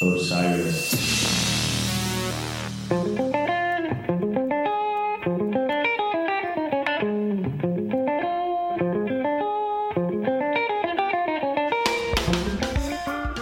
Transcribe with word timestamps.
Osiris. 0.00 0.92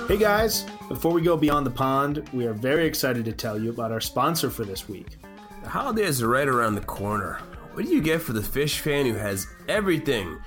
Hey 0.08 0.16
guys, 0.16 0.64
before 0.88 1.12
we 1.12 1.20
go 1.20 1.36
beyond 1.36 1.66
the 1.66 1.70
pond, 1.70 2.26
we 2.32 2.46
are 2.46 2.54
very 2.54 2.86
excited 2.86 3.26
to 3.26 3.32
tell 3.32 3.60
you 3.60 3.68
about 3.68 3.92
our 3.92 4.00
sponsor 4.00 4.48
for 4.48 4.64
this 4.64 4.88
week. 4.88 5.18
The 5.62 5.68
holidays 5.68 6.22
are 6.22 6.28
right 6.28 6.48
around 6.48 6.76
the 6.76 6.80
corner. 6.80 7.34
What 7.74 7.84
do 7.84 7.92
you 7.92 8.00
get 8.00 8.22
for 8.22 8.32
the 8.32 8.40
Phish 8.40 8.78
fan 8.78 9.04
who 9.04 9.14
has 9.14 9.46
everything? 9.68 10.38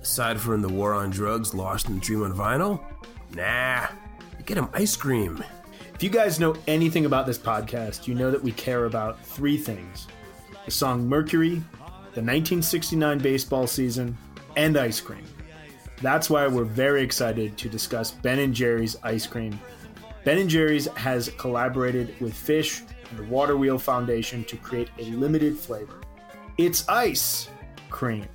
Aside 0.00 0.38
from 0.38 0.62
the 0.62 0.68
war 0.68 0.94
on 0.94 1.10
drugs, 1.10 1.52
Lost 1.52 1.88
in 1.88 1.96
the 1.96 2.00
Dream 2.00 2.22
on 2.22 2.32
vinyl? 2.32 2.80
Nah, 3.34 3.88
you 3.90 4.07
get 4.48 4.56
him 4.56 4.68
ice 4.72 4.96
cream. 4.96 5.44
If 5.94 6.02
you 6.02 6.08
guys 6.08 6.40
know 6.40 6.56
anything 6.66 7.04
about 7.04 7.26
this 7.26 7.38
podcast, 7.38 8.06
you 8.06 8.14
know 8.14 8.30
that 8.30 8.42
we 8.42 8.50
care 8.52 8.86
about 8.86 9.22
three 9.22 9.58
things 9.58 10.08
the 10.64 10.70
song 10.70 11.06
Mercury, 11.06 11.56
the 12.14 12.24
1969 12.24 13.18
baseball 13.18 13.66
season, 13.66 14.16
and 14.56 14.76
ice 14.78 15.00
cream. 15.00 15.24
That's 16.00 16.30
why 16.30 16.46
we're 16.46 16.64
very 16.64 17.02
excited 17.02 17.58
to 17.58 17.68
discuss 17.68 18.10
Ben 18.10 18.38
and 18.38 18.54
Jerry's 18.54 18.96
ice 19.02 19.26
cream. 19.26 19.58
Ben 20.24 20.38
and 20.38 20.48
Jerry's 20.48 20.86
has 20.88 21.28
collaborated 21.36 22.18
with 22.18 22.32
Phish 22.32 22.82
and 23.10 23.18
the 23.18 23.24
Water 23.24 23.56
Wheel 23.56 23.78
Foundation 23.78 24.44
to 24.44 24.56
create 24.56 24.88
a 24.98 25.04
limited 25.10 25.58
flavor. 25.58 26.00
It's 26.56 26.88
ice 26.88 27.50
cream. 27.90 28.26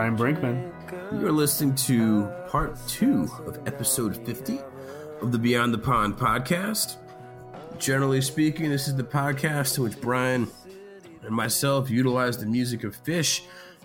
Brian 0.02 0.16
Brinkman. 0.16 1.20
You 1.20 1.28
are 1.28 1.32
listening 1.32 1.76
to 1.76 2.26
part 2.48 2.76
two 2.88 3.30
of 3.46 3.60
episode 3.68 4.16
50 4.26 4.58
of 5.20 5.30
the 5.30 5.38
Beyond 5.38 5.72
the 5.72 5.78
Pond 5.78 6.16
podcast. 6.16 6.96
Generally 7.78 8.22
speaking, 8.22 8.68
this 8.68 8.88
is 8.88 8.96
the 8.96 9.04
podcast 9.04 9.78
in 9.78 9.84
which 9.84 10.00
Brian 10.00 10.48
and 11.22 11.32
myself 11.32 11.88
utilize 11.88 12.36
the 12.36 12.46
music 12.46 12.82
of 12.82 13.00
Phish 13.04 13.42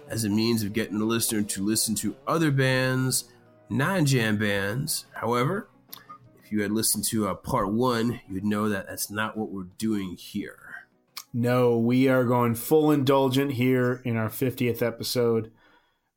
as 0.10 0.24
a 0.24 0.30
means 0.30 0.64
of 0.64 0.74
getting 0.74 0.98
the 0.98 1.06
listener 1.06 1.44
to 1.44 1.64
listen 1.64 1.94
to 1.94 2.16
other 2.26 2.50
bands, 2.50 3.26
non 3.70 4.04
jam 4.04 4.40
bands. 4.40 5.06
However, 5.14 5.70
if 6.44 6.52
you 6.52 6.64
had 6.64 6.72
listened 6.72 7.04
to 7.10 7.28
uh, 7.28 7.36
part 7.36 7.72
one, 7.72 8.22
you'd 8.28 8.44
know 8.44 8.70
that 8.70 8.88
that's 8.88 9.12
not 9.12 9.38
what 9.38 9.52
we're 9.52 9.68
doing 9.78 10.16
here. 10.16 10.88
No, 11.32 11.78
we 11.78 12.08
are 12.08 12.24
going 12.24 12.56
full 12.56 12.90
indulgent 12.90 13.52
here 13.52 14.02
in 14.04 14.18
our 14.18 14.30
50th 14.30 14.82
episode. 14.82 15.52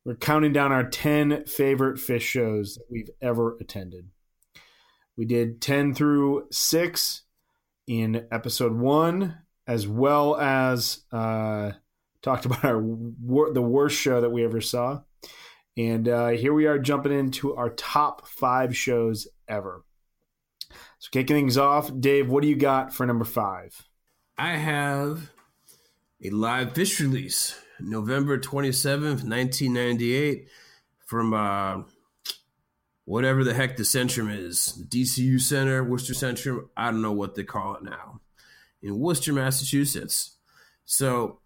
We're 0.03 0.15
counting 0.15 0.51
down 0.51 0.71
our 0.71 0.83
10 0.83 1.45
favorite 1.45 1.97
Phish 1.97 2.21
shows 2.21 2.75
that 2.75 2.85
we've 2.89 3.09
ever 3.21 3.55
attended. 3.59 4.09
We 5.15 5.25
did 5.25 5.61
10 5.61 5.93
through 5.93 6.47
6 6.51 7.21
in 7.85 8.25
episode 8.31 8.73
1, 8.73 9.37
as 9.67 9.87
well 9.87 10.37
as 10.37 11.03
uh, 11.11 11.73
talked 12.21 12.45
about 12.45 12.65
our 12.65 12.81
the 12.81 13.61
worst 13.61 13.97
show 13.97 14.21
that 14.21 14.31
we 14.31 14.43
ever 14.43 14.61
saw. 14.61 15.01
And 15.77 16.07
uh, 16.07 16.29
here 16.29 16.53
we 16.53 16.65
are 16.65 16.79
jumping 16.79 17.11
into 17.11 17.55
our 17.55 17.69
top 17.69 18.27
five 18.27 18.75
shows 18.75 19.27
ever. 19.47 19.83
So, 20.99 21.09
kicking 21.11 21.35
things 21.35 21.57
off, 21.57 21.91
Dave, 21.99 22.29
what 22.29 22.41
do 22.41 22.49
you 22.49 22.55
got 22.55 22.93
for 22.93 23.05
number 23.05 23.25
five? 23.25 23.87
I 24.37 24.57
have 24.57 25.29
a 26.23 26.31
live 26.31 26.73
Phish 26.73 26.99
release, 26.99 27.60
November 27.83 28.37
27th, 28.37 29.23
1998, 29.23 30.47
from 31.05 31.33
uh, 31.33 31.83
whatever 33.05 33.43
the 33.43 33.53
heck 33.53 33.77
the 33.77 33.83
Centrum 33.83 34.33
is, 34.35 34.73
the 34.75 35.03
DCU 35.03 35.39
Center, 35.39 35.83
Worcester 35.83 36.13
Centrum. 36.13 36.69
I 36.77 36.91
don't 36.91 37.01
know 37.01 37.11
what 37.11 37.35
they 37.35 37.43
call 37.43 37.75
it 37.75 37.83
now, 37.83 38.21
in 38.81 38.99
Worcester, 38.99 39.33
Massachusetts. 39.33 40.37
So, 40.85 41.39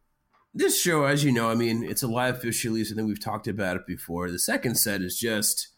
this 0.53 0.81
show, 0.81 1.03
as 1.03 1.23
you 1.23 1.31
know, 1.33 1.49
I 1.49 1.55
mean, 1.55 1.83
it's 1.83 2.01
a 2.01 2.07
live 2.07 2.39
Phish 2.39 2.63
release. 2.63 2.91
I 2.91 2.95
think 2.95 3.07
we've 3.07 3.19
talked 3.19 3.47
about 3.47 3.75
it 3.75 3.85
before. 3.85 4.31
The 4.31 4.39
second 4.39 4.75
set 4.75 5.01
is 5.01 5.19
just 5.19 5.69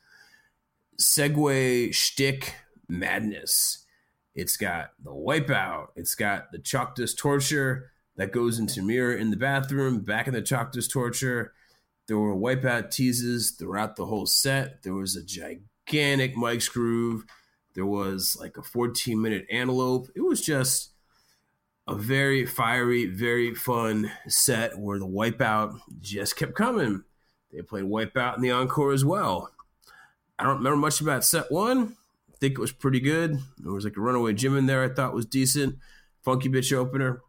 Segway 0.99 1.93
shtick 1.93 2.53
madness. 2.87 3.85
It's 4.35 4.55
got 4.55 4.91
the 5.03 5.11
wipeout. 5.11 5.87
It's 5.95 6.13
got 6.13 6.51
the 6.51 6.59
Choctaw 6.59 7.07
torture 7.17 7.91
that 8.17 8.31
goes 8.31 8.59
into 8.59 8.81
mirror 8.81 9.15
in 9.15 9.31
the 9.31 9.37
bathroom, 9.37 10.01
back 10.01 10.27
in 10.27 10.33
the 10.33 10.41
Chalk 10.41 10.71
Dust 10.71 10.91
Torture. 10.91 11.53
There 12.07 12.17
were 12.17 12.35
wipeout 12.35 12.91
teases 12.91 13.51
throughout 13.51 13.95
the 13.95 14.05
whole 14.05 14.25
set. 14.25 14.83
There 14.83 14.93
was 14.93 15.15
a 15.15 15.23
gigantic 15.23 16.35
Mike's 16.35 16.69
groove. 16.69 17.25
There 17.75 17.85
was 17.85 18.37
like 18.39 18.57
a 18.57 18.63
14 18.63 19.21
minute 19.21 19.45
antelope. 19.51 20.07
It 20.15 20.21
was 20.21 20.41
just 20.41 20.91
a 21.87 21.95
very 21.95 22.45
fiery, 22.45 23.05
very 23.05 23.53
fun 23.53 24.11
set 24.27 24.77
where 24.77 24.99
the 24.99 25.07
wipeout 25.07 25.79
just 26.01 26.35
kept 26.35 26.55
coming. 26.55 27.03
They 27.53 27.61
played 27.61 27.85
wipeout 27.85 28.35
in 28.35 28.41
the 28.41 28.51
encore 28.51 28.93
as 28.93 29.05
well. 29.05 29.51
I 30.39 30.43
don't 30.43 30.57
remember 30.57 30.77
much 30.77 31.01
about 31.01 31.23
set 31.23 31.51
one 31.51 31.95
I 32.37 32.39
think 32.39 32.53
it 32.53 32.61
was 32.61 32.71
pretty 32.71 32.99
good. 32.99 33.39
There 33.57 33.71
was 33.71 33.83
like 33.83 33.97
a 33.97 34.01
Runaway 34.01 34.33
Jim 34.33 34.55
in 34.55 34.67
there 34.67 34.83
I 34.83 34.89
thought 34.89 35.15
was 35.15 35.25
decent. 35.25 35.77
Funky 36.23 36.49
bitch 36.49 36.71
opener. 36.71 37.21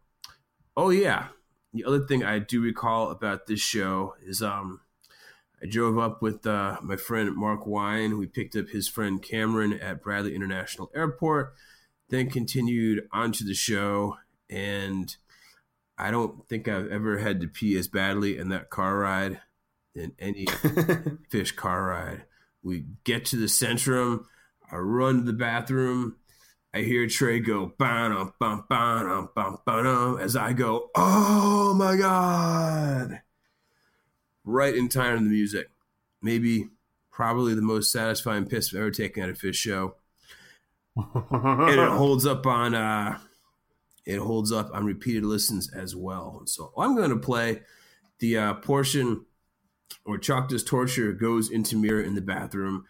Oh 0.79 0.91
yeah. 0.91 1.27
The 1.73 1.83
other 1.83 1.99
thing 2.07 2.23
I 2.23 2.39
do 2.39 2.61
recall 2.61 3.11
about 3.11 3.47
this 3.47 3.59
show 3.59 4.15
is 4.25 4.41
um 4.41 4.79
I 5.61 5.65
drove 5.65 5.97
up 5.97 6.21
with 6.21 6.47
uh, 6.47 6.77
my 6.81 6.95
friend 6.95 7.35
Mark 7.35 7.67
Wine. 7.67 8.17
We 8.17 8.27
picked 8.27 8.55
up 8.55 8.69
his 8.69 8.87
friend 8.87 9.21
Cameron 9.21 9.73
at 9.73 10.01
Bradley 10.01 10.33
International 10.33 10.89
Airport, 10.95 11.53
then 12.07 12.29
continued 12.29 13.09
onto 13.11 13.43
the 13.43 13.53
show. 13.53 14.15
And 14.49 15.13
I 15.97 16.11
don't 16.11 16.47
think 16.47 16.69
I've 16.69 16.87
ever 16.87 17.17
had 17.17 17.41
to 17.41 17.49
pee 17.49 17.77
as 17.77 17.89
badly 17.89 18.37
in 18.37 18.47
that 18.47 18.69
car 18.69 18.99
ride 18.99 19.41
than 19.93 20.13
any 20.17 20.45
Phish 21.29 21.57
car 21.57 21.87
ride. 21.87 22.23
We 22.63 22.85
get 23.03 23.25
to 23.25 23.35
the 23.35 23.47
Centrum. 23.47 24.23
I 24.71 24.77
run 24.77 25.17
to 25.17 25.23
the 25.23 25.33
bathroom. 25.33 26.15
I 26.73 26.81
hear 26.81 27.07
Trey 27.07 27.39
go 27.39 27.73
bam 27.77 28.33
bam 28.39 28.63
bam 28.69 29.29
bam 29.35 29.57
bam 29.65 30.17
as 30.19 30.35
I 30.35 30.53
go, 30.53 30.89
oh 30.93 31.73
my 31.73 31.95
god! 31.95 33.21
Right 34.43 34.75
in 34.75 34.87
time 34.87 35.17
to 35.17 35.23
the 35.23 35.29
music. 35.29 35.71
Maybe, 36.21 36.67
probably 37.11 37.55
the 37.55 37.61
most 37.61 37.91
satisfying 37.91 38.45
piss 38.45 38.73
I've 38.73 38.81
ever 38.81 38.91
taken 38.91 39.23
at 39.23 39.29
a 39.29 39.33
Phish 39.33 39.55
show, 39.55 39.95
and 40.95 41.79
it 41.79 41.89
holds 41.89 42.27
up 42.27 42.45
on 42.45 42.75
uh, 42.75 43.17
it 44.05 44.19
holds 44.19 44.51
up 44.51 44.69
on 44.73 44.85
repeated 44.85 45.25
listens 45.25 45.73
as 45.73 45.95
well. 45.95 46.43
So 46.45 46.71
I'm 46.77 46.95
going 46.95 47.09
to 47.09 47.17
play 47.17 47.61
the 48.19 48.37
uh, 48.37 48.53
portion 48.55 49.25
where 50.03 50.17
Does 50.17 50.63
Torture 50.63 51.13
goes 51.13 51.49
into 51.49 51.77
mirror 51.77 52.01
in 52.01 52.15
the 52.15 52.21
bathroom. 52.21 52.85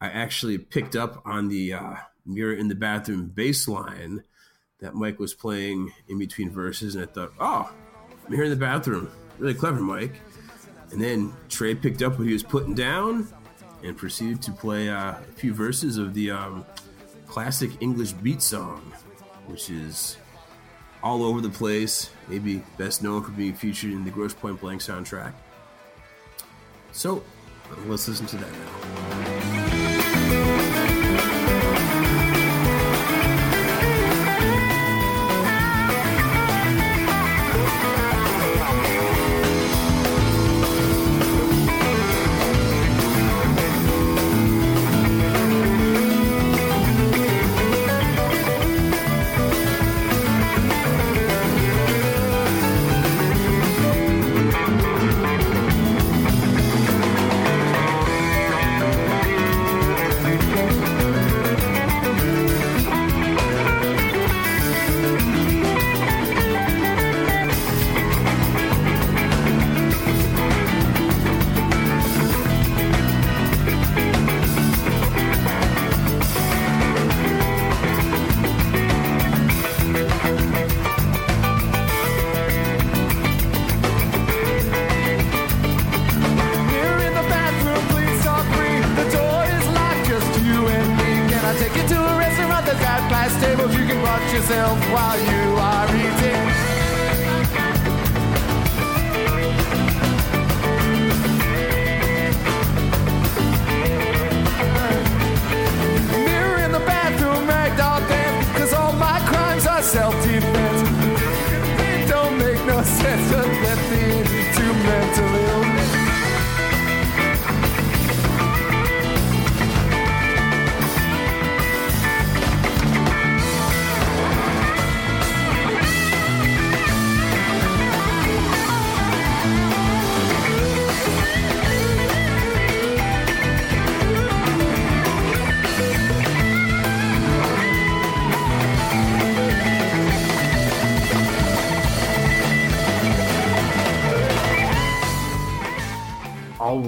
I 0.00 0.08
actually 0.08 0.58
picked 0.58 0.94
up 0.94 1.22
on 1.24 1.48
the 1.48 1.72
uh, 1.72 1.94
mirror 2.26 2.54
in 2.54 2.68
the 2.68 2.74
bathroom 2.74 3.26
bass 3.26 3.68
line 3.68 4.22
that 4.80 4.94
Mike 4.94 5.18
was 5.18 5.34
playing 5.34 5.92
in 6.08 6.18
between 6.18 6.50
verses, 6.50 6.94
and 6.94 7.04
I 7.04 7.06
thought, 7.06 7.32
oh, 7.40 7.72
I'm 8.26 8.32
here 8.32 8.44
in 8.44 8.50
the 8.50 8.56
bathroom. 8.56 9.10
Really 9.38 9.54
clever, 9.54 9.80
Mike. 9.80 10.14
And 10.90 11.00
then 11.00 11.32
Trey 11.48 11.74
picked 11.74 12.02
up 12.02 12.18
what 12.18 12.26
he 12.26 12.32
was 12.32 12.42
putting 12.42 12.74
down 12.74 13.28
and 13.82 13.96
proceeded 13.96 14.42
to 14.42 14.52
play 14.52 14.88
uh, 14.88 15.12
a 15.12 15.32
few 15.34 15.54
verses 15.54 15.98
of 15.98 16.14
the 16.14 16.30
um, 16.30 16.64
classic 17.26 17.70
English 17.80 18.12
beat 18.12 18.42
song, 18.42 18.92
which 19.46 19.70
is 19.70 20.16
all 21.02 21.22
over 21.22 21.40
the 21.40 21.50
place, 21.50 22.10
maybe 22.28 22.62
best 22.78 23.02
known 23.02 23.22
for 23.22 23.30
being 23.32 23.54
featured 23.54 23.92
in 23.92 24.04
the 24.04 24.10
Grosse 24.10 24.34
Pointe 24.34 24.60
Blank 24.60 24.80
soundtrack. 24.80 25.32
So 26.92 27.22
let's 27.86 28.08
listen 28.08 28.26
to 28.26 28.36
that 28.36 28.52
now. 28.52 29.35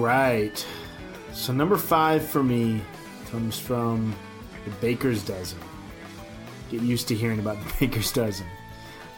Right. 0.08 0.66
So 1.34 1.52
number 1.52 1.76
five 1.76 2.26
for 2.26 2.42
me 2.42 2.80
comes 3.30 3.58
from 3.58 4.16
the 4.64 4.70
Baker's 4.80 5.22
Dozen. 5.22 5.58
Get 6.70 6.80
used 6.80 7.08
to 7.08 7.14
hearing 7.14 7.40
about 7.40 7.58
the 7.62 7.74
Baker's 7.78 8.10
Dozen. 8.10 8.46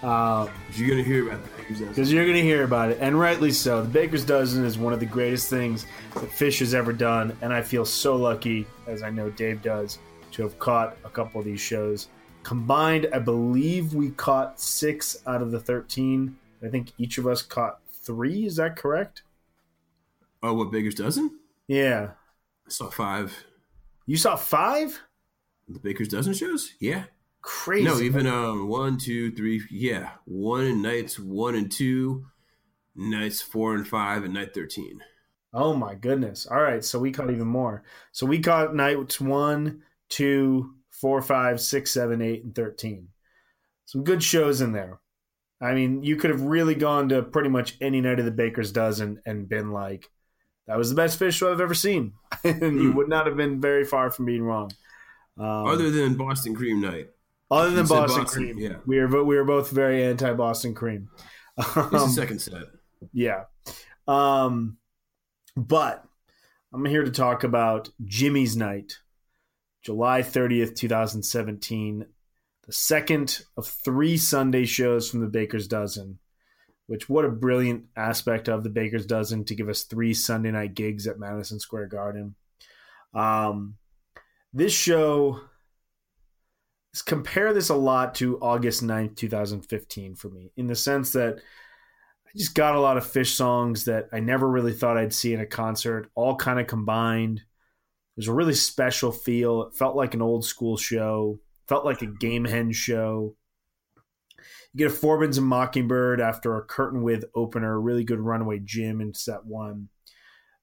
Uh, 0.03 0.49
you're 0.73 0.89
gonna 0.89 1.05
hear 1.05 1.29
about 1.29 1.45
the 1.45 1.51
Baker's 1.51 1.79
Dozen. 1.79 1.89
Because 1.91 2.13
you're 2.13 2.25
going 2.25 2.35
to 2.35 2.43
hear 2.43 2.65
about 2.65 2.91
it, 2.91 2.99
and 3.01 3.21
rightly 3.21 3.53
so. 3.53 3.83
The 3.83 3.89
Baker's 3.89 4.25
Dozen 4.25 4.65
is 4.65 4.79
one 4.79 4.93
of 4.93 4.99
the 4.99 5.07
greatest 5.07 5.49
things 5.49 5.87
that 6.15 6.29
Phish 6.29 6.59
has 6.59 6.75
ever 6.75 6.93
done, 6.93 7.37
and 7.41 7.53
I 7.53 7.63
feel 7.63 7.85
so 7.85 8.17
lucky, 8.17 8.67
as 8.89 9.05
I 9.05 9.11
know 9.11 9.31
Dave 9.31 9.63
does, 9.63 10.01
to 10.33 10.43
have 10.43 10.59
caught 10.59 10.97
a 11.05 11.09
couple 11.09 11.39
of 11.39 11.45
these 11.45 11.61
shows. 11.61 12.09
Combined, 12.43 13.07
I 13.15 13.21
believe 13.21 13.95
we 13.95 14.11
caught 14.11 14.59
six 14.59 15.23
out 15.25 15.41
of 15.41 15.53
the 15.53 15.61
13. 15.61 16.37
I 16.65 16.69
think 16.69 16.91
each 16.99 17.17
of 17.17 17.29
us 17.29 17.43
caught 17.43 17.79
three. 18.03 18.45
Is 18.45 18.57
that 18.57 18.75
correct? 18.75 19.23
Oh, 20.43 20.55
what 20.55 20.71
Baker's 20.71 20.95
Dozen? 20.95 21.39
Yeah. 21.69 22.11
I 22.67 22.71
saw 22.71 22.91
five. 22.91 23.45
You 24.07 24.17
saw 24.17 24.37
five? 24.37 25.01
The 25.69 25.79
Baker's 25.79 26.09
Dozen 26.09 26.35
shows? 26.35 26.73
Yeah. 26.81 27.05
Crazy. 27.43 27.85
No, 27.85 28.01
even 28.01 28.27
um 28.27 28.69
one, 28.69 28.99
two, 28.99 29.33
three, 29.33 29.63
yeah. 29.71 30.11
One 30.27 30.65
in 30.65 30.83
nights 30.83 31.19
one 31.19 31.55
and 31.55 31.71
two, 31.71 32.27
nights 32.95 33.41
four 33.41 33.75
and 33.75 33.87
five, 33.89 34.25
and 34.25 34.35
night 34.35 34.53
thirteen. 34.55 35.01
Oh 35.55 35.75
my 35.75 35.95
goodness. 35.95 36.47
All 36.47 36.61
right, 36.61 36.85
so 36.85 36.99
we 36.99 37.13
caught 37.13 37.31
even 37.31 37.47
more. 37.47 37.83
So 38.13 38.27
we 38.27 38.41
caught 38.41 38.75
nights 38.75 39.21
one, 39.21 39.83
two, 40.11 40.75
four, 40.91 41.23
five, 41.23 41.61
six, 41.61 41.91
seven, 41.91 42.21
eight, 42.21 42.45
and 42.45 42.55
thirteen. 42.55 43.09
Some 43.87 44.05
good 44.05 44.23
shows 44.23 44.61
in 44.61 44.73
there. 44.73 45.01
I 45.63 45.73
mean, 45.73 46.03
you 46.03 46.17
could 46.17 46.31
have 46.31 46.43
really 46.43 46.75
gone 46.75 47.09
to 47.09 47.23
pretty 47.23 47.49
much 47.49 47.77
any 47.81 48.01
night 48.01 48.19
of 48.19 48.25
the 48.25 48.31
Baker's 48.31 48.71
Dozen 48.73 49.21
and 49.25 49.49
been 49.49 49.73
like, 49.73 50.11
"That 50.71 50.79
was 50.79 50.89
the 50.89 50.95
best 50.95 51.19
Phish 51.19 51.33
show 51.33 51.51
I've 51.51 51.61
ever 51.61 51.75
seen," 51.75 52.13
and 52.45 52.81
you 52.81 52.93
would 52.93 53.09
not 53.09 53.27
have 53.27 53.37
been 53.37 53.61
very 53.61 53.85
far 53.85 54.09
from 54.13 54.25
being 54.25 54.45
wrong. 54.45 54.71
Um, 55.37 55.67
Other 55.67 55.91
than 55.91 56.15
Boston 56.15 56.55
Cream 56.55 56.81
Night. 56.81 57.09
other 57.51 57.71
than 57.71 57.87
Boston, 57.87 58.23
Boston, 58.23 58.43
Cream, 58.45 58.59
yeah. 58.59 58.77
we 58.87 59.01
are 59.01 59.09
we 59.25 59.35
were 59.35 59.45
both 59.45 59.71
very 59.71 60.05
anti 60.05 60.33
Boston 60.33 60.73
Cream. 60.75 61.09
It's 61.59 61.77
Um, 61.77 61.91
the 61.91 62.09
second 62.09 62.39
set. 62.39 62.63
Yeah. 63.13 63.45
Um, 64.07 64.77
but 65.57 66.05
I'm 66.73 66.85
here 66.85 67.03
to 67.05 67.11
talk 67.11 67.43
about 67.43 67.91
Jimmy's 68.05 68.57
Night, 68.57 68.99
July 69.83 70.23
30th, 70.23 70.77
2017, 70.77 72.07
the 72.67 72.73
second 72.73 73.41
of 73.57 73.67
three 73.67 74.17
Sunday 74.17 74.67
shows 74.67 75.11
from 75.11 75.19
the 75.21 75.27
Baker's 75.27 75.67
Dozen. 75.67 76.21
Which, 76.91 77.09
what 77.09 77.25
a 77.25 77.29
brilliant 77.29 77.85
aspect 77.95 78.49
of 78.49 78.65
the 78.65 78.69
Baker's 78.69 79.07
Dozen 79.07 79.45
to 79.45 79.55
give 79.55 79.69
us 79.69 79.85
three 79.85 80.13
Sunday 80.13 80.51
night 80.51 80.75
gigs 80.75 81.07
at 81.07 81.21
Madison 81.21 81.61
Square 81.61 81.87
Garden. 81.87 82.35
Um, 83.15 83.77
this 84.53 84.73
show 84.73 85.41
compare 87.07 87.53
this 87.53 87.69
a 87.69 87.75
lot 87.77 88.17
to 88.17 88.41
August 88.41 88.83
9th, 88.83 89.15
2015 89.15 90.17
for 90.17 90.29
me 90.29 90.51
in 90.57 90.67
the 90.67 90.75
sense 90.75 91.13
that 91.13 91.37
I 91.37 92.31
just 92.37 92.55
got 92.55 92.75
a 92.75 92.81
lot 92.81 92.97
of 92.97 93.05
Phish 93.05 93.35
songs 93.35 93.85
that 93.85 94.09
I 94.13 94.19
never 94.19 94.49
really 94.49 94.73
thought 94.73 94.97
I'd 94.97 95.15
see 95.15 95.33
in 95.33 95.41
a 95.41 95.47
concert, 95.47 96.11
all 96.17 96.35
kind 96.35 96.59
of 96.59 96.67
combined. 96.67 97.39
It 97.39 97.45
was 98.17 98.29
a 98.29 98.33
really 98.33 98.55
special 98.55 99.13
feel. 99.13 99.63
It 99.63 99.77
felt 99.77 99.97
like 99.97 100.15
an 100.15 100.23
old 100.23 100.45
school 100.45 100.77
show, 100.77 101.39
felt 101.69 101.85
like 101.85 102.03
a 102.03 102.07
Gamehendge 102.07 102.75
show. 102.75 103.37
You 104.73 104.79
get 104.79 104.93
a 104.93 104.97
Forbins 104.97 105.37
and 105.37 105.47
Mockingbird 105.47 106.21
after 106.21 106.57
a 106.57 106.65
curtain 106.65 107.03
with 107.03 107.25
opener, 107.35 107.81
really 107.81 108.05
good 108.05 108.21
Runaway 108.21 108.61
Jim 108.61 109.01
in 109.01 109.15
set 109.15 109.45
one. 109.45 109.89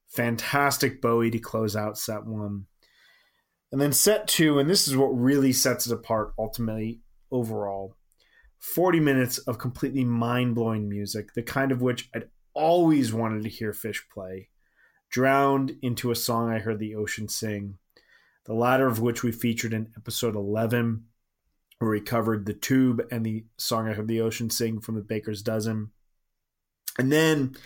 Fantastic 0.08 1.02
Bowie 1.02 1.30
to 1.30 1.38
close 1.38 1.76
out 1.76 1.98
set 1.98 2.24
one. 2.24 2.66
And 3.70 3.80
then 3.80 3.92
set 3.92 4.26
two, 4.26 4.58
and 4.58 4.68
this 4.68 4.88
is 4.88 4.96
what 4.96 5.08
really 5.08 5.52
sets 5.52 5.86
it 5.86 5.92
apart 5.92 6.32
ultimately 6.38 7.00
overall 7.30 7.94
40 8.58 9.00
minutes 9.00 9.38
of 9.38 9.58
completely 9.58 10.04
mind 10.04 10.54
blowing 10.54 10.88
music, 10.88 11.34
the 11.34 11.42
kind 11.42 11.70
of 11.70 11.82
which 11.82 12.08
I'd 12.14 12.28
always 12.54 13.12
wanted 13.12 13.44
to 13.44 13.48
hear 13.48 13.72
Phish 13.72 14.00
play, 14.12 14.48
drowned 15.10 15.76
into 15.82 16.10
a 16.10 16.16
song 16.16 16.50
I 16.50 16.58
heard 16.58 16.78
the 16.78 16.96
ocean 16.96 17.28
sing, 17.28 17.78
the 18.46 18.54
latter 18.54 18.86
of 18.86 19.00
which 19.00 19.22
we 19.22 19.32
featured 19.32 19.72
in 19.72 19.92
episode 19.96 20.34
11, 20.34 21.04
where 21.78 21.90
we 21.90 22.00
covered 22.00 22.46
The 22.46 22.54
Tube 22.54 23.06
and 23.10 23.24
the 23.24 23.44
song 23.56 23.88
I 23.88 23.92
heard 23.92 24.08
the 24.08 24.20
ocean 24.20 24.50
sing 24.50 24.80
from 24.80 24.96
the 24.96 25.00
Baker's 25.00 25.42
Dozen. 25.42 25.90
And 26.98 27.12
then, 27.12 27.56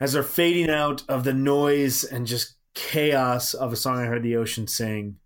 as 0.00 0.14
they're 0.14 0.22
fading 0.22 0.70
out 0.70 1.02
of 1.08 1.24
the 1.24 1.34
noise 1.34 2.04
and 2.04 2.26
just 2.26 2.56
chaos 2.74 3.52
of 3.52 3.72
a 3.72 3.76
song 3.76 3.98
I 3.98 4.06
heard 4.06 4.22
the 4.22 4.36
ocean 4.36 4.66
sing, 4.66 5.16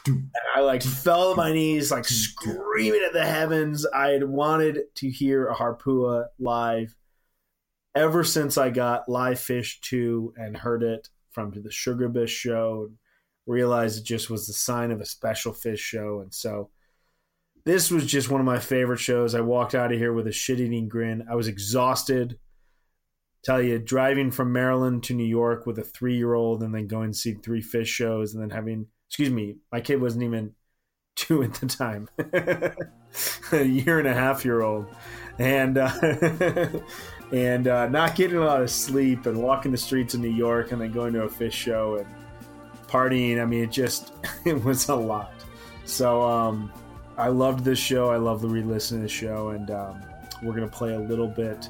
And 0.05 0.27
I 0.55 0.59
like 0.59 0.83
fell 0.83 1.31
on 1.31 1.37
my 1.37 1.53
knees, 1.53 1.91
like 1.91 2.03
screaming 2.03 3.03
at 3.05 3.13
the 3.13 3.25
heavens. 3.25 3.85
I 3.85 4.09
had 4.09 4.25
wanted 4.25 4.93
to 4.95 5.09
hear 5.09 5.47
a 5.47 5.55
Harpua 5.55 6.25
live 6.39 6.93
ever 7.95 8.23
since 8.23 8.57
I 8.57 8.69
got 8.69 9.09
Live 9.09 9.37
Phish 9.37 9.79
2 9.81 10.33
and 10.37 10.57
heard 10.57 10.83
it 10.83 11.09
from 11.31 11.51
the 11.51 11.69
Sugarbush 11.69 12.29
show. 12.29 12.89
Realized 13.45 13.99
it 13.99 14.05
just 14.05 14.29
was 14.29 14.47
the 14.47 14.53
sign 14.53 14.91
of 14.91 15.01
a 15.01 15.05
special 15.05 15.51
Phish 15.53 15.79
show. 15.79 16.21
And 16.21 16.33
so 16.33 16.69
this 17.65 17.91
was 17.91 18.05
just 18.05 18.29
one 18.29 18.39
of 18.39 18.45
my 18.45 18.59
favorite 18.59 18.99
shows. 18.99 19.35
I 19.35 19.41
walked 19.41 19.75
out 19.75 19.91
of 19.91 19.97
here 19.97 20.13
with 20.13 20.27
a 20.27 20.31
shit 20.31 20.59
eating 20.59 20.87
grin. 20.87 21.25
I 21.29 21.35
was 21.35 21.47
exhausted. 21.47 22.37
Tell 23.43 23.61
you, 23.61 23.79
driving 23.79 24.31
from 24.31 24.53
Maryland 24.53 25.03
to 25.03 25.13
New 25.13 25.25
York 25.25 25.65
with 25.65 25.77
a 25.77 25.83
three 25.83 26.15
year 26.15 26.33
old 26.33 26.63
and 26.63 26.73
then 26.73 26.87
going 26.87 27.11
to 27.11 27.17
see 27.17 27.33
three 27.33 27.61
Phish 27.61 27.87
shows 27.87 28.33
and 28.33 28.41
then 28.41 28.49
having, 28.49 28.87
excuse 29.09 29.29
me, 29.29 29.57
my 29.71 29.81
kid 29.81 30.01
wasn't 30.01 30.23
even 30.23 30.53
two 31.15 31.43
at 31.43 31.53
the 31.55 31.67
time, 31.67 32.09
a 33.51 33.63
year 33.63 33.99
and 33.99 34.07
a 34.07 34.13
half 34.13 34.43
year 34.43 34.61
old, 34.61 34.87
and 35.37 35.77
uh, 35.77 35.91
and 37.31 37.67
uh, 37.67 37.87
not 37.87 38.15
getting 38.15 38.37
a 38.37 38.45
lot 38.45 38.61
of 38.61 38.69
sleep 38.69 39.25
and 39.25 39.41
walking 39.41 39.71
the 39.71 39.77
streets 39.77 40.13
of 40.13 40.19
New 40.19 40.29
York 40.29 40.71
and 40.71 40.81
then 40.81 40.91
going 40.91 41.13
to 41.13 41.23
a 41.23 41.29
Phish 41.29 41.53
show 41.53 41.95
and 41.95 42.07
partying. 42.87 43.41
I 43.41 43.45
mean, 43.45 43.63
it 43.63 43.71
just 43.71 44.13
it 44.45 44.63
was 44.63 44.89
a 44.89 44.95
lot. 44.95 45.33
So 45.85 46.21
um, 46.21 46.71
I 47.17 47.27
loved 47.27 47.63
this 47.63 47.79
show. 47.79 48.09
I 48.09 48.17
love 48.17 48.41
the 48.41 48.47
re-listen 48.47 48.97
to 48.97 49.03
the 49.03 49.09
show, 49.09 49.49
and 49.49 49.71
um, 49.71 50.01
we're 50.41 50.53
gonna 50.53 50.67
play 50.67 50.93
a 50.93 50.99
little 50.99 51.27
bit 51.27 51.69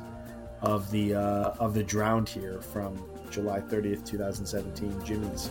of 0.61 0.89
the 0.91 1.15
uh, 1.15 1.53
of 1.59 1.73
the 1.73 1.83
drowned 1.83 2.29
here 2.29 2.61
from 2.61 3.03
July 3.29 3.59
30th, 3.59 4.05
2017, 4.05 5.03
Jimmy's. 5.03 5.49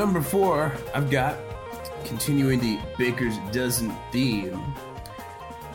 Number 0.00 0.22
four, 0.22 0.72
I've 0.94 1.10
got 1.10 1.36
continuing 2.06 2.58
the 2.58 2.78
Baker's 2.96 3.36
Dozen 3.52 3.94
theme. 4.10 4.58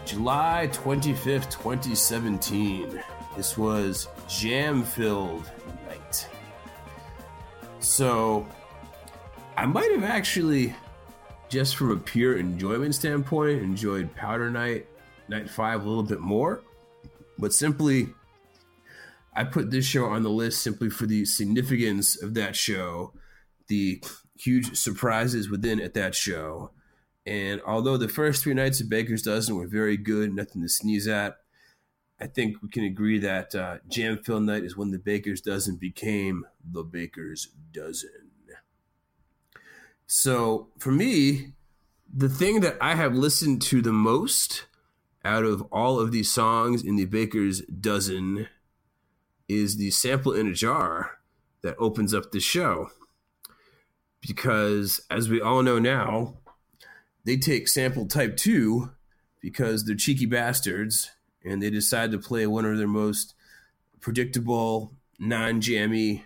July 0.04 0.68
25th, 0.72 1.52
2017. 1.52 3.04
This 3.38 3.56
was 3.56 4.08
jam 4.28 4.82
filled 4.82 5.52
night. 5.88 6.28
So 7.80 8.48
I 9.58 9.68
might 9.68 9.92
have 9.92 10.04
actually, 10.04 10.74
just 11.48 11.76
from 11.76 11.92
a 11.92 11.98
pure 11.98 12.38
enjoyment 12.38 12.96
standpoint, 12.96 13.62
enjoyed 13.62 14.12
Powder 14.16 14.50
Night, 14.50 14.88
Night 15.30 15.48
5 15.48 15.86
a 15.86 15.88
little 15.88 16.02
bit 16.02 16.20
more. 16.20 16.64
But 17.38 17.54
simply, 17.54 18.10
I 19.36 19.44
put 19.44 19.70
this 19.70 19.86
show 19.86 20.06
on 20.06 20.24
the 20.24 20.32
list 20.32 20.64
simply 20.64 20.90
for 20.90 21.06
the 21.06 21.26
significance 21.26 22.20
of 22.24 22.34
that 22.34 22.56
show, 22.56 23.14
the 23.68 24.04
huge 24.38 24.76
surprises 24.78 25.50
within 25.50 25.80
at 25.82 25.94
that 25.94 26.16
show. 26.16 26.72
And 27.26 27.62
although 27.66 27.98
the 27.98 28.08
first 28.08 28.44
three 28.44 28.54
nights 28.54 28.80
of 28.82 28.90
Baker's 28.90 29.24
Dozen 29.24 29.56
were 29.56 29.68
very 29.68 29.98
good, 29.98 30.34
nothing 30.34 30.62
to 30.62 30.70
sneeze 30.70 31.08
at, 31.08 31.38
I 32.20 32.28
think 32.28 32.62
we 32.62 32.70
can 32.70 32.84
agree 32.84 33.20
that 33.20 33.54
uh, 33.56 33.78
Jam 33.90 34.20
Fill 34.24 34.40
Night 34.40 34.64
is 34.64 34.78
when 34.78 34.92
the 34.92 35.00
Baker's 35.00 35.42
Dozen 35.42 35.76
became 35.78 36.46
the 36.64 36.84
Baker's 36.84 37.50
Dozen. 37.74 38.10
So 40.08 40.70
for 40.78 40.92
me, 40.92 41.54
the 42.14 42.30
thing 42.30 42.62
that 42.62 42.78
I 42.80 42.96
have 42.96 43.16
listened 43.16 43.62
to 43.64 43.82
the 43.82 43.92
most 43.92 44.66
out 45.24 45.44
of 45.44 45.64
all 45.72 46.00
of 46.00 46.12
these 46.12 46.32
songs 46.32 46.84
in 46.84 46.96
the 46.96 47.06
Baker's 47.06 47.62
Dozen 47.62 48.48
is 49.48 49.78
the 49.78 49.92
sample 49.92 50.34
in 50.34 50.48
a 50.48 50.54
jar 50.54 51.20
that 51.62 51.76
opens 51.80 52.14
up 52.14 52.32
the 52.32 52.40
show. 52.40 52.90
Because 54.26 55.02
as 55.10 55.30
we 55.30 55.42
all 55.42 55.62
know 55.62 55.80
now, 55.80 56.38
they 57.26 57.38
take 57.38 57.68
sample 57.68 58.06
type 58.08 58.38
2 58.38 58.90
because 59.42 59.86
they're 59.86 59.96
cheeky 59.96 60.26
bastards 60.26 61.12
and 61.44 61.62
they 61.62 61.70
decide 61.70 62.12
to 62.12 62.18
play 62.18 62.48
one 62.48 62.66
of 62.66 62.78
their 62.78 62.88
most 62.88 63.36
predictable, 64.00 64.94
non-jammy 65.20 66.26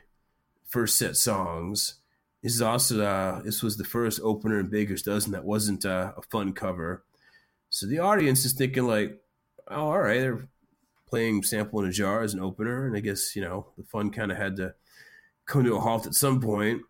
first 0.65 0.97
set 0.97 1.17
songs. 1.17 1.95
This 2.41 2.53
is 2.53 2.61
also 2.61 3.03
uh, 3.03 3.41
this 3.41 3.61
was 3.61 3.75
the 3.77 3.83
first 3.83 4.21
opener 4.23 4.59
in 4.59 4.67
Baker's 4.67 5.01
Dozen 5.01 5.33
that 5.33 5.43
wasn't 5.43 5.85
uh, 5.85 6.13
a 6.15 6.21
fun 6.21 6.53
cover. 6.53 7.03
So 7.69 7.85
the 7.85 7.99
audience 7.99 8.45
is 8.45 8.53
thinking 8.53 8.87
like, 8.87 9.21
oh, 9.67 9.89
all 9.89 9.99
right, 9.99 10.21
they're 10.21 10.47
playing 11.07 11.43
sample 11.43 11.81
in 11.81 11.89
a 11.89 11.91
jar 11.91 12.21
as 12.21 12.33
an 12.33 12.39
opener, 12.39 12.87
and 12.87 12.95
I 12.95 13.01
guess 13.01 13.35
you 13.35 13.41
know 13.41 13.67
the 13.77 13.83
fun 13.83 14.11
kind 14.11 14.31
of 14.31 14.37
had 14.37 14.55
to 14.57 14.73
come 15.45 15.65
to 15.65 15.75
a 15.75 15.79
halt 15.79 16.05
at 16.05 16.13
some 16.13 16.39
point. 16.39 16.81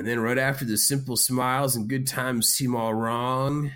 And 0.00 0.08
then 0.08 0.20
right 0.20 0.38
after 0.38 0.64
the 0.64 0.78
simple 0.78 1.14
smiles 1.18 1.76
and 1.76 1.86
good 1.86 2.06
times 2.06 2.48
seem 2.48 2.74
all 2.74 2.94
wrong, 2.94 3.70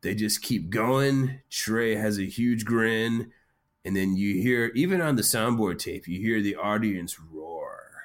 they 0.00 0.14
just 0.14 0.40
keep 0.40 0.70
going. 0.70 1.38
Trey 1.50 1.96
has 1.96 2.18
a 2.18 2.24
huge 2.24 2.64
grin, 2.64 3.30
and 3.84 3.94
then 3.94 4.16
you 4.16 4.40
hear 4.40 4.72
even 4.74 5.02
on 5.02 5.16
the 5.16 5.22
soundboard 5.22 5.78
tape, 5.78 6.08
you 6.08 6.18
hear 6.18 6.40
the 6.40 6.56
audience 6.56 7.20
roar, 7.20 8.04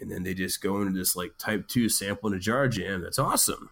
and 0.00 0.10
then 0.10 0.24
they 0.24 0.34
just 0.34 0.60
go 0.60 0.80
into 0.82 0.98
this 0.98 1.14
like 1.14 1.38
type 1.38 1.68
two 1.68 1.88
sample 1.88 2.32
in 2.32 2.36
a 2.36 2.40
jar 2.40 2.66
jam. 2.66 3.00
That's 3.00 3.20
awesome. 3.20 3.70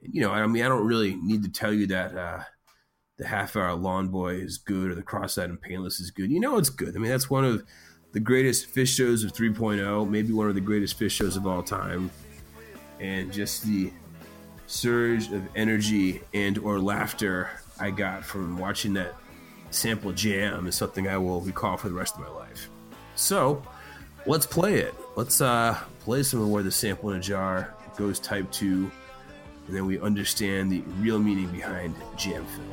You 0.00 0.20
know, 0.20 0.30
I 0.30 0.46
mean, 0.46 0.62
I 0.62 0.68
don't 0.68 0.86
really 0.86 1.16
need 1.16 1.42
to 1.42 1.50
tell 1.50 1.72
you 1.72 1.88
that 1.88 2.16
uh, 2.16 2.44
the 3.18 3.26
half 3.26 3.56
hour 3.56 3.74
Lawn 3.74 4.06
Boy 4.06 4.34
is 4.34 4.56
good 4.56 4.92
or 4.92 4.94
the 4.94 5.02
Cross 5.02 5.36
Eyed 5.36 5.50
and 5.50 5.60
Painless 5.60 5.98
is 5.98 6.12
good. 6.12 6.30
You 6.30 6.38
know, 6.38 6.58
it's 6.58 6.70
good. 6.70 6.94
I 6.94 7.00
mean, 7.00 7.10
that's 7.10 7.28
one 7.28 7.44
of 7.44 7.64
the 8.12 8.20
greatest 8.20 8.74
Phish 8.74 8.94
shows 8.94 9.24
of 9.24 9.32
3.0, 9.32 10.08
maybe 10.08 10.32
one 10.32 10.48
of 10.48 10.54
the 10.54 10.60
greatest 10.60 10.98
Phish 10.98 11.10
shows 11.10 11.36
of 11.36 11.46
all 11.46 11.62
time. 11.62 12.10
And 13.00 13.32
just 13.32 13.64
the 13.64 13.90
surge 14.66 15.32
of 15.32 15.42
energy 15.56 16.20
and 16.32 16.58
or 16.58 16.78
laughter 16.78 17.50
I 17.80 17.90
got 17.90 18.24
from 18.24 18.58
watching 18.58 18.92
that 18.94 19.14
sample 19.70 20.12
jam 20.12 20.66
is 20.66 20.76
something 20.76 21.08
I 21.08 21.16
will 21.16 21.40
recall 21.40 21.76
for 21.76 21.88
the 21.88 21.94
rest 21.94 22.14
of 22.14 22.20
my 22.20 22.28
life. 22.28 22.68
So, 23.16 23.62
let's 24.26 24.46
play 24.46 24.78
it. 24.78 24.94
Let's 25.16 25.40
uh, 25.40 25.78
play 26.00 26.22
some 26.22 26.40
of 26.40 26.48
where 26.48 26.62
the 26.62 26.70
sample 26.70 27.10
in 27.10 27.16
a 27.16 27.20
jar 27.20 27.74
goes 27.96 28.18
type 28.18 28.50
2 28.52 28.90
and 29.66 29.76
then 29.76 29.86
we 29.86 30.00
understand 30.00 30.72
the 30.72 30.80
real 30.98 31.18
meaning 31.18 31.48
behind 31.48 31.94
jam 32.16 32.44
fill. 32.46 32.64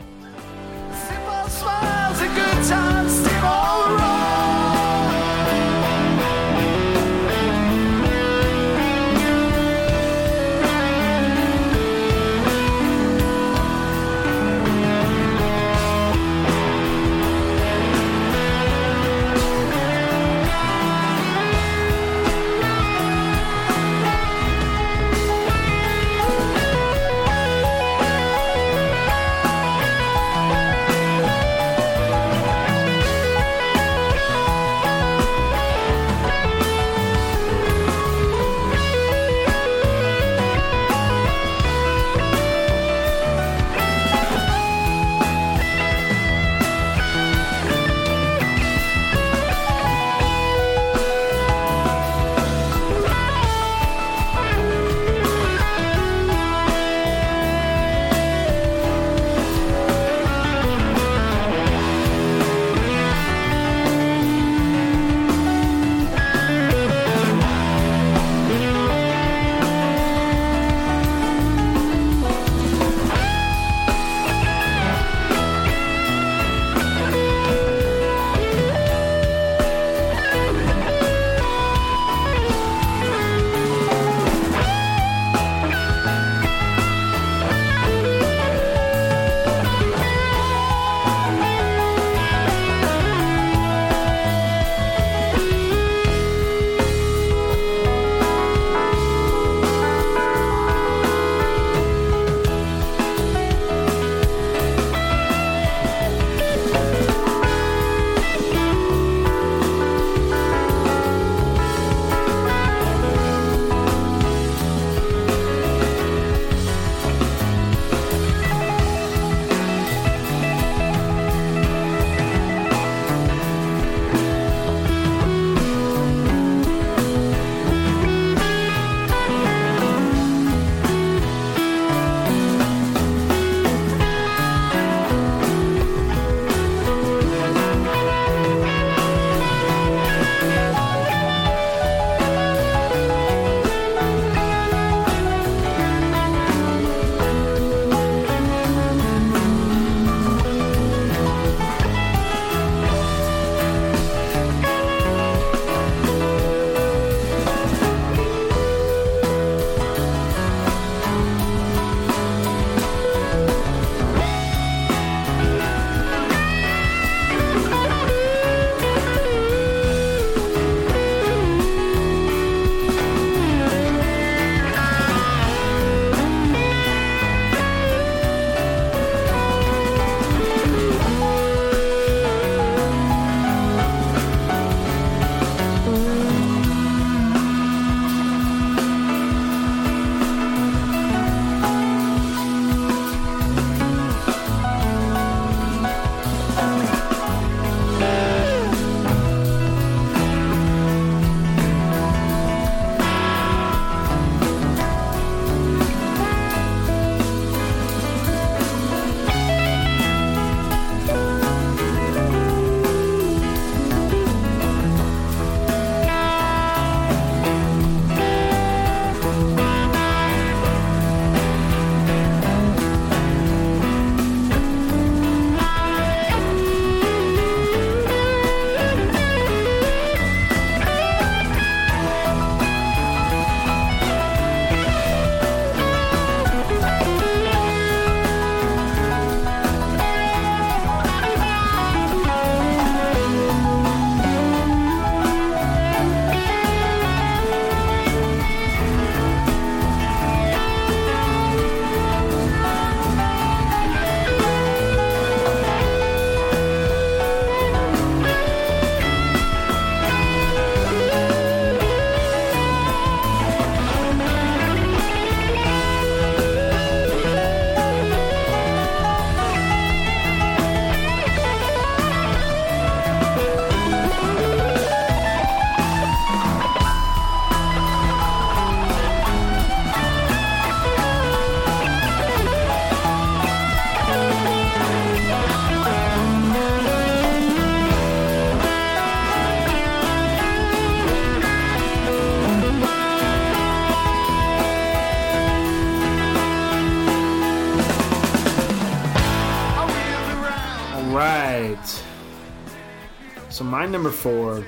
Number 304.10 304.22
four 304.22 304.65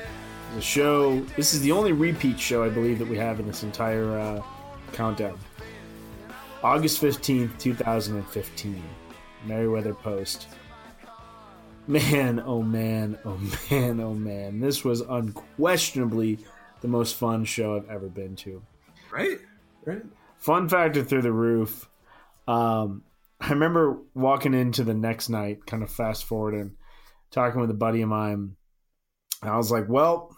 is 0.52 0.58
a 0.58 0.62
show. 0.62 1.20
This 1.36 1.56
is 1.56 1.62
the 1.62 1.72
only 1.72 1.94
repeat 1.94 2.40
show 2.40 2.64
I 2.64 2.70
believe 2.70 3.00
that 3.00 3.08
we 3.08 3.18
have 3.18 3.40
in 3.40 3.48
this 3.48 3.64
entire 3.64 4.20
uh, 4.20 4.44
countdown. 4.94 5.40
August 6.64 7.00
fifteenth, 7.00 7.58
two 7.58 7.74
thousand 7.74 8.18
and 8.18 8.28
fifteen. 8.28 8.84
Merriweather 9.46 9.96
Post. 9.96 10.48
Man, 11.88 12.40
oh 12.46 12.62
man, 12.62 13.18
oh 13.26 13.40
man, 13.72 14.00
oh 14.00 14.14
man. 14.14 14.60
This 14.60 14.86
was 14.86 15.02
unquestionably 15.02 16.38
the 16.82 16.88
most 16.88 17.16
fun 17.16 17.44
show 17.44 17.78
I've 17.78 17.90
ever 17.90 18.10
been 18.10 18.36
to. 18.38 18.62
Right? 19.12 19.40
Right? 19.86 20.04
Fun 20.38 20.70
factor 20.70 21.04
through 21.04 21.24
the 21.24 21.32
roof. 21.32 21.90
Um, 22.48 23.04
I 23.40 23.50
remember 23.50 23.98
walking 24.14 24.54
into 24.54 24.84
the 24.84 24.94
next 24.94 25.30
night, 25.30 25.66
kind 25.66 25.82
of 25.82 25.90
fast 25.90 26.26
forwarding, 26.26 26.76
talking 27.32 27.60
with 27.60 27.72
a 27.72 27.76
buddy 27.76 28.04
of 28.04 28.10
mine. 28.10 28.56
I 29.42 29.58
was 29.58 29.72
like, 29.72 29.90
well, 29.90 30.36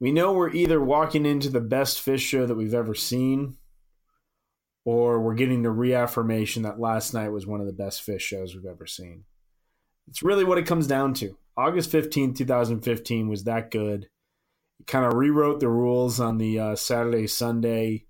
we 0.00 0.12
know 0.12 0.32
we're 0.32 0.50
either 0.50 0.80
walking 0.80 1.26
into 1.26 1.48
the 1.48 1.60
best 1.60 2.04
Phish 2.04 2.20
show 2.20 2.46
that 2.46 2.54
we've 2.54 2.74
ever 2.74 2.94
seen, 2.94 3.56
or 4.84 5.20
we're 5.20 5.34
getting 5.34 5.62
the 5.62 5.70
reaffirmation 5.70 6.62
that 6.62 6.78
last 6.78 7.14
night 7.14 7.30
was 7.30 7.46
one 7.46 7.60
of 7.60 7.66
the 7.66 7.72
best 7.72 8.06
Phish 8.06 8.20
shows 8.20 8.54
we've 8.54 8.70
ever 8.70 8.86
seen. 8.86 9.24
It's 10.08 10.22
really 10.22 10.44
what 10.44 10.58
it 10.58 10.66
comes 10.66 10.86
down 10.86 11.14
to. 11.14 11.36
August 11.56 11.90
15th, 11.90 12.36
2015 12.36 13.28
was 13.28 13.44
that 13.44 13.70
good. 13.70 14.08
It 14.80 14.86
kind 14.86 15.04
of 15.04 15.14
rewrote 15.14 15.60
the 15.60 15.68
rules 15.68 16.20
on 16.20 16.38
the 16.38 16.58
uh, 16.58 16.76
Saturday, 16.76 17.26
Sunday 17.26 18.06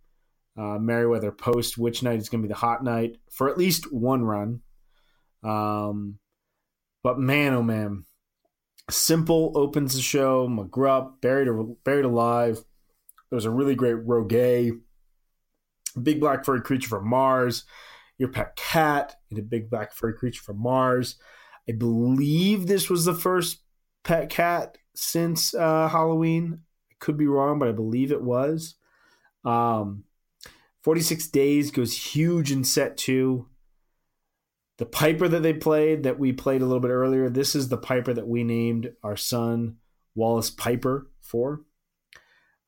uh, 0.57 0.79
Merriweather 0.79 1.33
Post, 1.33 1.77
which 1.77 2.03
night 2.03 2.18
is 2.18 2.29
going 2.29 2.42
to 2.42 2.48
be 2.48 2.53
the 2.53 2.59
hot 2.59 2.85
night 2.85 3.16
for 3.31 3.48
at 3.48 3.59
least 3.59 3.92
one 3.92 4.24
run. 4.24 4.61
Um, 5.42 6.18
but 7.03 7.18
man, 7.18 7.53
oh 7.55 7.62
man, 7.62 8.05
Simple 8.90 9.53
opens 9.55 9.94
the 9.94 10.03
show. 10.03 10.49
McGrupp 10.49 11.20
buried 11.20 11.49
buried 11.85 12.05
alive. 12.05 12.57
There 13.31 13.37
was 13.37 13.47
a 13.47 13.51
really 13.51 13.75
great 13.75 13.94
Rogue, 13.94 14.33
big 16.03 16.20
black 16.20 16.44
furry 16.44 16.61
creature 16.61 16.88
from 16.88 17.09
Mars. 17.09 17.64
Your 18.18 18.29
pet 18.29 18.55
cat 18.57 19.16
and 19.31 19.38
a 19.38 19.42
big 19.42 19.70
black 19.70 19.92
furry 19.92 20.14
creature 20.14 20.42
from 20.42 20.61
Mars. 20.61 21.16
I 21.68 21.73
believe 21.73 22.66
this 22.66 22.90
was 22.90 23.05
the 23.05 23.14
first 23.14 23.62
pet 24.05 24.29
cat 24.29 24.79
since 24.94 25.55
uh, 25.55 25.88
Halloween. 25.88 26.61
I 26.90 26.94
could 27.01 27.16
be 27.16 27.27
wrong, 27.27 27.59
but 27.59 27.68
I 27.68 27.73
believe 27.73 28.12
it 28.12 28.23
was. 28.23 28.77
Um, 29.44 30.05
46 30.83 31.29
Days 31.29 31.70
goes 31.70 32.14
huge 32.14 32.53
in 32.53 32.62
set 32.62 32.97
two. 32.97 33.49
The 34.79 34.87
Piper 34.87 35.29
that 35.29 35.43
they 35.43 35.53
played, 35.53 36.03
that 36.03 36.19
we 36.19 36.33
played 36.33 36.61
a 36.61 36.67
little 36.67 36.81
bit 36.81 36.91
earlier, 36.91 37.29
this 37.29 37.55
is 37.55 37.69
the 37.69 37.77
Piper 37.77 38.13
that 38.13 38.27
we 38.27 38.43
named 38.43 38.93
our 39.03 39.17
son 39.17 39.77
Wallace 40.15 40.51
Piper 40.51 41.11
for. 41.21 41.63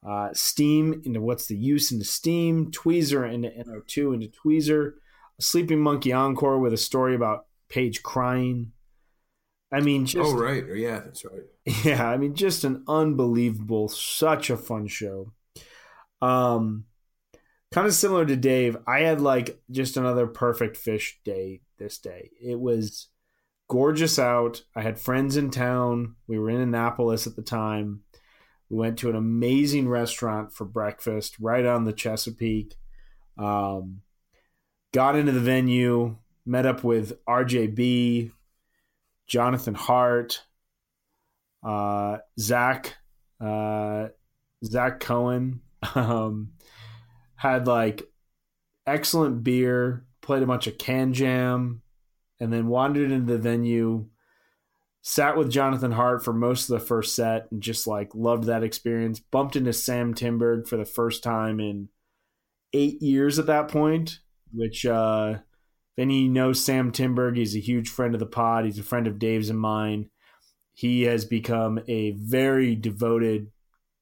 Uh, 0.07 0.29
steam 0.33 1.03
into 1.05 1.21
what's 1.21 1.47
the 1.47 1.57
use 1.57 1.90
into 1.90 2.05
Steam, 2.05 2.71
Tweezer 2.71 3.33
into 3.33 3.49
NO2 3.49 4.14
into 4.14 4.29
Tweezer, 4.29 4.92
a 5.38 5.42
Sleeping 5.42 5.81
Monkey 5.81 6.12
Encore 6.12 6.61
with 6.61 6.73
a 6.73 6.79
story 6.79 7.14
about 7.14 7.47
Page 7.69 8.05
crying. 8.05 8.71
I 9.73 9.81
mean, 9.81 10.07
just, 10.07 10.33
oh, 10.33 10.37
right. 10.37 10.64
Yeah, 10.77 11.01
that's 11.01 11.25
right. 11.25 11.42
Yeah, 11.85 12.09
I 12.09 12.16
mean, 12.16 12.37
just 12.37 12.62
an 12.62 12.85
unbelievable, 12.87 13.88
such 13.88 14.51
a 14.51 14.57
fun 14.57 14.87
show. 14.87 15.33
Um, 16.23 16.85
kind 17.72 17.87
of 17.87 17.94
similar 17.94 18.24
to 18.26 18.37
Dave, 18.37 18.76
I 18.87 19.00
had 19.00 19.20
like 19.20 19.61
just 19.70 19.96
another 19.96 20.26
perfect 20.26 20.76
Phish 20.76 21.14
day 21.24 21.62
this 21.79 21.98
day. 21.98 22.31
It 22.40 22.59
was 22.59 23.09
gorgeous 23.68 24.18
out. 24.18 24.62
I 24.74 24.83
had 24.83 24.98
friends 24.98 25.37
in 25.37 25.50
town. 25.50 26.16
We 26.26 26.38
were 26.38 26.50
in 26.50 26.61
Annapolis 26.61 27.26
at 27.26 27.37
the 27.37 27.42
time. 27.42 28.02
We 28.68 28.76
went 28.76 28.98
to 28.98 29.11
an 29.11 29.16
amazing 29.16 29.88
restaurant 29.88 30.52
for 30.52 30.64
breakfast 30.64 31.37
right 31.40 31.64
on 31.64 31.85
the 31.85 31.92
Chesapeake. 31.92 32.74
Um, 33.38 34.02
got 34.92 35.16
into 35.16 35.33
the 35.33 35.40
venue, 35.40 36.16
met 36.44 36.66
up 36.66 36.83
with 36.83 37.24
RJB, 37.26 38.33
Jonathan 39.26 39.74
Hart, 39.74 40.42
uh, 41.62 42.18
Zach, 42.38 42.96
uh, 43.40 44.09
Zach 44.64 45.00
Cohen. 45.00 45.61
Um, 45.94 46.56
had 47.37 47.66
like 47.66 48.09
excellent 48.87 49.44
beer, 49.44 50.05
played 50.20 50.42
a 50.42 50.46
bunch 50.46 50.66
of 50.66 50.79
can 50.79 51.12
jam, 51.12 51.83
and 52.40 52.53
then 52.53 52.68
wandered 52.68 53.11
into 53.11 53.33
the 53.33 53.38
venue. 53.38 54.07
Sat 55.03 55.37
with 55.37 55.53
Jonathan 55.53 55.92
Hart 55.92 56.25
for 56.25 56.33
most 56.33 56.68
of 56.68 56.81
the 56.81 56.85
first 56.85 57.14
set 57.14 57.46
and 57.53 57.62
just 57.62 57.87
like 57.87 58.11
loved 58.12 58.44
that 58.44 58.64
experience. 58.64 59.20
Bumped 59.20 59.55
into 59.55 59.72
Sam 59.72 60.14
Timberg 60.14 60.66
for 60.66 60.77
the 60.77 60.85
first 60.85 61.22
time 61.22 61.61
in 61.61 61.90
eight 62.72 63.01
years 63.01 63.38
at 63.38 63.46
that 63.46 63.68
point, 63.68 64.18
which 64.53 64.85
uh 64.85 65.37
if 65.96 66.03
any 66.03 66.29
knows 66.29 66.62
Sam 66.62 66.92
Timberg, 66.92 67.38
he's 67.38 67.57
a 67.57 67.61
huge 67.61 67.88
friend 67.88 68.14
of 68.14 68.20
the 68.20 68.27
pod. 68.27 68.66
He's 68.66 68.79
a 68.79 68.83
friend 68.83 69.07
of 69.07 69.18
Dave's 69.18 69.49
and 69.49 69.59
mine. 69.59 70.11
He 70.75 71.03
has 71.03 71.25
become 71.25 71.81
a 71.88 72.11
very 72.11 72.75
devoted 72.75 73.51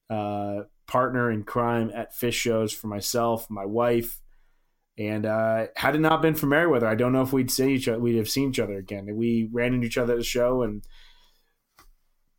uh, 0.09 0.63
partner 0.87 1.31
in 1.31 1.43
crime 1.43 1.91
at 1.93 2.13
Phish 2.13 2.33
shows 2.33 2.73
for 2.73 2.87
myself, 2.87 3.49
my 3.49 3.65
wife, 3.65 4.21
and 4.97 5.25
uh, 5.25 5.67
had 5.75 5.95
it 5.95 5.99
not 5.99 6.21
been 6.21 6.35
for 6.35 6.47
Merriweather, 6.47 6.87
I 6.87 6.95
don't 6.95 7.11
know 7.11 7.21
if 7.21 7.33
we'd 7.33 7.51
see 7.51 7.73
each 7.73 7.87
other. 7.87 7.99
We'd 7.99 8.17
have 8.17 8.29
seen 8.29 8.49
each 8.49 8.59
other 8.59 8.77
again. 8.77 9.07
We 9.15 9.49
ran 9.51 9.73
into 9.73 9.87
each 9.87 9.97
other 9.97 10.13
at 10.13 10.19
the 10.19 10.25
show, 10.25 10.61
and 10.61 10.83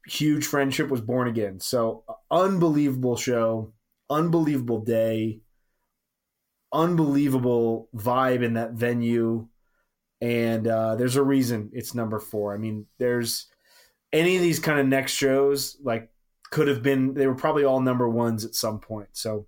huge 0.06 0.46
friendship 0.46 0.88
was 0.88 1.02
born 1.02 1.28
again. 1.28 1.60
So 1.60 2.04
unbelievable 2.30 3.16
show, 3.16 3.74
unbelievable 4.08 4.80
day, 4.80 5.40
unbelievable 6.72 7.90
vibe 7.94 8.42
in 8.42 8.54
that 8.54 8.72
venue, 8.72 9.48
and 10.22 10.66
uh, 10.66 10.96
there's 10.96 11.16
a 11.16 11.22
reason 11.22 11.70
it's 11.74 11.94
number 11.94 12.18
four. 12.18 12.54
I 12.54 12.58
mean, 12.58 12.86
there's 12.98 13.48
any 14.14 14.36
of 14.36 14.42
these 14.42 14.60
kind 14.60 14.80
of 14.80 14.86
next 14.86 15.12
shows 15.12 15.76
like 15.82 16.10
could 16.50 16.68
have 16.68 16.82
been 16.82 17.14
they 17.14 17.26
were 17.26 17.34
probably 17.34 17.64
all 17.64 17.80
number 17.80 18.08
ones 18.08 18.44
at 18.44 18.54
some 18.54 18.80
point. 18.80 19.08
So 19.12 19.46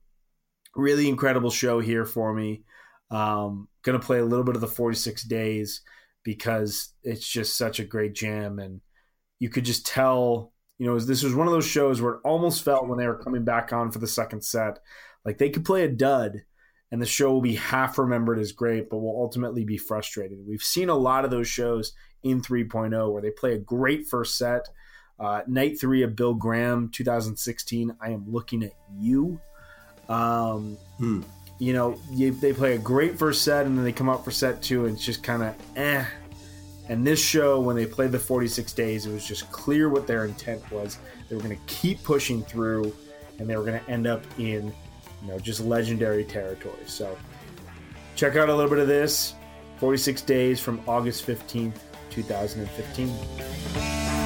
really 0.74 1.08
incredible 1.08 1.50
show 1.50 1.80
here 1.80 2.04
for 2.04 2.32
me. 2.32 2.62
Um, 3.10 3.68
gonna 3.82 3.98
play 3.98 4.18
a 4.18 4.24
little 4.24 4.44
bit 4.44 4.54
of 4.54 4.60
the 4.60 4.66
46 4.66 5.22
days 5.24 5.82
because 6.24 6.92
it's 7.02 7.26
just 7.26 7.56
such 7.56 7.80
a 7.80 7.84
great 7.84 8.14
jam 8.14 8.58
and 8.58 8.80
you 9.38 9.48
could 9.48 9.64
just 9.64 9.86
tell 9.86 10.52
you 10.78 10.86
know 10.86 10.98
this 10.98 11.22
was 11.22 11.34
one 11.34 11.46
of 11.46 11.52
those 11.52 11.66
shows 11.66 12.02
where 12.02 12.14
it 12.14 12.20
almost 12.24 12.64
felt 12.64 12.88
when 12.88 12.98
they 12.98 13.06
were 13.06 13.22
coming 13.22 13.44
back 13.44 13.72
on 13.72 13.90
for 13.90 13.98
the 13.98 14.06
second 14.06 14.44
set 14.44 14.78
like 15.24 15.38
they 15.38 15.50
could 15.50 15.64
play 15.64 15.84
a 15.84 15.88
dud 15.88 16.42
and 16.90 17.00
the 17.00 17.06
show 17.06 17.32
will 17.32 17.40
be 17.40 17.54
half 17.54 17.98
remembered 17.98 18.38
as 18.38 18.52
great 18.52 18.90
but 18.90 18.98
will 18.98 19.20
ultimately 19.20 19.64
be 19.64 19.78
frustrated 19.78 20.38
we've 20.46 20.62
seen 20.62 20.88
a 20.88 20.94
lot 20.94 21.24
of 21.24 21.30
those 21.30 21.48
shows 21.48 21.92
in 22.22 22.42
3.0 22.42 23.12
where 23.12 23.22
they 23.22 23.30
play 23.30 23.54
a 23.54 23.58
great 23.58 24.06
first 24.06 24.36
set 24.36 24.68
uh, 25.20 25.42
night 25.46 25.80
three 25.80 26.02
of 26.02 26.16
Bill 26.16 26.34
Graham, 26.34 26.90
2016. 26.90 27.96
I 28.00 28.10
am 28.10 28.24
looking 28.30 28.62
at 28.62 28.72
you. 28.96 29.40
Um, 30.08 30.76
Hmm. 30.98 31.22
You 31.58 31.72
know, 31.72 31.98
you, 32.12 32.30
they 32.30 32.52
play 32.52 32.74
a 32.74 32.78
great 32.78 33.18
first 33.18 33.42
set, 33.42 33.66
and 33.66 33.76
then 33.76 33.84
they 33.84 33.92
come 33.92 34.08
up 34.08 34.24
for 34.24 34.30
set 34.30 34.62
two, 34.62 34.86
and 34.86 34.94
it's 34.94 35.04
just 35.04 35.24
kind 35.24 35.42
of 35.42 35.54
eh. 35.76 36.04
And 36.88 37.06
this 37.06 37.22
show, 37.22 37.60
when 37.60 37.76
they 37.76 37.84
played 37.84 38.12
the 38.12 38.18
46 38.18 38.72
days, 38.72 39.06
it 39.06 39.12
was 39.12 39.26
just 39.26 39.50
clear 39.50 39.88
what 39.88 40.06
their 40.06 40.24
intent 40.24 40.62
was. 40.70 40.98
They 41.28 41.36
were 41.36 41.42
going 41.42 41.56
to 41.56 41.62
keep 41.66 42.02
pushing 42.02 42.42
through, 42.42 42.94
and 43.38 43.50
they 43.50 43.56
were 43.56 43.64
going 43.64 43.78
to 43.78 43.90
end 43.90 44.06
up 44.06 44.22
in, 44.38 44.72
you 45.22 45.28
know, 45.28 45.38
just 45.38 45.60
legendary 45.60 46.24
territory. 46.24 46.78
So, 46.86 47.18
check 48.14 48.36
out 48.36 48.48
a 48.48 48.54
little 48.54 48.70
bit 48.70 48.78
of 48.78 48.88
this 48.88 49.34
46 49.78 50.22
days 50.22 50.60
from 50.60 50.80
August 50.86 51.26
15th, 51.26 51.78
2015. 52.10 54.17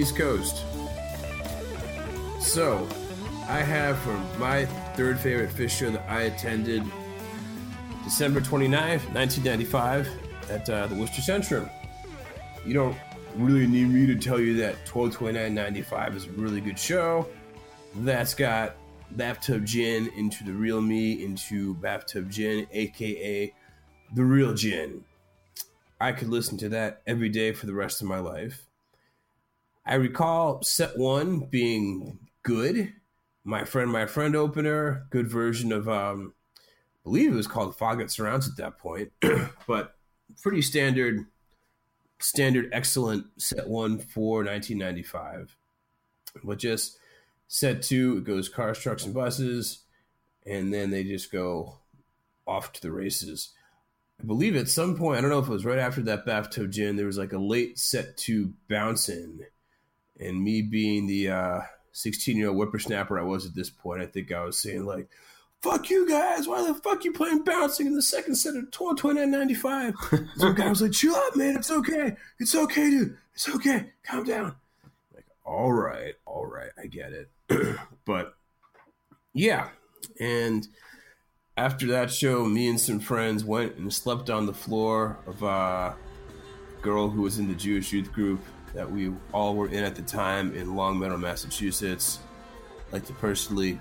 East 0.00 0.16
Coast. 0.16 0.64
So, 2.40 2.88
I 3.46 3.58
have 3.60 3.98
for 3.98 4.16
my 4.38 4.64
third 4.94 5.20
favorite 5.20 5.50
Phish 5.50 5.70
show 5.70 5.90
that 5.90 6.08
I 6.08 6.22
attended 6.22 6.82
December 8.02 8.40
29th, 8.40 9.12
1995, 9.12 10.08
at 10.48 10.70
uh, 10.70 10.86
the 10.86 10.94
Worcester 10.94 11.20
Centrum. 11.20 11.70
You 12.64 12.72
don't 12.72 12.96
really 13.36 13.66
need 13.66 13.90
me 13.90 14.06
to 14.06 14.16
tell 14.16 14.40
you 14.40 14.56
that 14.56 14.86
1229.95 14.86 16.16
is 16.16 16.24
a 16.24 16.30
really 16.30 16.62
good 16.62 16.78
show. 16.78 17.26
That's 17.96 18.32
got 18.32 18.76
Bathtub 19.10 19.66
Gin 19.66 20.08
into 20.16 20.44
the 20.44 20.52
real 20.52 20.80
me, 20.80 21.22
into 21.22 21.74
Bathtub 21.74 22.30
Gin, 22.30 22.66
aka 22.72 23.52
the 24.14 24.24
real 24.24 24.54
gin. 24.54 25.04
I 26.00 26.12
could 26.12 26.28
listen 26.28 26.56
to 26.58 26.70
that 26.70 27.02
every 27.06 27.28
day 27.28 27.52
for 27.52 27.66
the 27.66 27.74
rest 27.74 28.00
of 28.00 28.08
my 28.08 28.18
life. 28.18 28.66
I 29.90 29.94
recall 29.94 30.62
set 30.62 30.96
one 30.96 31.40
being 31.50 32.20
good. 32.44 32.92
My 33.42 33.64
friend, 33.64 33.90
my 33.90 34.06
friend 34.06 34.36
opener, 34.36 35.08
good 35.10 35.26
version 35.26 35.72
of, 35.72 35.88
um, 35.88 36.32
I 36.56 37.02
believe 37.02 37.32
it 37.32 37.36
was 37.36 37.48
called 37.48 37.76
Fog 37.76 37.98
That 37.98 38.08
Surrounds 38.08 38.48
at 38.48 38.56
that 38.58 38.78
point, 38.78 39.10
but 39.66 39.96
pretty 40.42 40.62
standard, 40.62 41.26
standard, 42.20 42.68
excellent 42.72 43.26
set 43.36 43.66
one 43.66 43.98
for 43.98 44.44
1995. 44.44 45.56
But 46.44 46.60
just 46.60 46.96
set 47.48 47.82
two, 47.82 48.18
it 48.18 48.24
goes 48.24 48.48
cars, 48.48 48.78
trucks, 48.78 49.04
and 49.04 49.12
buses, 49.12 49.80
and 50.46 50.72
then 50.72 50.90
they 50.90 51.02
just 51.02 51.32
go 51.32 51.78
off 52.46 52.72
to 52.74 52.80
the 52.80 52.92
races. 52.92 53.54
I 54.20 54.24
believe 54.24 54.54
at 54.54 54.68
some 54.68 54.96
point, 54.96 55.18
I 55.18 55.20
don't 55.20 55.30
know 55.30 55.40
if 55.40 55.48
it 55.48 55.52
was 55.52 55.64
right 55.64 55.80
after 55.80 56.02
that 56.02 56.24
bathtub 56.24 56.70
gin, 56.70 56.94
there 56.94 57.06
was 57.06 57.18
like 57.18 57.32
a 57.32 57.38
late 57.38 57.76
set 57.76 58.16
two 58.16 58.52
bouncing. 58.68 59.40
And 60.20 60.42
me 60.42 60.62
being 60.62 61.06
the 61.06 61.30
uh, 61.30 61.60
16 61.92 62.36
year 62.36 62.48
old 62.48 62.56
whippersnapper 62.56 63.18
I 63.18 63.22
was 63.22 63.46
at 63.46 63.54
this 63.54 63.70
point, 63.70 64.02
I 64.02 64.06
think 64.06 64.32
I 64.32 64.44
was 64.44 64.58
saying, 64.58 64.84
like, 64.84 65.08
fuck 65.62 65.90
you 65.90 66.08
guys, 66.08 66.46
why 66.46 66.66
the 66.66 66.74
fuck 66.74 67.04
you 67.04 67.12
playing 67.12 67.44
bouncing 67.44 67.86
in 67.86 67.94
the 67.94 68.02
second 68.02 68.34
set 68.34 68.56
of 68.56 68.70
12 68.70 68.96
29.95? 68.96 70.28
Some 70.36 70.54
guy 70.54 70.68
was 70.68 70.82
like, 70.82 70.92
chill 70.92 71.14
out, 71.14 71.36
man, 71.36 71.56
it's 71.56 71.70
okay. 71.70 72.16
It's 72.38 72.54
okay, 72.54 72.90
dude. 72.90 73.16
It's 73.34 73.48
okay. 73.48 73.90
Calm 74.04 74.24
down. 74.24 74.54
Like, 75.14 75.26
all 75.44 75.72
right, 75.72 76.14
all 76.26 76.46
right, 76.46 76.70
I 76.82 76.86
get 76.86 77.12
it. 77.12 77.30
but 78.04 78.34
yeah, 79.32 79.68
and 80.18 80.66
after 81.56 81.86
that 81.88 82.10
show, 82.10 82.44
me 82.44 82.68
and 82.68 82.80
some 82.80 83.00
friends 83.00 83.44
went 83.44 83.76
and 83.76 83.92
slept 83.92 84.30
on 84.30 84.46
the 84.46 84.54
floor 84.54 85.18
of 85.26 85.42
a 85.42 85.94
girl 86.80 87.10
who 87.10 87.22
was 87.22 87.38
in 87.38 87.48
the 87.48 87.54
Jewish 87.54 87.92
youth 87.92 88.12
group 88.12 88.40
that 88.74 88.90
we 88.90 89.12
all 89.32 89.54
were 89.54 89.68
in 89.68 89.84
at 89.84 89.94
the 89.94 90.02
time 90.02 90.54
in 90.54 90.76
Longmeadow, 90.76 91.16
Massachusetts. 91.16 92.20
I'd 92.88 92.92
like 92.92 93.06
to 93.06 93.12
personally 93.14 93.78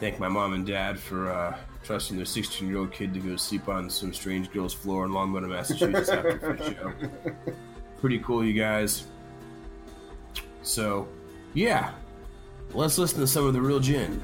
thank 0.00 0.18
my 0.18 0.28
mom 0.28 0.54
and 0.54 0.66
dad 0.66 0.98
for 0.98 1.30
uh, 1.30 1.56
trusting 1.82 2.16
their 2.16 2.26
16 2.26 2.68
year 2.68 2.78
old 2.78 2.92
kid 2.92 3.14
to 3.14 3.20
go 3.20 3.36
sleep 3.36 3.68
on 3.68 3.88
some 3.88 4.12
strange 4.12 4.50
girl's 4.50 4.74
floor 4.74 5.04
in 5.04 5.12
Longmeadow, 5.12 5.48
Massachusetts 5.48 6.08
after 6.08 6.56
the 6.56 6.74
show. 6.74 6.92
Pretty 8.00 8.18
cool, 8.18 8.44
you 8.44 8.52
guys. 8.52 9.04
So, 10.62 11.08
yeah, 11.52 11.92
let's 12.72 12.98
listen 12.98 13.20
to 13.20 13.26
some 13.26 13.46
of 13.46 13.52
the 13.52 13.60
real 13.60 13.80
gin. 13.80 14.22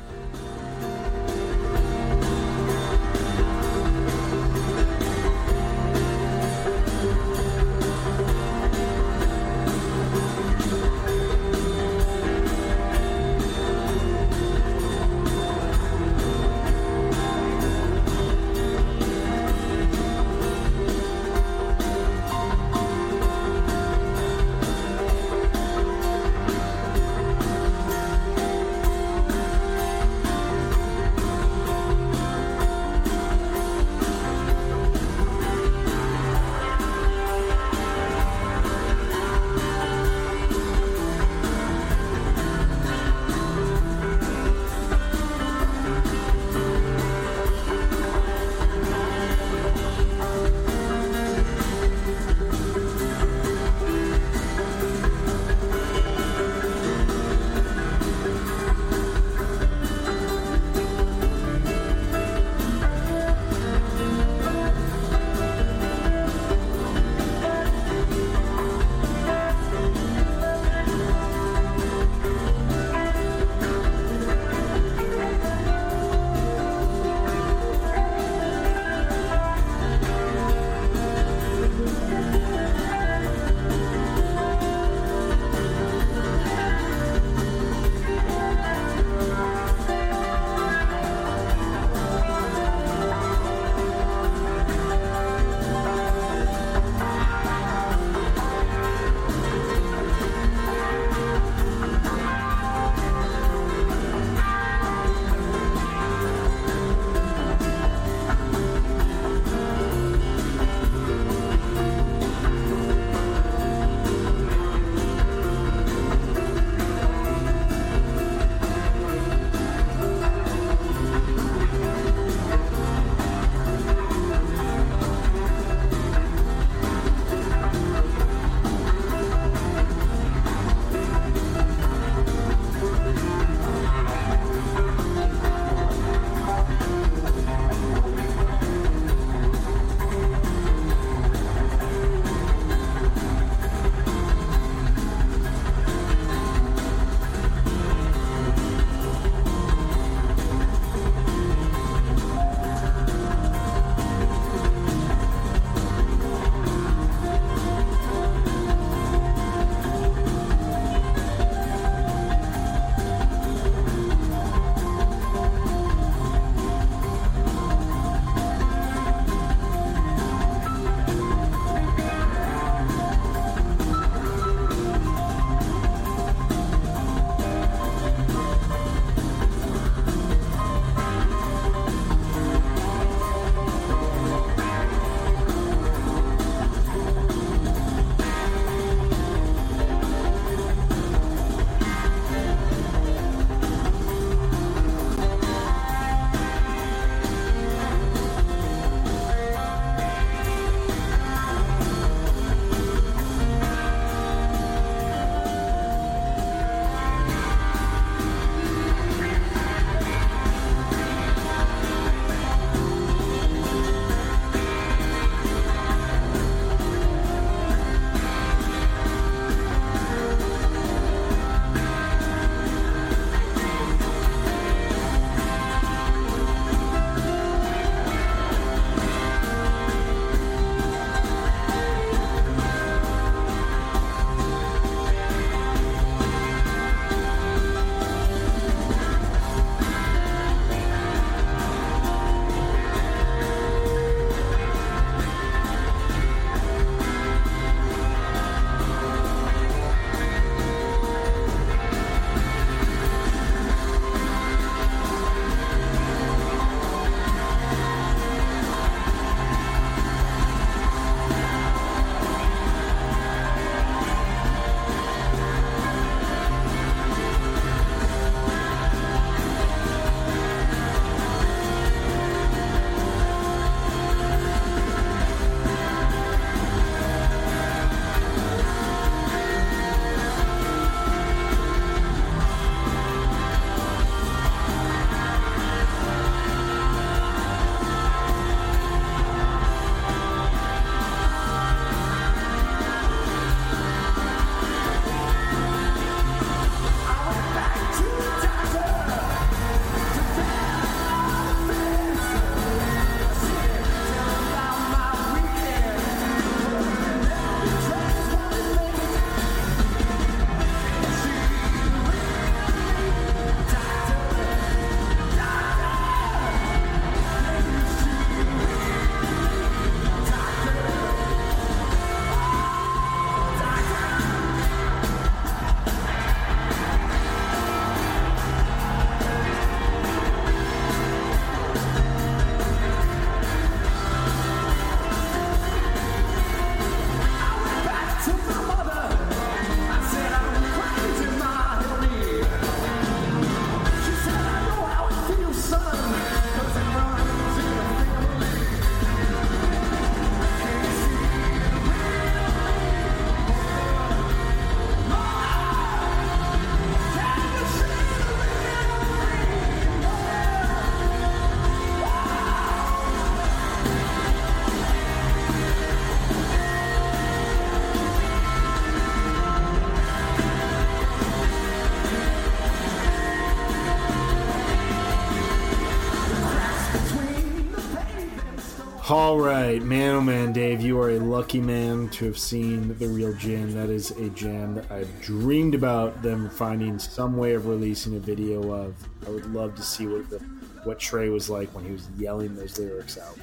All 379.30 379.38
right, 379.38 379.80
man, 379.80 380.16
oh 380.16 380.20
man, 380.20 380.52
Dave, 380.52 380.80
you 380.80 380.98
are 380.98 381.10
a 381.10 381.20
lucky 381.20 381.60
man 381.60 382.08
to 382.08 382.24
have 382.24 382.36
seen 382.36 382.98
the 382.98 383.06
real 383.06 383.32
jam. 383.34 383.72
That 383.74 383.88
is 383.88 384.10
a 384.10 384.28
jam 384.30 384.74
that 384.74 384.90
I've 384.90 385.20
dreamed 385.20 385.76
about 385.76 386.20
them 386.20 386.50
finding 386.50 386.98
some 386.98 387.36
way 387.36 387.54
of 387.54 387.66
releasing 387.66 388.16
a 388.16 388.18
video 388.18 388.72
of. 388.72 388.96
I 389.24 389.30
would 389.30 389.46
love 389.54 389.76
to 389.76 389.84
see 389.84 390.08
what 390.08 390.28
the 390.30 390.38
what 390.82 390.98
Trey 390.98 391.28
was 391.28 391.48
like 391.48 391.72
when 391.72 391.84
he 391.84 391.92
was 391.92 392.08
yelling 392.18 392.56
those 392.56 392.76
lyrics 392.76 393.18
out. 393.18 393.38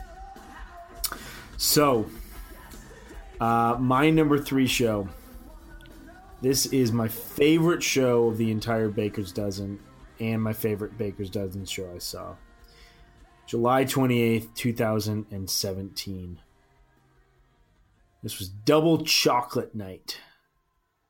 So, 1.55 2.09
uh, 3.39 3.77
my 3.79 4.09
number 4.09 4.37
three 4.37 4.67
show. 4.67 5.07
This 6.41 6.65
is 6.65 6.91
my 6.91 7.07
favorite 7.07 7.81
show 7.81 8.27
of 8.27 8.37
the 8.37 8.51
entire 8.51 8.89
Baker's 8.89 9.31
Dozen, 9.31 9.79
and 10.19 10.41
my 10.41 10.51
favorite 10.51 10.97
Baker's 10.97 11.29
Dozen 11.29 11.63
show 11.63 11.89
I 11.95 11.99
saw. 11.99 12.35
July 13.47 13.85
28th, 13.85 14.53
2017. 14.55 16.39
This 18.21 18.39
was 18.39 18.49
Double 18.49 19.05
Chocolate 19.05 19.73
Night. 19.73 20.19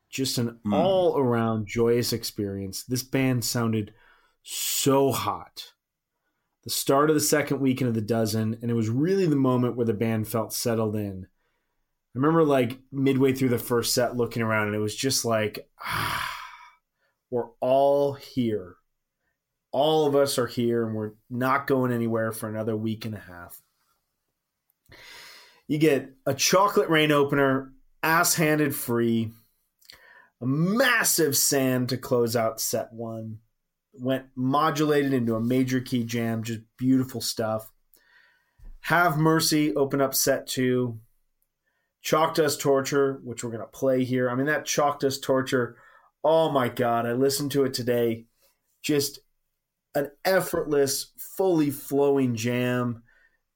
Just 0.09 0.37
an 0.37 0.59
Mm. 0.63 0.73
all 0.73 1.17
around 1.17 1.67
joyous 1.67 2.13
experience. 2.13 2.83
This 2.83 3.01
band 3.03 3.43
sounded 3.43 3.93
so 4.43 5.11
hot. 5.11 5.73
The 6.63 6.69
start 6.69 7.09
of 7.09 7.15
the 7.15 7.21
second 7.21 7.59
weekend 7.59 7.89
of 7.89 7.95
the 7.95 8.01
dozen, 8.01 8.59
and 8.61 8.69
it 8.69 8.75
was 8.75 8.89
really 8.89 9.25
the 9.25 9.35
moment 9.35 9.75
where 9.75 9.85
the 9.85 9.93
band 9.93 10.27
felt 10.27 10.53
settled 10.53 10.95
in. 10.95 11.25
I 11.25 12.19
remember 12.19 12.43
like 12.43 12.79
midway 12.91 13.33
through 13.33 13.49
the 13.49 13.57
first 13.57 13.93
set 13.93 14.15
looking 14.15 14.43
around, 14.43 14.67
and 14.67 14.75
it 14.75 14.79
was 14.79 14.95
just 14.95 15.25
like, 15.25 15.69
ah, 15.81 16.29
we're 17.31 17.49
all 17.61 18.13
here 18.13 18.76
all 19.77 20.07
of 20.07 20.15
us 20.15 20.39
are 20.39 20.47
here 20.47 20.83
and 20.83 20.95
we're 20.95 21.11
not 21.29 21.67
going 21.67 21.91
anywhere 21.91 22.31
for 22.31 22.49
another 22.49 22.75
week 22.75 23.05
and 23.05 23.13
a 23.13 23.19
half. 23.19 23.61
You 25.67 25.77
get 25.77 26.09
a 26.25 26.33
chocolate 26.33 26.89
rain 26.89 27.11
opener, 27.11 27.73
ass 28.01 28.33
handed 28.33 28.73
free, 28.73 29.29
a 30.41 30.47
massive 30.47 31.37
sand 31.37 31.89
to 31.89 31.97
close 31.97 32.35
out 32.35 32.59
set 32.59 32.91
one. 32.91 33.37
Went 33.93 34.25
modulated 34.35 35.13
into 35.13 35.35
a 35.35 35.41
major 35.41 35.79
key 35.79 36.03
jam, 36.03 36.41
just 36.41 36.61
beautiful 36.79 37.21
stuff. 37.21 37.71
Have 38.81 39.19
Mercy 39.19 39.75
open 39.75 40.01
up 40.01 40.15
set 40.15 40.47
two. 40.47 40.99
Chalk 42.01 42.33
Dust 42.33 42.59
Torture, 42.61 43.19
which 43.23 43.43
we're 43.43 43.51
going 43.51 43.61
to 43.61 43.67
play 43.67 44.03
here. 44.03 44.27
I 44.27 44.33
mean, 44.33 44.47
that 44.47 44.65
Chalk 44.65 45.01
Dust 45.01 45.21
Torture, 45.21 45.77
oh 46.23 46.49
my 46.49 46.67
God, 46.67 47.05
I 47.05 47.11
listened 47.11 47.51
to 47.51 47.63
it 47.65 47.75
today. 47.75 48.25
Just 48.81 49.19
an 49.97 50.11
effortless, 50.23 51.11
fully 51.17 51.71
flowing 51.71 52.35
jam. 52.35 53.03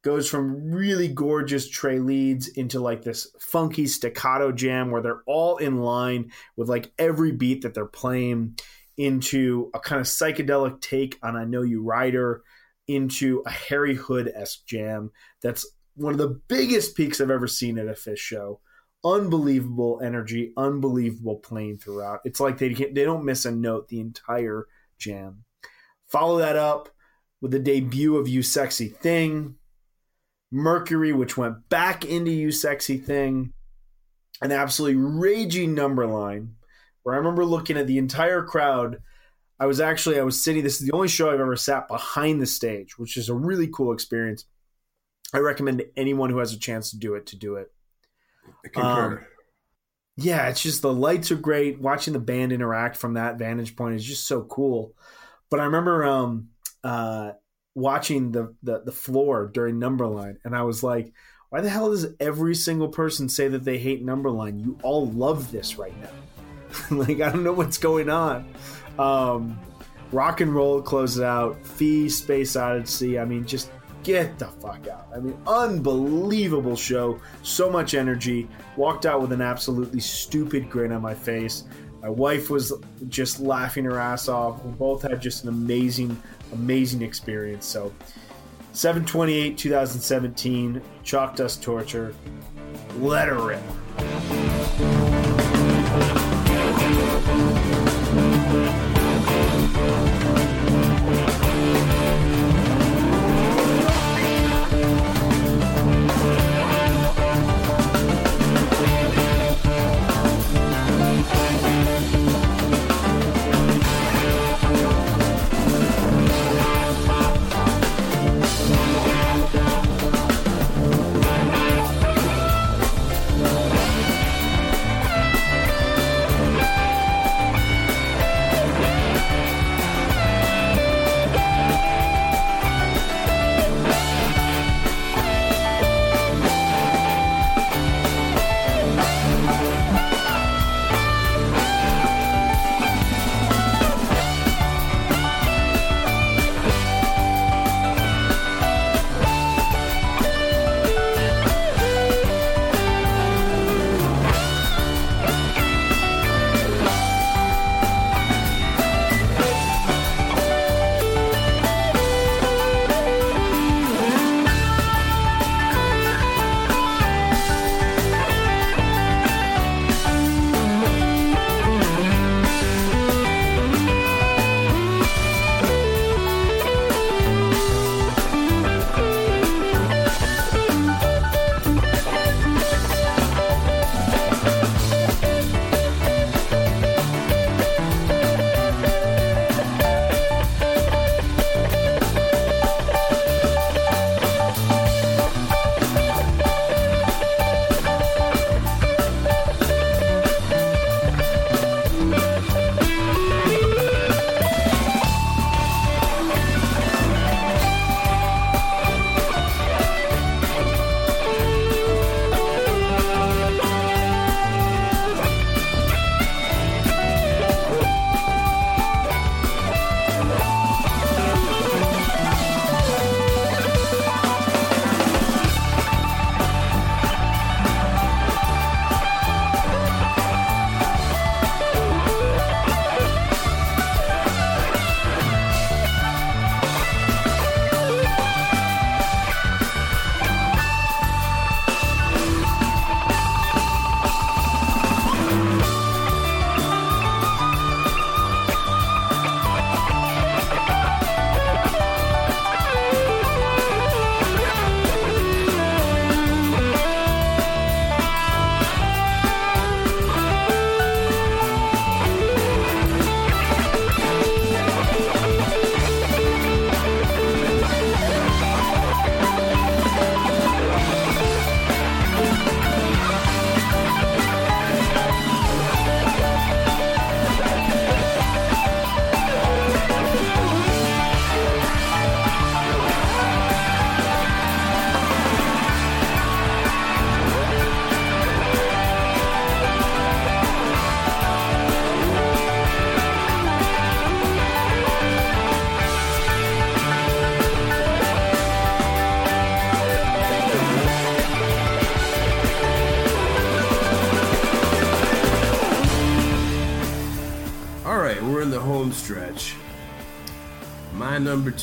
Goes 0.04 0.28
from 0.28 0.72
really 0.72 1.08
gorgeous 1.08 1.70
Trey 1.70 2.00
leads 2.00 2.48
into 2.48 2.80
like 2.80 3.04
this 3.04 3.28
funky 3.40 3.86
staccato 3.86 4.52
jam 4.52 4.90
where 4.90 5.04
they're 5.04 5.22
all 5.28 5.58
in 5.58 5.78
line 5.78 6.32
with 6.56 6.68
like 6.68 6.92
every 6.98 7.32
beat 7.32 7.62
that 7.62 7.76
they're 7.76 7.86
playing 7.86 8.58
into 8.98 9.70
a 9.76 9.80
kind 9.80 10.02
of 10.02 10.08
psychedelic 10.08 10.82
take 10.82 11.20
on 11.22 11.36
I 11.36 11.46
Know 11.46 11.62
You 11.62 11.84
Rider 11.84 12.42
into 12.88 13.44
a 13.46 13.52
Harry 13.52 13.94
Hood 13.94 14.32
esque 14.34 14.66
jam. 14.66 15.12
That's 15.44 15.68
one 15.94 16.14
of 16.14 16.18
the 16.18 16.42
biggest 16.48 16.98
peaks 16.98 17.22
I've 17.22 17.30
ever 17.30 17.48
seen 17.48 17.78
at 17.78 17.88
a 17.88 17.92
Phish 17.92 18.18
show. 18.18 18.60
Unbelievable 19.06 20.02
energy, 20.04 20.52
unbelievable 20.58 21.36
playing 21.36 21.78
throughout. 21.78 22.22
It's 22.26 22.40
like 22.40 22.58
they 22.58 22.74
they 22.74 23.04
don't 23.04 23.26
miss 23.26 23.46
a 23.46 23.52
note 23.52 23.88
the 23.88 24.00
entire 24.00 24.66
jam. 24.98 25.44
Follow 26.12 26.40
that 26.40 26.56
up 26.56 26.90
with 27.42 27.52
the 27.52 27.60
debut 27.60 28.18
of 28.18 28.28
You 28.28 28.44
Sexy 28.44 28.88
Thing, 28.88 29.56
Mercury, 30.52 31.14
which 31.14 31.38
went 31.38 31.70
back 31.70 32.04
into 32.06 32.32
You 32.32 32.52
Sexy 32.52 32.98
Thing, 32.98 33.54
an 34.42 34.52
absolutely 34.52 34.98
raging 34.98 35.74
number 35.74 36.06
line 36.06 36.56
where 37.04 37.16
I 37.16 37.18
remember 37.18 37.46
looking 37.46 37.78
at 37.78 37.88
the 37.88 37.98
entire 37.98 38.44
crowd. 38.44 39.02
I 39.60 39.66
was 39.66 39.80
actually 39.80 40.20
I 40.20 40.24
was 40.24 40.44
sitting. 40.44 40.64
This 40.64 40.82
is 40.82 40.88
the 40.88 40.94
only 40.94 41.08
show 41.08 41.32
I've 41.32 41.40
ever 41.40 41.56
sat 41.56 41.88
behind 41.88 42.42
the 42.42 42.48
stage, 42.48 42.98
which 42.98 43.16
is 43.18 43.30
a 43.30 43.34
really 43.34 43.68
cool 43.68 43.94
experience. 43.94 44.46
I 45.34 45.38
recommend 45.38 45.78
to 45.80 45.88
anyone 45.98 46.30
who 46.30 46.40
has 46.40 46.54
a 46.54 46.60
chance 46.60 46.92
to 46.92 46.98
do 46.98 47.16
it 47.16 47.28
to 47.28 47.36
do 47.38 47.56
it. 47.56 47.72
Um, 48.76 49.20
Yeah, 50.18 50.50
it's 50.50 50.62
just 50.62 50.82
the 50.82 50.94
lights 50.94 51.32
are 51.32 51.36
great. 51.38 51.80
Watching 51.80 52.14
the 52.14 52.20
band 52.20 52.52
interact 52.52 52.98
from 52.98 53.14
that 53.14 53.38
vantage 53.38 53.76
point 53.76 53.96
is 53.96 54.04
just 54.04 54.28
so 54.28 54.42
cool. 54.44 54.94
But 55.52 55.60
I 55.60 55.66
remember 55.66 56.04
um, 56.06 56.48
uh, 56.84 57.34
watching 57.76 58.32
the, 58.32 58.56
the 58.64 58.82
the 58.84 58.92
floor 58.92 59.52
during 59.54 59.76
Numberline, 59.76 60.38
and 60.44 60.56
I 60.56 60.64
was 60.64 60.82
like, 60.82 61.14
"Why 61.50 61.62
the 61.62 61.70
hell 61.70 61.92
does 61.92 62.08
every 62.20 62.56
single 62.56 62.88
person 62.88 63.30
say 63.30 63.50
that 63.50 63.64
they 63.64 63.78
hate 63.78 64.04
Numberline? 64.04 64.64
You 64.64 64.80
all 64.82 65.08
love 65.08 65.52
this 65.52 65.78
right 65.78 65.94
now. 66.02 66.10
like 66.98 67.22
I 67.22 67.30
don't 67.30 67.44
know 67.44 67.54
what's 67.54 67.78
going 67.78 68.10
on." 68.10 68.52
Um, 68.98 69.60
rock 70.12 70.42
and 70.42 70.56
roll 70.56 70.82
closes 70.82 71.22
out. 71.22 71.64
Fee 71.66 72.10
Space 72.10 72.56
Odyssey. 72.56 73.20
I 73.20 73.26
mean, 73.26 73.46
just 73.46 73.70
get 74.04 74.40
the 74.40 74.48
fuck 74.48 74.88
out. 74.88 75.08
I 75.14 75.20
mean, 75.20 75.38
unbelievable 75.48 76.76
show. 76.76 77.20
So 77.44 77.70
much 77.70 77.94
energy. 77.94 78.48
Walked 78.76 79.06
out 79.06 79.22
with 79.22 79.32
an 79.32 79.42
absolutely 79.42 80.00
stupid 80.00 80.70
grin 80.70 80.92
on 80.92 81.02
my 81.02 81.14
face. 81.14 81.66
My 82.02 82.10
wife 82.10 82.50
was 82.50 82.74
just 83.10 83.40
laughing 83.40 83.86
her 83.86 84.00
ass 84.00 84.28
off. 84.28 84.64
We 84.64 84.72
both 84.72 85.04
had 85.04 85.22
just 85.22 85.44
an 85.44 85.50
amazing, 85.50 86.22
amazing 86.52 87.04
experience. 87.04 87.66
So, 87.66 87.94
728 88.74 89.58
2017, 89.58 90.82
Chalk 91.04 91.36
Dust 91.36 91.62
Torture. 91.62 92.16
Let 92.98 93.28
her 93.28 93.40
rip. 93.48 94.41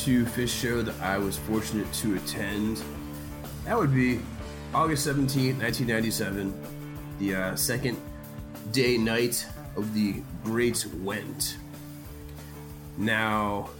Two 0.03 0.23
Phish 0.23 0.47
show 0.47 0.81
that 0.81 0.97
I 1.01 1.17
was 1.17 1.37
fortunate 1.37 1.91
to 1.95 2.15
attend, 2.15 2.81
that 3.65 3.77
would 3.77 3.93
be 3.93 4.21
August 4.73 5.05
17th, 5.05 5.59
1997, 5.59 6.53
the 7.19 7.35
uh, 7.35 7.55
second 7.57 7.97
day 8.71 8.97
night 8.97 9.45
of 9.75 9.93
the 9.93 10.21
Great 10.45 10.85
Went. 11.01 11.57
Now, 12.97 13.71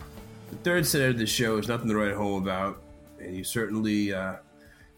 the 0.49 0.57
third 0.57 0.86
set 0.86 1.09
of 1.09 1.17
the 1.17 1.26
show 1.26 1.57
is 1.57 1.70
nothing 1.70 1.88
to 1.88 1.95
write 1.95 2.15
home 2.15 2.43
about, 2.43 2.82
and 3.20 3.34
you 3.38 3.45
certainly 3.45 4.13
uh, 4.13 4.36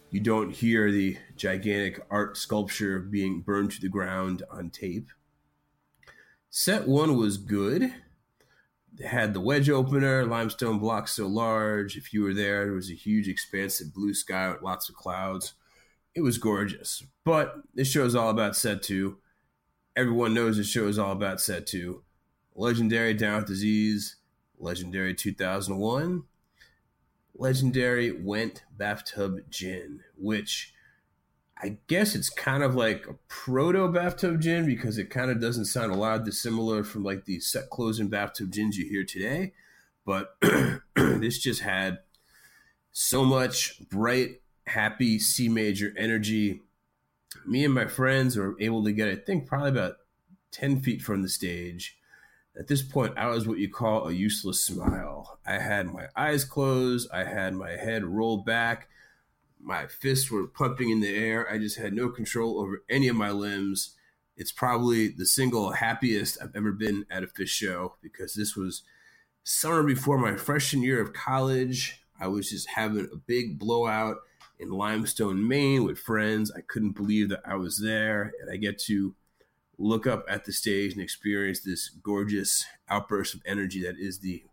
you 0.09 0.21
don't 0.21 0.49
hear 0.49 0.91
the 0.91 1.17
gigantic 1.35 2.03
art 2.09 2.35
sculpture 2.35 2.99
being 2.99 3.41
burned 3.41 3.71
to 3.73 3.81
the 3.81 3.89
ground 3.89 4.41
on 4.49 4.71
tape. 4.71 5.09
Set 6.49 6.87
one 6.87 7.15
was 7.15 7.37
good. 7.37 7.93
They 8.93 9.07
had 9.07 9.33
the 9.33 9.39
wedge 9.39 9.69
opener, 9.69 10.25
limestone 10.25 10.79
blocks 10.79 11.13
so 11.13 11.27
large. 11.27 11.95
If 11.95 12.13
you 12.13 12.23
were 12.23 12.33
there, 12.33 12.65
there 12.65 12.73
was 12.73 12.91
a 12.91 12.95
huge, 12.95 13.27
expansive 13.27 13.93
blue 13.93 14.13
sky 14.13 14.49
with 14.49 14.61
lots 14.61 14.89
of 14.89 14.95
clouds. 14.95 15.53
It 16.13 16.21
was 16.21 16.37
gorgeous. 16.37 17.03
But 17.23 17.55
this 17.73 17.89
show 17.89 18.05
is 18.05 18.15
all 18.15 18.29
about 18.29 18.55
set 18.55 18.83
two. 18.83 19.17
Everyone 19.95 20.33
knows 20.33 20.57
this 20.57 20.67
show 20.69 20.87
is 20.87 20.99
all 20.99 21.11
about 21.13 21.39
set 21.39 21.67
two. 21.67 22.03
Legendary 22.53 23.13
Down 23.13 23.39
with 23.39 23.47
Disease, 23.47 24.17
Legendary 24.59 25.13
2001, 25.13 26.23
Legendary 27.33 28.11
Went 28.11 28.63
Bathtub 28.77 29.39
Gin, 29.49 30.01
which 30.17 30.73
I 31.63 31.77
guess 31.87 32.15
it's 32.15 32.29
kind 32.29 32.63
of 32.63 32.73
like 32.73 33.05
a 33.07 33.13
proto 33.27 33.87
bathtub 33.87 34.41
gin 34.41 34.65
because 34.65 34.97
it 34.97 35.11
kind 35.11 35.29
of 35.29 35.39
doesn't 35.39 35.65
sound 35.65 35.91
a 35.91 35.95
lot 35.95 36.25
dissimilar 36.25 36.83
from 36.83 37.03
like 37.03 37.25
the 37.25 37.39
set 37.39 37.69
closing 37.69 38.07
bathtub 38.07 38.51
gins 38.51 38.77
you 38.77 38.89
hear 38.89 39.03
today. 39.03 39.53
But 40.03 40.35
this 40.95 41.37
just 41.37 41.61
had 41.61 41.99
so 42.91 43.23
much 43.23 43.87
bright, 43.89 44.41
happy 44.65 45.19
C 45.19 45.49
major 45.49 45.93
energy. 45.95 46.61
Me 47.45 47.63
and 47.63 47.73
my 47.73 47.85
friends 47.85 48.35
were 48.35 48.55
able 48.59 48.83
to 48.83 48.91
get, 48.91 49.07
I 49.07 49.15
think, 49.15 49.45
probably 49.45 49.69
about 49.69 49.97
10 50.51 50.81
feet 50.81 51.03
from 51.03 51.21
the 51.21 51.29
stage. 51.29 51.95
At 52.57 52.67
this 52.67 52.81
point, 52.81 53.17
I 53.17 53.27
was 53.27 53.47
what 53.47 53.59
you 53.59 53.69
call 53.69 54.07
a 54.07 54.11
useless 54.11 54.63
smile. 54.63 55.39
I 55.45 55.59
had 55.59 55.93
my 55.93 56.07
eyes 56.15 56.43
closed, 56.43 57.07
I 57.13 57.23
had 57.23 57.53
my 57.53 57.71
head 57.71 58.03
rolled 58.03 58.45
back 58.45 58.89
my 59.63 59.87
fists 59.87 60.31
were 60.31 60.47
pumping 60.47 60.89
in 60.89 61.01
the 61.01 61.15
air. 61.15 61.49
I 61.51 61.57
just 61.57 61.77
had 61.77 61.93
no 61.93 62.09
control 62.09 62.59
over 62.59 62.83
any 62.89 63.07
of 63.07 63.15
my 63.15 63.31
limbs. 63.31 63.95
It's 64.35 64.51
probably 64.51 65.09
the 65.09 65.25
single 65.25 65.71
happiest 65.71 66.37
I've 66.41 66.55
ever 66.55 66.71
been 66.71 67.05
at 67.11 67.23
a 67.23 67.27
Phish 67.27 67.49
show 67.49 67.95
because 68.01 68.33
this 68.33 68.55
was 68.55 68.83
summer 69.43 69.83
before 69.83 70.17
my 70.17 70.35
freshman 70.35 70.83
year 70.83 71.01
of 71.01 71.13
college. 71.13 72.03
I 72.19 72.27
was 72.27 72.49
just 72.49 72.69
having 72.69 73.07
a 73.11 73.17
big 73.17 73.59
blowout 73.59 74.17
in 74.59 74.69
Limestone, 74.69 75.47
Maine 75.47 75.83
with 75.83 75.99
friends. 75.99 76.51
I 76.51 76.61
couldn't 76.61 76.91
believe 76.91 77.29
that 77.29 77.41
I 77.45 77.55
was 77.55 77.79
there 77.79 78.31
and 78.41 78.51
I 78.51 78.57
get 78.57 78.79
to 78.83 79.15
look 79.77 80.05
up 80.05 80.23
at 80.29 80.45
the 80.45 80.53
stage 80.53 80.93
and 80.93 81.01
experience 81.01 81.61
this 81.61 81.89
gorgeous 81.89 82.65
outburst 82.87 83.33
of 83.33 83.41
energy 83.45 83.81
that 83.83 83.97
is 83.97 84.19
the 84.19 84.43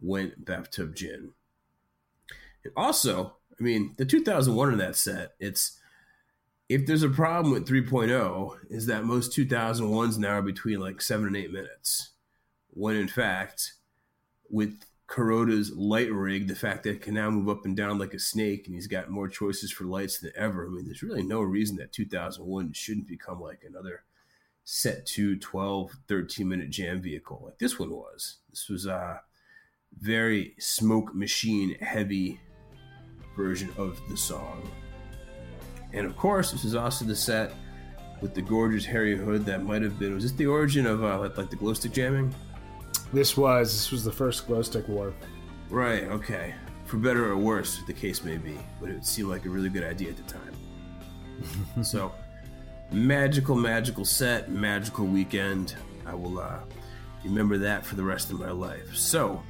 Went 0.00 0.44
Bathtub 0.44 0.96
Gin. 0.96 1.32
And 2.64 2.72
also, 2.76 3.36
I 3.62 3.64
mean, 3.64 3.94
the 3.96 4.04
2001 4.04 4.72
in 4.72 4.78
that 4.78 4.96
set, 4.96 5.34
it's 5.38 5.78
if 6.68 6.84
there's 6.84 7.04
a 7.04 7.08
problem 7.08 7.52
with 7.52 7.68
3.0 7.68 8.56
is 8.70 8.86
that 8.86 9.04
most 9.04 9.30
2001s 9.36 10.18
now 10.18 10.38
are 10.38 10.42
between 10.42 10.80
like 10.80 11.00
7 11.00 11.28
and 11.28 11.36
8 11.36 11.52
minutes. 11.52 12.10
When 12.70 12.96
in 12.96 13.06
fact, 13.06 13.74
with 14.50 14.80
Kuroda's 15.06 15.70
light 15.76 16.10
rig, 16.10 16.48
the 16.48 16.56
fact 16.56 16.82
that 16.82 16.90
it 16.90 17.02
can 17.02 17.14
now 17.14 17.30
move 17.30 17.48
up 17.48 17.64
and 17.64 17.76
down 17.76 17.98
like 18.00 18.14
a 18.14 18.18
snake 18.18 18.66
and 18.66 18.74
he's 18.74 18.88
got 18.88 19.10
more 19.10 19.28
choices 19.28 19.70
for 19.70 19.84
lights 19.84 20.18
than 20.18 20.32
ever, 20.34 20.66
I 20.66 20.70
mean, 20.70 20.86
there's 20.86 21.04
really 21.04 21.22
no 21.22 21.40
reason 21.40 21.76
that 21.76 21.92
2001 21.92 22.72
shouldn't 22.72 23.06
become 23.06 23.40
like 23.40 23.62
another 23.64 24.02
set 24.64 25.06
2 25.06 25.38
12 25.38 25.92
13 26.08 26.48
minute 26.48 26.70
jam 26.70 27.00
vehicle 27.00 27.42
like 27.44 27.58
this 27.58 27.78
one 27.78 27.90
was. 27.90 28.38
This 28.50 28.68
was 28.68 28.86
a 28.86 29.20
very 29.96 30.56
smoke 30.58 31.14
machine 31.14 31.76
heavy 31.80 32.40
version 33.36 33.70
of 33.76 34.00
the 34.08 34.16
song. 34.16 34.68
And 35.92 36.06
of 36.06 36.16
course, 36.16 36.52
this 36.52 36.64
is 36.64 36.74
also 36.74 37.04
the 37.04 37.16
set 37.16 37.52
with 38.20 38.34
the 38.34 38.42
gorgeous 38.42 38.84
Harry 38.84 39.16
Hood 39.16 39.44
that 39.46 39.64
might 39.64 39.82
have 39.82 39.98
been. 39.98 40.14
Was 40.14 40.22
this 40.22 40.32
the 40.32 40.46
origin 40.46 40.86
of 40.86 41.04
uh, 41.04 41.18
like, 41.18 41.36
like 41.36 41.50
the 41.50 41.56
glow 41.56 41.74
stick 41.74 41.92
jamming? 41.92 42.34
This 43.12 43.36
was 43.36 43.72
this 43.72 43.90
was 43.90 44.04
the 44.04 44.12
first 44.12 44.46
glow 44.46 44.62
stick 44.62 44.88
war. 44.88 45.12
Right. 45.68 46.04
Okay. 46.04 46.54
For 46.86 46.96
better 46.96 47.30
or 47.30 47.36
worse, 47.36 47.80
the 47.86 47.92
case 47.92 48.22
may 48.22 48.36
be, 48.36 48.58
but 48.80 48.90
it 48.90 49.04
seemed 49.04 49.28
like 49.28 49.46
a 49.46 49.48
really 49.48 49.68
good 49.68 49.84
idea 49.84 50.10
at 50.10 50.16
the 50.16 50.22
time. 50.24 51.82
so, 51.82 52.12
magical, 52.90 53.56
magical 53.56 54.04
set, 54.04 54.50
magical 54.50 55.06
weekend. 55.06 55.74
I 56.04 56.14
will 56.14 56.38
uh, 56.38 56.58
remember 57.24 57.56
that 57.58 57.86
for 57.86 57.94
the 57.94 58.02
rest 58.02 58.30
of 58.30 58.38
my 58.38 58.50
life. 58.50 58.94
So, 58.94 59.42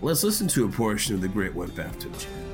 let's 0.00 0.22
listen 0.22 0.46
to 0.48 0.64
a 0.66 0.68
portion 0.68 1.16
of 1.16 1.20
the 1.20 1.28
Great 1.28 1.54
Went 1.54 1.74
Bathtub 1.74 2.16
Jam. 2.16 2.51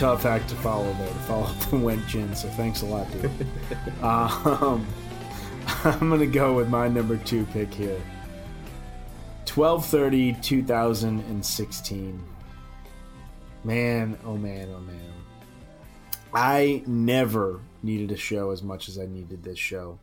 Tough 0.00 0.24
act 0.24 0.48
to 0.48 0.54
follow 0.56 0.90
there 0.94 1.08
to 1.08 1.14
follow 1.14 1.44
up 1.46 1.58
the 1.68 1.76
Went 1.76 2.06
Gin. 2.06 2.34
So 2.34 2.48
thanks 2.48 2.80
a 2.80 2.86
lot, 2.86 3.06
dude. 3.12 3.30
um, 4.02 4.86
I'm 5.84 6.08
gonna 6.08 6.26
go 6.26 6.54
with 6.54 6.70
my 6.70 6.88
number 6.88 7.18
two 7.18 7.44
pick 7.52 7.72
here. 7.74 8.00
1230 9.52 10.32
2016. 10.40 12.24
Man, 13.62 14.18
oh 14.24 14.38
man, 14.38 14.70
oh 14.74 14.80
man. 14.80 15.12
I 16.32 16.82
never 16.86 17.60
needed 17.82 18.10
a 18.10 18.16
show 18.16 18.52
as 18.52 18.62
much 18.62 18.88
as 18.88 18.98
I 18.98 19.04
needed 19.04 19.42
this 19.42 19.58
show. 19.58 19.98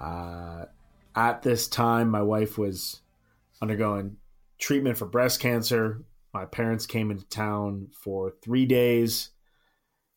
Uh, 0.00 0.66
at 1.16 1.42
this 1.42 1.66
time, 1.66 2.08
my 2.08 2.22
wife 2.22 2.56
was 2.56 3.00
undergoing 3.60 4.18
treatment 4.60 4.96
for 4.96 5.06
breast 5.06 5.40
cancer. 5.40 6.04
My 6.32 6.44
parents 6.44 6.86
came 6.86 7.10
into 7.10 7.24
town 7.26 7.88
for 7.92 8.32
three 8.42 8.66
days, 8.66 9.30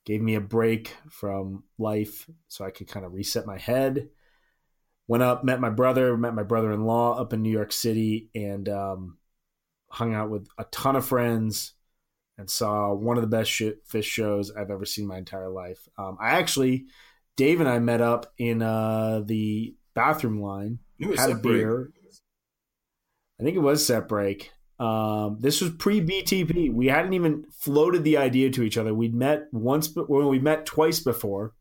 gave 0.05 0.22
me 0.22 0.36
a 0.36 0.41
break 0.41 0.95
from 1.10 1.64
life 1.78 2.30
so 2.47 2.66
I 2.66 2.72
could 2.72 2.88
kind 2.88 3.05
of 3.05 3.14
reset 3.14 3.45
my 3.45 3.57
head. 3.57 4.10
Went 5.07 5.24
up, 5.24 5.43
met 5.43 5.60
my 5.60 5.70
brother, 5.70 6.16
met 6.18 6.36
my 6.36 6.43
brother 6.43 6.72
in 6.72 6.86
law 6.86 7.20
up 7.20 7.34
in 7.34 7.41
New 7.41 7.51
York 7.51 7.72
City, 7.72 8.30
and 8.36 8.70
um, 8.70 9.18
hung 9.89 10.14
out 10.14 10.30
with 10.30 10.47
a 10.57 10.66
ton 10.66 10.95
of 10.95 11.05
friends 11.05 11.74
and 12.38 12.49
saw 12.49 12.93
one 12.93 13.18
of 13.18 13.22
the 13.22 13.28
best 13.28 13.51
sh- 13.51 13.64
Phish 13.91 14.03
shows 14.03 14.51
I've 14.51 14.72
ever 14.72 14.86
seen 14.86 15.07
my 15.07 15.18
entire 15.18 15.49
life. 15.49 15.88
Um, 15.97 16.18
I 16.22 16.32
actually, 16.32 16.86
Dave 17.36 17.60
and 17.60 17.68
I 17.68 17.80
met 17.80 18.01
up 18.01 18.32
in 18.38 18.62
uh, 18.62 19.22
the 19.26 19.76
bathroom 19.93 20.41
line, 20.41 20.80
had 21.01 21.12
a 21.12 21.18
set 21.18 21.41
break. 21.41 21.55
beer. 21.55 21.91
I 23.39 23.43
think 23.43 23.55
it 23.55 23.60
was 23.60 23.86
set 23.86 24.07
break. 24.07 24.51
Um, 24.80 25.38
this 25.40 25.62
was 25.62 25.72
pre 25.72 26.02
BTP. 26.02 26.74
We 26.74 26.88
hadn't 26.88 27.14
even 27.14 27.46
floated 27.52 28.04
the 28.04 28.18
idea 28.18 28.50
to 28.52 28.64
each 28.64 28.78
other. 28.78 28.94
We'd 28.94 29.16
met 29.16 29.48
once, 29.52 29.88
but 29.88 30.10
well, 30.10 30.30
we 30.30 30.40
met 30.40 30.66
twice 30.66 31.00
before, 31.00 31.54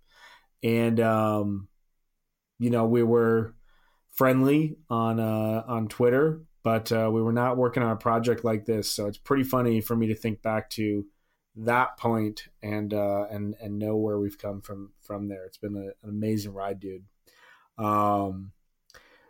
and 0.62 1.01
um, 1.01 1.69
you 2.59 2.71
know 2.71 2.87
we 2.87 3.03
were 3.03 3.55
friendly 4.12 4.77
on 4.89 5.19
uh, 5.19 5.64
on 5.66 5.89
Twitter, 5.89 6.43
but 6.62 6.93
uh, 6.93 7.11
we 7.12 7.21
were 7.21 7.33
not 7.33 7.57
working 7.57 7.83
on 7.83 7.91
a 7.91 7.97
project 7.97 8.45
like 8.45 8.66
this. 8.66 8.91
So 8.91 9.07
it's 9.07 9.19
pretty 9.19 9.45
funny 9.45 9.81
for 9.81 9.97
me 9.97 10.07
to 10.09 10.14
think 10.14 10.41
back 10.43 10.71
to 10.71 11.05
that 11.57 11.97
point 11.99 12.45
and 12.62 12.95
uh, 12.95 13.27
and 13.31 13.57
and 13.61 13.81
know 13.81 13.97
where 13.97 14.19
we've 14.19 14.39
come 14.39 14.61
from 14.61 14.93
from 15.01 15.29
there. 15.29 15.45
It's 15.45 15.59
been 15.59 15.77
a, 15.77 16.07
an 16.07 16.11
amazing 16.11 16.53
ride, 16.53 16.79
dude. 16.79 17.05
Um, 17.79 18.53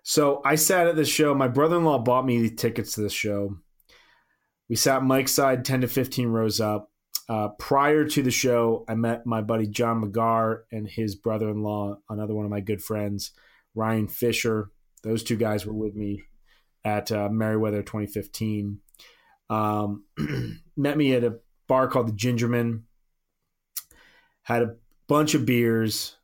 so 0.03 0.43
I 0.45 0.57
sat 0.57 0.87
at 0.87 0.97
this 0.97 1.09
show. 1.09 1.35
My 1.35 1.49
brother 1.49 1.77
in 1.77 1.85
law 1.85 1.99
bought 1.99 2.27
me 2.27 2.41
the 2.43 2.55
tickets 2.55 2.93
to 2.93 3.01
this 3.01 3.13
show. 3.13 3.57
We 4.69 4.77
sat 4.77 5.03
Mike's 5.03 5.33
side, 5.33 5.65
ten 5.65 5.81
to 5.81 5.89
fifteen 5.89 6.29
rows 6.29 6.61
up. 6.61 6.91
Uh, 7.29 7.49
prior 7.59 8.05
to 8.07 8.23
the 8.23 8.31
show, 8.31 8.85
I 8.89 8.95
met 8.95 9.27
my 9.27 9.43
buddy 9.43 9.67
John 9.67 10.03
McGar 10.03 10.61
and 10.73 10.89
his 10.89 11.15
brother 11.15 11.51
in 11.51 11.63
law, 11.63 11.99
another 12.09 12.35
one 12.35 12.47
of 12.47 12.51
my 12.51 12.61
good 12.61 12.83
friends, 12.83 13.33
Ryan 13.75 14.09
Fisher. 14.09 14.71
Those 15.03 15.23
two 15.23 15.37
guys 15.37 15.67
were 15.67 15.75
with 15.75 15.95
me 15.95 16.23
at 16.85 17.13
uh, 17.13 17.29
Merriweather 17.29 17.83
2015. 17.83 18.81
Um, 19.51 20.05
met 20.77 20.97
me 20.97 21.15
at 21.15 21.25
a 21.25 21.39
bar 21.67 21.89
called 21.89 22.09
the 22.09 22.13
Gingerman. 22.13 22.83
Had 24.43 24.63
a 24.63 24.77
bunch 25.07 25.35
of 25.35 25.45
beers, 25.45 26.17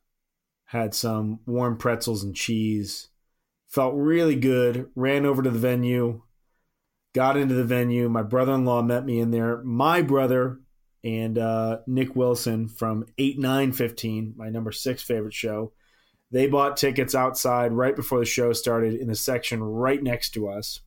had 0.65 0.95
some 0.95 1.41
warm 1.47 1.77
pretzels 1.77 2.25
and 2.25 2.35
cheese. 2.35 3.09
Felt 3.69 3.95
really 3.95 4.37
good. 4.37 4.89
Ran 4.95 5.27
over 5.27 5.43
to 5.43 5.51
the 5.51 5.59
venue, 5.59 6.23
got 7.15 7.37
into 7.37 7.55
the 7.55 7.65
venue. 7.65 8.09
My 8.09 8.23
brother 8.23 8.53
in 8.53 8.65
law 8.65 8.83
met 8.83 9.05
me 9.05 9.21
in 9.21 9.31
there. 9.31 9.63
My 9.63 10.03
brother 10.03 10.61
and 11.03 11.39
uh, 11.39 11.79
Nick 11.87 12.17
Wilson 12.17 12.69
from 12.69 13.07
8915, 13.19 14.35
my 14.37 14.49
number 14.49 14.73
six 14.73 15.03
favorite 15.03 15.35
show. 15.35 15.73
They 16.31 16.49
bought 16.49 16.77
tickets 16.77 17.15
outside 17.15 17.73
right 17.73 17.95
before 17.95 18.19
the 18.19 18.25
show 18.25 18.53
started 18.53 18.95
in 18.95 19.09
the 19.09 19.15
section 19.15 19.63
right 19.63 20.03
next 20.03 20.31
to 20.31 20.49
us. 20.49 20.81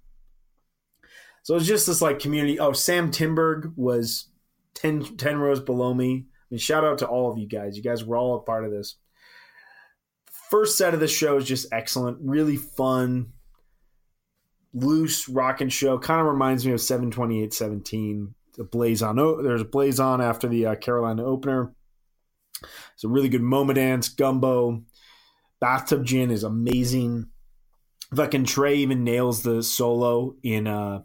So 1.43 1.53
it 1.53 1.59
was 1.59 1.67
just 1.67 1.87
this 1.87 2.01
like 2.01 2.19
community. 2.19 2.59
Oh, 2.59 2.73
Sam 2.73 3.11
Timberg 3.11 3.71
was 3.77 4.27
10, 4.73 5.15
10 5.15 5.37
rows 5.37 5.61
below 5.61 5.93
me. 5.93 6.25
I 6.25 6.45
mean, 6.49 6.59
shout 6.59 6.83
out 6.83 6.97
to 6.97 7.07
all 7.07 7.31
of 7.31 7.37
you 7.37 7.47
guys. 7.47 7.77
You 7.77 7.83
guys 7.83 8.03
were 8.03 8.17
all 8.17 8.35
a 8.35 8.41
part 8.41 8.65
of 8.65 8.71
this. 8.71 8.95
First 10.49 10.77
set 10.77 10.93
of 10.93 10.99
the 10.99 11.07
show 11.07 11.37
is 11.37 11.45
just 11.45 11.67
excellent, 11.71 12.17
really 12.21 12.57
fun, 12.57 13.33
loose 14.83 15.27
rocking 15.27 15.69
show. 15.69 15.97
Kind 15.97 16.21
of 16.21 16.27
reminds 16.27 16.65
me 16.65 16.73
of 16.73 16.81
72817. 16.81 18.33
The 18.55 18.63
Blaze 18.63 19.03
on. 19.03 19.15
There's 19.15 19.61
a 19.61 19.65
Blaze 19.65 19.99
on 19.99 20.21
after 20.21 20.47
the 20.47 20.67
uh, 20.67 20.75
Carolina 20.75 21.23
opener. 21.23 21.73
It's 22.93 23.03
a 23.03 23.07
really 23.07 23.29
good 23.29 23.41
moment 23.41 23.77
dance. 23.77 24.09
Gumbo. 24.09 24.83
Bathtub 25.59 26.05
Gin 26.05 26.31
is 26.31 26.43
amazing. 26.43 27.27
Fucking 28.15 28.45
Trey 28.45 28.75
even 28.77 29.03
nails 29.03 29.43
the 29.43 29.61
solo 29.61 30.35
in 30.43 30.67
uh, 30.67 31.01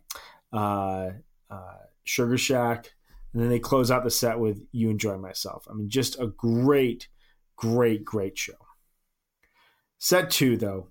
uh, 0.52 1.10
uh, 1.50 1.76
Sugar 2.04 2.38
Shack. 2.38 2.92
And 3.32 3.42
then 3.42 3.48
they 3.48 3.58
close 3.58 3.90
out 3.90 4.04
the 4.04 4.10
set 4.10 4.38
with 4.38 4.62
You 4.72 4.90
Enjoy 4.90 5.16
Myself. 5.16 5.66
I 5.70 5.74
mean, 5.74 5.88
just 5.88 6.20
a 6.20 6.26
great, 6.26 7.08
great, 7.56 8.04
great 8.04 8.36
show. 8.36 8.52
Set 9.98 10.30
two, 10.30 10.56
though, 10.56 10.88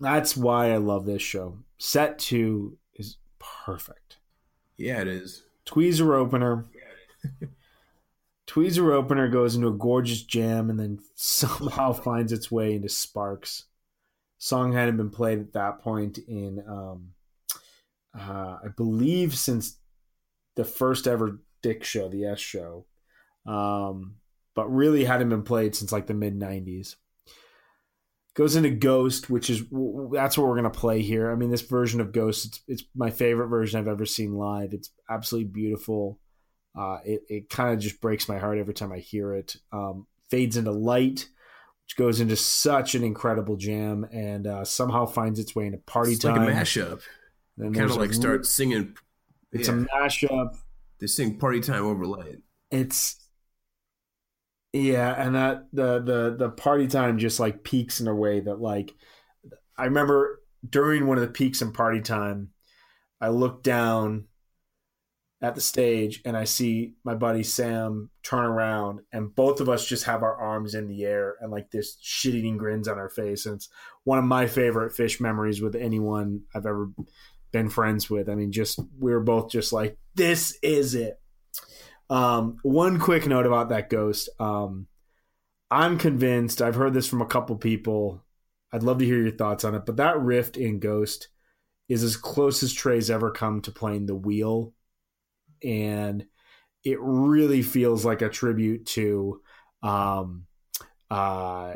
that's 0.00 0.36
why 0.36 0.72
I 0.72 0.76
love 0.76 1.06
this 1.06 1.22
show. 1.22 1.58
Set 1.78 2.18
two 2.18 2.78
is 2.94 3.16
perfect. 3.38 4.18
Yeah, 4.76 5.00
it 5.00 5.08
is. 5.08 5.42
Tweezer 5.66 6.14
opener. 6.14 6.64
Tweezer 8.46 8.92
opener 8.92 9.28
goes 9.28 9.56
into 9.56 9.68
a 9.68 9.72
gorgeous 9.72 10.22
jam 10.22 10.70
and 10.70 10.78
then 10.78 10.98
somehow 11.14 11.92
finds 11.92 12.32
its 12.32 12.50
way 12.50 12.74
into 12.74 12.88
Sparks. 12.88 13.64
Song 14.38 14.72
hadn't 14.72 14.98
been 14.98 15.10
played 15.10 15.40
at 15.40 15.52
that 15.54 15.80
point 15.80 16.18
in, 16.18 16.62
um, 16.68 17.12
uh, 18.18 18.58
I 18.64 18.68
believe, 18.76 19.34
since 19.34 19.78
the 20.54 20.64
first 20.64 21.06
ever 21.06 21.40
Dick 21.62 21.84
show, 21.84 22.08
the 22.08 22.26
S 22.26 22.38
show, 22.38 22.84
um, 23.46 24.16
but 24.54 24.72
really 24.72 25.04
hadn't 25.04 25.30
been 25.30 25.42
played 25.42 25.74
since 25.74 25.90
like 25.90 26.06
the 26.06 26.14
mid 26.14 26.38
'90s. 26.38 26.96
Goes 28.36 28.54
into 28.54 28.68
Ghost, 28.70 29.30
which 29.30 29.48
is 29.48 29.62
that's 30.12 30.36
what 30.36 30.46
we're 30.46 30.56
gonna 30.56 30.68
play 30.70 31.00
here. 31.00 31.30
I 31.32 31.36
mean, 31.36 31.50
this 31.50 31.62
version 31.62 32.02
of 32.02 32.12
Ghost, 32.12 32.44
it's, 32.44 32.62
it's 32.68 32.84
my 32.94 33.10
favorite 33.10 33.48
version 33.48 33.80
I've 33.80 33.88
ever 33.88 34.04
seen 34.04 34.34
live. 34.34 34.74
It's 34.74 34.90
absolutely 35.08 35.48
beautiful. 35.50 36.20
Uh, 36.78 36.98
it 37.04 37.22
it 37.30 37.48
kind 37.48 37.72
of 37.72 37.80
just 37.80 38.00
breaks 38.02 38.28
my 38.28 38.36
heart 38.36 38.58
every 38.58 38.74
time 38.74 38.92
I 38.92 38.98
hear 38.98 39.32
it. 39.32 39.56
Um, 39.72 40.06
fades 40.28 40.58
into 40.58 40.70
light, 40.70 41.26
which 41.86 41.96
goes 41.96 42.20
into 42.20 42.36
such 42.36 42.94
an 42.94 43.02
incredible 43.04 43.56
jam, 43.56 44.06
and 44.12 44.46
uh, 44.46 44.64
somehow 44.66 45.06
finds 45.06 45.40
its 45.40 45.54
way 45.54 45.64
into 45.64 45.78
party 45.78 46.12
It's 46.12 46.20
time. 46.20 46.36
like 46.44 46.54
a 46.54 46.58
mashup. 46.58 47.00
Kind 47.58 47.78
of 47.78 47.96
like 47.96 48.10
re- 48.10 48.14
start 48.14 48.44
singing. 48.44 48.94
It's 49.50 49.68
yeah, 49.68 49.76
a 49.76 50.02
mashup. 50.02 50.56
they 51.00 51.06
sing 51.06 51.38
"Party 51.38 51.60
Time" 51.60 51.86
over 51.86 52.04
light. 52.04 52.36
It's 52.70 53.16
yeah, 54.72 55.14
and 55.16 55.34
that 55.34 55.66
the 55.72 56.00
the 56.00 56.36
the 56.38 56.50
party 56.50 56.86
time 56.86 57.18
just 57.18 57.40
like 57.40 57.64
peaks 57.64 58.00
in 58.00 58.08
a 58.08 58.14
way 58.14 58.40
that 58.40 58.60
like 58.60 58.94
I 59.76 59.84
remember 59.84 60.42
during 60.68 61.06
one 61.06 61.18
of 61.18 61.22
the 61.22 61.32
peaks 61.32 61.62
in 61.62 61.72
party 61.72 62.00
time, 62.00 62.50
I 63.20 63.28
looked 63.28 63.64
down 63.64 64.26
at 65.42 65.54
the 65.54 65.60
stage 65.60 66.22
and 66.24 66.36
I 66.36 66.44
see 66.44 66.94
my 67.04 67.14
buddy 67.14 67.42
Sam 67.42 68.10
turn 68.22 68.44
around 68.44 69.00
and 69.12 69.34
both 69.34 69.60
of 69.60 69.68
us 69.68 69.86
just 69.86 70.04
have 70.04 70.22
our 70.22 70.34
arms 70.34 70.74
in 70.74 70.88
the 70.88 71.04
air 71.04 71.36
and 71.40 71.52
like 71.52 71.70
this 71.70 71.98
shit 72.00 72.34
eating 72.34 72.56
grins 72.56 72.88
on 72.88 72.98
our 72.98 73.10
face. 73.10 73.44
And 73.44 73.56
it's 73.56 73.68
one 74.04 74.18
of 74.18 74.24
my 74.24 74.46
favorite 74.46 74.92
Phish 74.92 75.20
memories 75.20 75.60
with 75.60 75.76
anyone 75.76 76.40
I've 76.54 76.64
ever 76.64 76.90
been 77.52 77.68
friends 77.68 78.08
with. 78.08 78.30
I 78.30 78.34
mean, 78.34 78.50
just 78.50 78.80
we 78.98 79.12
were 79.12 79.20
both 79.20 79.50
just 79.50 79.72
like, 79.72 79.98
this 80.14 80.58
is 80.62 80.94
it. 80.94 81.20
Um, 82.08 82.58
one 82.62 82.98
quick 82.98 83.26
note 83.26 83.46
about 83.46 83.70
that 83.70 83.90
ghost. 83.90 84.28
Um, 84.38 84.86
I'm 85.70 85.98
convinced, 85.98 86.62
I've 86.62 86.76
heard 86.76 86.94
this 86.94 87.08
from 87.08 87.22
a 87.22 87.26
couple 87.26 87.56
people. 87.56 88.24
I'd 88.72 88.82
love 88.82 88.98
to 88.98 89.04
hear 89.04 89.20
your 89.20 89.36
thoughts 89.36 89.64
on 89.64 89.74
it, 89.74 89.86
but 89.86 89.96
that 89.96 90.20
rift 90.20 90.56
in 90.56 90.78
Ghost 90.78 91.28
is 91.88 92.02
as 92.02 92.16
close 92.16 92.62
as 92.62 92.72
Trey's 92.72 93.10
ever 93.10 93.30
come 93.30 93.60
to 93.62 93.70
playing 93.72 94.06
the 94.06 94.14
wheel. 94.14 94.74
And 95.64 96.26
it 96.84 96.98
really 97.00 97.62
feels 97.62 98.04
like 98.04 98.22
a 98.22 98.28
tribute 98.28 98.86
to 98.86 99.40
um, 99.82 100.46
uh, 101.10 101.74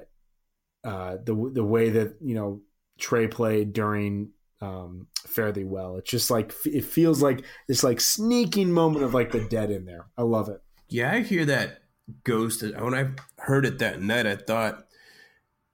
uh, 0.85 1.17
the 1.25 1.51
the 1.53 1.65
way 1.65 1.91
that 1.91 2.17
you 2.21 2.35
know 2.35 2.61
Trey 2.99 3.27
played 3.27 3.73
during 3.73 4.31
um, 4.61 5.07
Fare 5.27 5.53
Thee 5.53 5.65
Well. 5.65 5.97
It's 5.97 6.11
just 6.11 6.31
like 6.31 6.53
it 6.65 6.85
feels 6.85 7.23
like 7.23 7.45
this 7.69 7.83
like 7.83 8.01
sneaking 8.01 8.73
moment 8.73 9.05
of 9.05 9.15
like 9.15 9.33
the 9.33 9.41
dead 9.49 9.71
in 9.71 9.85
there. 9.85 10.07
I 10.19 10.23
love 10.23 10.49
it. 10.49 10.63
Yeah, 10.89 11.13
I 11.13 11.21
hear 11.21 11.45
that 11.47 11.83
ghost. 12.25 12.63
When 12.63 12.95
I 12.95 13.11
heard 13.39 13.65
it 13.65 13.79
that 13.79 14.01
night, 14.03 14.27
I 14.27 14.37
thought 14.37 14.87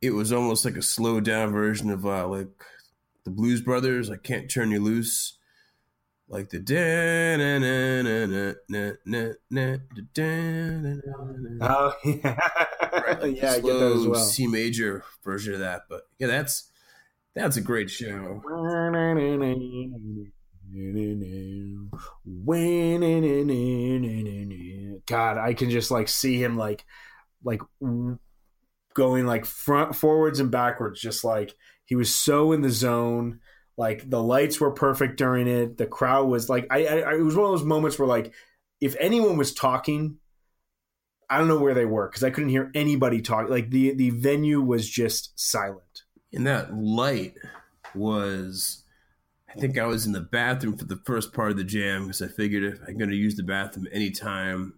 it 0.02 0.10
was 0.10 0.32
almost 0.32 0.64
like 0.64 0.76
a 0.76 0.82
slowed 0.82 1.24
down 1.24 1.52
version 1.52 1.90
of 1.90 2.06
uh, 2.06 2.26
like 2.28 2.48
the 3.24 3.30
Blues 3.30 3.60
Brothers. 3.60 4.10
I 4.10 4.16
can't 4.16 4.50
turn 4.50 4.70
you 4.70 4.80
loose. 4.80 5.38
like 6.28 6.50
the 6.50 6.58
da 6.58 7.36
na 7.36 7.58
na 7.58 8.02
na 8.02 8.26
na 8.68 8.92
na 9.04 9.32
na 9.50 9.76
da 10.12 10.22
na 10.80 10.94
na 11.04 11.66
Oh 11.68 11.94
yeah, 12.04 12.38
right? 12.92 13.22
Like 13.22 13.36
yeah, 13.36 13.52
I 13.52 13.60
get 13.60 13.78
that 13.78 13.92
as 13.92 14.02
slow 14.02 14.10
well. 14.10 14.24
C 14.24 14.46
major 14.46 15.04
version 15.24 15.54
of 15.54 15.60
that. 15.60 15.82
But 15.88 16.02
yeah, 16.18 16.26
that's 16.26 16.70
that's 17.36 17.58
a 17.58 17.60
great 17.60 17.90
show. 17.90 18.42
God, 25.06 25.38
I 25.38 25.54
can 25.54 25.70
just 25.70 25.90
like 25.90 26.08
see 26.08 26.42
him 26.42 26.56
like 26.56 26.84
like 27.44 27.60
going 28.94 29.26
like 29.26 29.44
front 29.44 29.94
forwards 29.94 30.40
and 30.40 30.50
backwards 30.50 31.00
just 31.00 31.22
like 31.24 31.54
he 31.84 31.94
was 31.94 32.12
so 32.12 32.52
in 32.52 32.62
the 32.62 32.70
zone. 32.70 33.40
Like 33.76 34.08
the 34.08 34.22
lights 34.22 34.58
were 34.58 34.70
perfect 34.70 35.18
during 35.18 35.46
it. 35.46 35.76
The 35.76 35.86
crowd 35.86 36.28
was 36.28 36.48
like 36.48 36.66
I, 36.70 36.86
I, 36.86 37.14
it 37.16 37.22
was 37.22 37.36
one 37.36 37.52
of 37.52 37.58
those 37.58 37.66
moments 37.66 37.98
where 37.98 38.08
like 38.08 38.32
if 38.80 38.96
anyone 38.98 39.36
was 39.36 39.52
talking 39.52 40.16
I 41.28 41.38
don't 41.38 41.48
know 41.48 41.58
where 41.58 41.74
they 41.74 41.84
were 41.84 42.08
because 42.08 42.24
I 42.24 42.30
couldn't 42.30 42.50
hear 42.50 42.70
anybody 42.74 43.20
talk. 43.20 43.50
Like 43.50 43.68
the 43.68 43.94
the 43.94 44.10
venue 44.10 44.62
was 44.62 44.88
just 44.88 45.38
silent 45.38 45.85
And 46.32 46.46
that 46.46 46.74
light 46.74 47.34
was, 47.94 48.82
I 49.48 49.58
think 49.58 49.78
I 49.78 49.86
was 49.86 50.06
in 50.06 50.12
the 50.12 50.20
bathroom 50.20 50.76
for 50.76 50.84
the 50.84 51.00
first 51.04 51.32
part 51.32 51.50
of 51.50 51.56
the 51.56 51.64
jam 51.64 52.02
because 52.02 52.22
I 52.22 52.28
figured 52.28 52.64
if 52.64 52.80
I'm 52.86 52.98
going 52.98 53.10
to 53.10 53.16
use 53.16 53.36
the 53.36 53.42
bathroom 53.42 53.88
anytime, 53.92 54.74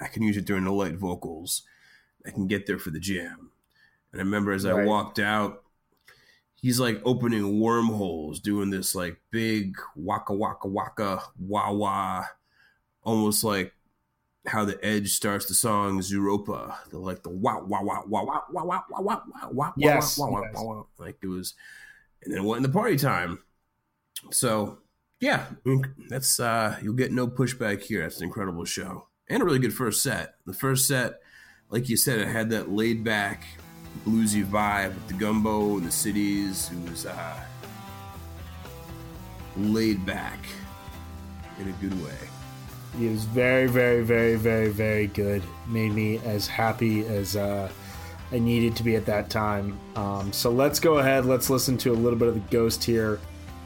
I 0.00 0.06
can 0.06 0.22
use 0.22 0.36
it 0.36 0.44
during 0.44 0.64
the 0.64 0.72
light 0.72 0.94
vocals. 0.94 1.62
I 2.26 2.30
can 2.30 2.46
get 2.46 2.66
there 2.66 2.78
for 2.78 2.90
the 2.90 3.00
jam. 3.00 3.50
And 4.12 4.20
I 4.20 4.24
remember 4.24 4.52
as 4.52 4.66
I 4.66 4.84
walked 4.84 5.18
out, 5.18 5.64
he's 6.54 6.80
like 6.80 7.00
opening 7.04 7.60
wormholes, 7.60 8.40
doing 8.40 8.70
this 8.70 8.94
like 8.94 9.20
big 9.30 9.76
waka 9.96 10.34
waka 10.34 10.68
waka 10.68 11.22
wah 11.38 11.72
wah, 11.72 12.24
almost 13.02 13.44
like 13.44 13.72
how 14.46 14.64
the 14.64 14.82
Edge 14.84 15.12
starts 15.12 15.46
the 15.46 15.54
song 15.54 16.00
Zooropa, 16.00 16.74
the 16.90 16.98
like 16.98 17.22
the 17.22 17.30
wah 17.30 17.60
wah 17.60 17.82
wah 17.82 18.02
wah 18.06 18.22
wah 18.24 18.40
wah 18.50 18.64
wah 18.64 18.82
wah 18.88 19.00
wah 19.00 19.20
wah 19.26 19.48
wah 19.50 19.72
Yes, 19.76 20.18
wah 20.18 20.30
wah 20.30 20.42
yes. 20.42 20.54
wah 20.54 20.62
wah. 20.62 20.82
Like 20.98 21.18
it 21.22 21.26
was, 21.26 21.54
and 22.22 22.32
then 22.32 22.40
it 22.42 22.44
went 22.44 22.58
in 22.58 22.70
the 22.70 22.76
party 22.76 22.96
time. 22.96 23.40
So 24.30 24.78
yeah, 25.20 25.46
that's 26.08 26.40
uh 26.40 26.78
you'll 26.82 26.94
get 26.94 27.12
no 27.12 27.28
pushback 27.28 27.82
here. 27.82 28.02
That's 28.02 28.18
an 28.18 28.24
incredible 28.24 28.64
show 28.64 29.08
and 29.28 29.42
a 29.42 29.44
really 29.44 29.58
good 29.58 29.74
first 29.74 30.02
set. 30.02 30.34
The 30.46 30.54
first 30.54 30.88
set, 30.88 31.20
like 31.68 31.88
you 31.88 31.96
said, 31.96 32.18
it 32.18 32.28
had 32.28 32.50
that 32.50 32.70
laid 32.70 33.04
back 33.04 33.44
bluesy 34.06 34.44
vibe 34.44 34.94
with 34.94 35.08
the 35.08 35.14
gumbo 35.14 35.76
and 35.76 35.86
the 35.86 35.90
cities. 35.90 36.70
It 36.72 36.90
was 36.90 37.06
uh 37.06 37.40
laid 39.56 40.06
back 40.06 40.38
in 41.58 41.68
a 41.68 41.72
good 41.72 42.02
way. 42.02 42.16
He 42.98 43.08
was 43.08 43.24
very, 43.24 43.66
very, 43.66 44.02
very, 44.02 44.36
very, 44.36 44.68
very 44.68 45.06
good. 45.06 45.42
Made 45.68 45.92
me 45.92 46.18
as 46.18 46.46
happy 46.46 47.06
as 47.06 47.36
uh, 47.36 47.70
I 48.32 48.38
needed 48.38 48.76
to 48.76 48.82
be 48.82 48.96
at 48.96 49.06
that 49.06 49.30
time. 49.30 49.78
Um, 49.96 50.32
so 50.32 50.50
let's 50.50 50.80
go 50.80 50.98
ahead. 50.98 51.26
Let's 51.26 51.50
listen 51.50 51.78
to 51.78 51.92
a 51.92 51.94
little 51.94 52.18
bit 52.18 52.28
of 52.28 52.34
the 52.34 52.40
Ghost 52.50 52.82
here 52.84 53.20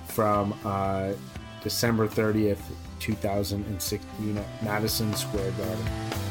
from 0.08 0.58
uh, 0.64 1.12
December 1.62 2.06
30th, 2.06 2.60
2016 3.00 4.38
at 4.38 4.62
Madison 4.62 5.14
Square 5.14 5.50
Garden. 5.52 6.23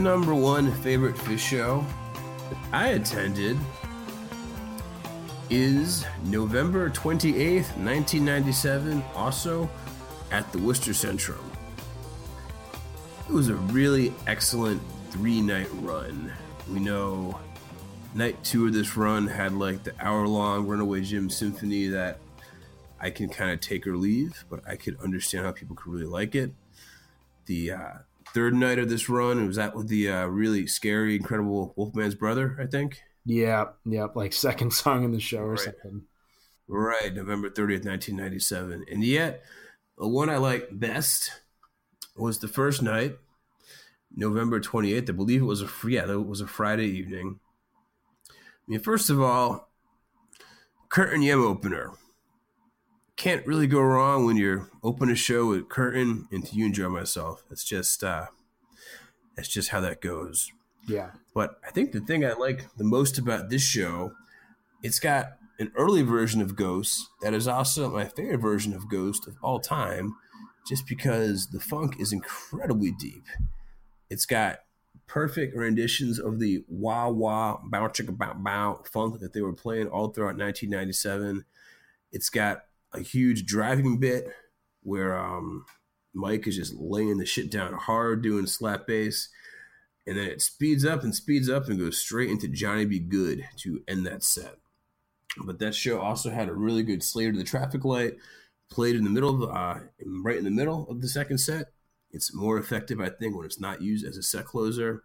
Number 0.00 0.34
one 0.34 0.72
favorite 0.76 1.14
Phish 1.14 1.40
show 1.40 1.84
I 2.72 2.88
attended 2.88 3.58
is 5.50 6.06
November 6.24 6.88
28th, 6.88 7.76
1997, 7.76 9.04
also 9.14 9.68
at 10.30 10.50
the 10.52 10.58
Worcester 10.58 10.92
Centrum. 10.92 11.44
It 13.28 13.32
was 13.32 13.50
a 13.50 13.56
really 13.56 14.14
excellent 14.26 14.80
three 15.10 15.42
night 15.42 15.68
run. 15.74 16.32
We 16.72 16.80
know 16.80 17.38
night 18.14 18.42
two 18.42 18.68
of 18.68 18.72
this 18.72 18.96
run 18.96 19.26
had 19.26 19.52
like 19.52 19.82
the 19.82 19.92
hour 20.00 20.26
long 20.26 20.66
Runaway 20.66 21.02
Jim 21.02 21.28
Symphony 21.28 21.88
that 21.88 22.20
I 22.98 23.10
can 23.10 23.28
kind 23.28 23.50
of 23.50 23.60
take 23.60 23.86
or 23.86 23.98
leave, 23.98 24.46
but 24.48 24.66
I 24.66 24.76
could 24.76 24.98
understand 25.00 25.44
how 25.44 25.52
people 25.52 25.76
could 25.76 25.92
really 25.92 26.06
like 26.06 26.34
it. 26.34 26.52
The 27.44 27.72
uh, 27.72 27.92
third 28.34 28.54
night 28.54 28.78
of 28.78 28.88
this 28.88 29.08
run, 29.08 29.42
it 29.42 29.46
was 29.46 29.56
that 29.56 29.74
with 29.74 29.88
the 29.88 30.08
uh, 30.10 30.26
really 30.26 30.66
scary, 30.66 31.16
incredible 31.16 31.74
Wolfman's 31.76 32.14
brother, 32.14 32.56
I 32.60 32.66
think. 32.66 33.00
Yeah, 33.24 33.66
yeah, 33.84 34.06
like 34.14 34.32
second 34.32 34.72
song 34.72 35.04
in 35.04 35.12
the 35.12 35.20
show 35.20 35.38
or 35.40 35.52
Right. 35.52 35.60
something. 35.60 36.02
Right, 36.68 37.12
November 37.12 37.50
30th, 37.50 37.84
1997. 37.84 38.84
And 38.90 39.02
yet, 39.04 39.42
the 39.98 40.06
one 40.06 40.30
I 40.30 40.36
liked 40.36 40.78
best 40.78 41.30
was 42.16 42.38
the 42.38 42.48
first 42.48 42.80
night, 42.82 43.16
November 44.14 44.60
28th. 44.60 45.08
I 45.10 45.12
believe 45.12 45.42
it 45.42 45.46
was 45.46 45.62
a 45.62 45.68
yeah, 45.88 46.10
it 46.10 46.26
was 46.26 46.40
a 46.40 46.46
Friday 46.46 46.86
evening. 46.86 47.40
I 48.30 48.32
mean, 48.68 48.80
first 48.80 49.10
of 49.10 49.20
all, 49.20 49.68
curtain 50.88 51.22
Yem 51.22 51.40
opener. 51.42 51.90
Can't 53.20 53.46
really 53.46 53.66
go 53.66 53.82
wrong 53.82 54.24
when 54.24 54.38
you're 54.38 54.70
open 54.82 55.10
a 55.10 55.14
show 55.14 55.48
with 55.48 55.68
Curtain 55.68 56.26
and 56.32 56.42
to 56.46 56.56
you 56.56 56.64
enjoy 56.64 56.88
myself. 56.88 57.44
It's 57.50 57.64
just 57.64 58.02
uh 58.02 58.28
that's 59.36 59.46
just 59.46 59.68
how 59.68 59.80
that 59.80 60.00
goes. 60.00 60.50
Yeah, 60.88 61.10
But 61.34 61.60
I 61.62 61.70
think 61.70 61.92
the 61.92 62.00
thing 62.00 62.24
I 62.24 62.32
like 62.32 62.74
the 62.78 62.84
most 62.84 63.18
about 63.18 63.50
this 63.50 63.60
show, 63.60 64.12
it's 64.82 64.98
got 64.98 65.32
an 65.58 65.70
early 65.76 66.00
version 66.00 66.40
of 66.40 66.56
Ghost 66.56 67.10
that 67.20 67.34
is 67.34 67.46
also 67.46 67.90
my 67.90 68.06
favorite 68.06 68.38
version 68.38 68.72
of 68.72 68.88
Ghost 68.88 69.28
of 69.28 69.36
all 69.42 69.60
time, 69.60 70.16
just 70.66 70.86
because 70.86 71.48
the 71.48 71.60
funk 71.60 72.00
is 72.00 72.14
incredibly 72.14 72.90
deep. 72.90 73.26
It's 74.08 74.24
got 74.24 74.60
perfect 75.06 75.54
renditions 75.54 76.18
of 76.18 76.40
the 76.40 76.64
wah 76.68 77.10
wah 77.10 77.58
bow 77.64 77.86
chicka 77.88 78.16
bow 78.16 78.32
bow 78.32 78.82
funk 78.90 79.20
that 79.20 79.34
they 79.34 79.42
were 79.42 79.52
playing 79.52 79.88
all 79.88 80.08
throughout 80.08 80.38
1997. 80.38 81.44
It's 82.12 82.30
got 82.30 82.62
a 82.92 83.00
huge 83.00 83.46
driving 83.46 83.98
bit 83.98 84.28
where 84.82 85.16
um, 85.16 85.64
Mike 86.14 86.46
is 86.46 86.56
just 86.56 86.74
laying 86.74 87.18
the 87.18 87.26
shit 87.26 87.50
down 87.50 87.74
hard, 87.74 88.22
doing 88.22 88.46
slap 88.46 88.86
bass 88.86 89.28
and 90.06 90.18
then 90.18 90.26
it 90.26 90.42
speeds 90.42 90.84
up 90.84 91.04
and 91.04 91.14
speeds 91.14 91.48
up 91.48 91.68
and 91.68 91.78
goes 91.78 91.98
straight 91.98 92.30
into 92.30 92.48
Johnny 92.48 92.84
B. 92.84 92.98
Goode 92.98 93.46
to 93.58 93.82
end 93.86 94.06
that 94.06 94.24
set. 94.24 94.56
But 95.44 95.58
that 95.60 95.74
show 95.74 96.00
also 96.00 96.30
had 96.30 96.48
a 96.48 96.54
really 96.54 96.82
good 96.82 97.04
Slave 97.04 97.34
to 97.34 97.38
the 97.38 97.44
Traffic 97.44 97.84
Light, 97.84 98.14
played 98.70 98.96
in 98.96 99.04
the 99.04 99.10
middle 99.10 99.44
of 99.44 99.50
uh, 99.50 99.80
right 100.24 100.36
in 100.36 100.44
the 100.44 100.50
middle 100.50 100.88
of 100.90 101.00
the 101.00 101.08
second 101.08 101.38
set. 101.38 101.66
It's 102.10 102.34
more 102.34 102.58
effective, 102.58 103.00
I 103.00 103.10
think, 103.10 103.36
when 103.36 103.46
it's 103.46 103.60
not 103.60 103.82
used 103.82 104.04
as 104.04 104.16
a 104.16 104.22
set 104.22 104.46
closer. 104.46 105.04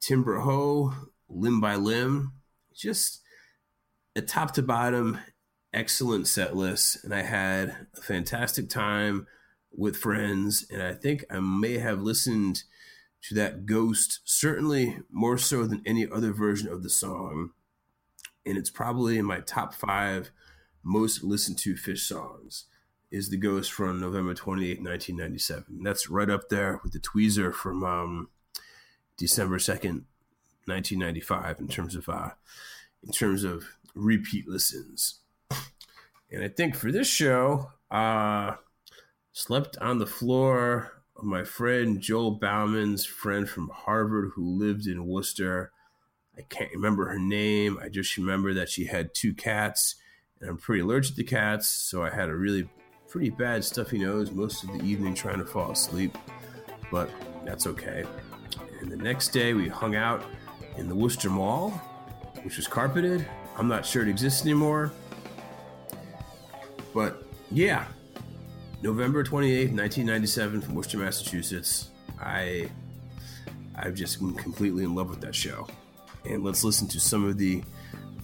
Timber 0.00 0.38
Ho, 0.38 0.94
Limb 1.28 1.60
by 1.60 1.74
Limb, 1.74 2.32
just 2.72 3.22
a 4.14 4.22
top 4.22 4.52
to 4.54 4.62
bottom, 4.62 5.18
excellent 5.72 6.26
set 6.26 6.56
list, 6.56 7.04
and 7.04 7.14
I 7.14 7.22
had 7.22 7.86
a 7.96 8.00
fantastic 8.00 8.68
time 8.68 9.26
with 9.72 9.96
friends. 9.96 10.66
And 10.70 10.82
I 10.82 10.94
think 10.94 11.24
I 11.30 11.40
may 11.40 11.78
have 11.78 12.00
listened 12.00 12.64
to 13.22 13.34
that 13.34 13.66
ghost, 13.66 14.20
certainly 14.24 14.98
more 15.10 15.38
so 15.38 15.66
than 15.66 15.82
any 15.86 16.08
other 16.10 16.32
version 16.32 16.68
of 16.68 16.82
the 16.82 16.90
song. 16.90 17.50
And 18.46 18.56
it's 18.56 18.70
probably 18.70 19.18
in 19.18 19.26
my 19.26 19.40
top 19.40 19.74
five 19.74 20.30
most 20.82 21.22
listened 21.22 21.58
to 21.58 21.74
Phish 21.74 22.00
songs. 22.00 22.64
Is 23.10 23.28
the 23.28 23.36
Ghost 23.36 23.72
from 23.72 24.00
November 24.00 24.34
28, 24.34 24.82
1997. 24.82 25.82
That's 25.82 26.08
right 26.08 26.30
up 26.30 26.48
there 26.48 26.80
with 26.84 26.92
the 26.92 27.00
Tweezer 27.00 27.52
from 27.52 27.82
um, 27.82 28.28
December 29.16 29.58
2nd, 29.58 30.04
1995 30.66 31.58
in 31.58 31.66
terms 31.66 31.96
of 31.96 32.08
uh, 32.08 32.30
in 33.02 33.10
terms 33.10 33.42
of 33.42 33.64
repeat 33.96 34.46
listens. 34.48 35.19
And 36.32 36.44
I 36.44 36.48
think 36.48 36.76
for 36.76 36.92
this 36.92 37.08
show, 37.08 37.70
uh, 37.90 38.54
slept 39.32 39.76
on 39.78 39.98
the 39.98 40.06
floor 40.06 41.02
of 41.16 41.24
my 41.24 41.44
friend 41.44 42.00
Joel 42.00 42.32
Bauman's 42.32 43.04
friend 43.04 43.48
from 43.48 43.70
Harvard 43.74 44.32
who 44.34 44.58
lived 44.58 44.86
in 44.86 45.06
Worcester. 45.06 45.72
I 46.38 46.42
can't 46.42 46.72
remember 46.72 47.06
her 47.06 47.18
name. 47.18 47.78
I 47.82 47.88
just 47.88 48.16
remember 48.16 48.54
that 48.54 48.68
she 48.68 48.86
had 48.86 49.14
two 49.14 49.34
cats, 49.34 49.96
and 50.40 50.48
I'm 50.48 50.56
pretty 50.56 50.80
allergic 50.80 51.16
to 51.16 51.24
cats, 51.24 51.68
so 51.68 52.02
I 52.02 52.10
had 52.10 52.28
a 52.28 52.34
really 52.34 52.68
pretty 53.08 53.30
bad 53.30 53.64
stuffy 53.64 53.98
nose 53.98 54.30
most 54.30 54.62
of 54.62 54.72
the 54.72 54.82
evening 54.84 55.14
trying 55.14 55.38
to 55.38 55.44
fall 55.44 55.72
asleep. 55.72 56.16
But 56.90 57.10
that's 57.44 57.66
okay. 57.66 58.04
And 58.80 58.90
the 58.90 58.96
next 58.96 59.28
day 59.28 59.52
we 59.52 59.68
hung 59.68 59.96
out 59.96 60.24
in 60.76 60.88
the 60.88 60.94
Worcester 60.94 61.28
Mall, 61.28 61.70
which 62.42 62.56
was 62.56 62.68
carpeted. 62.68 63.26
I'm 63.56 63.68
not 63.68 63.84
sure 63.84 64.02
it 64.02 64.08
exists 64.08 64.42
anymore. 64.42 64.92
But 66.94 67.24
yeah, 67.50 67.86
November 68.82 69.22
28th, 69.22 69.72
1997 69.76 70.60
from 70.60 70.74
Worcester, 70.74 70.98
Massachusetts. 70.98 71.90
I 72.20 72.68
I've 73.76 73.94
just 73.94 74.18
been 74.18 74.34
completely 74.34 74.84
in 74.84 74.94
love 74.94 75.08
with 75.08 75.20
that 75.22 75.34
show. 75.34 75.66
And 76.28 76.44
let's 76.44 76.64
listen 76.64 76.86
to 76.88 77.00
some 77.00 77.24
of 77.26 77.38
the 77.38 77.62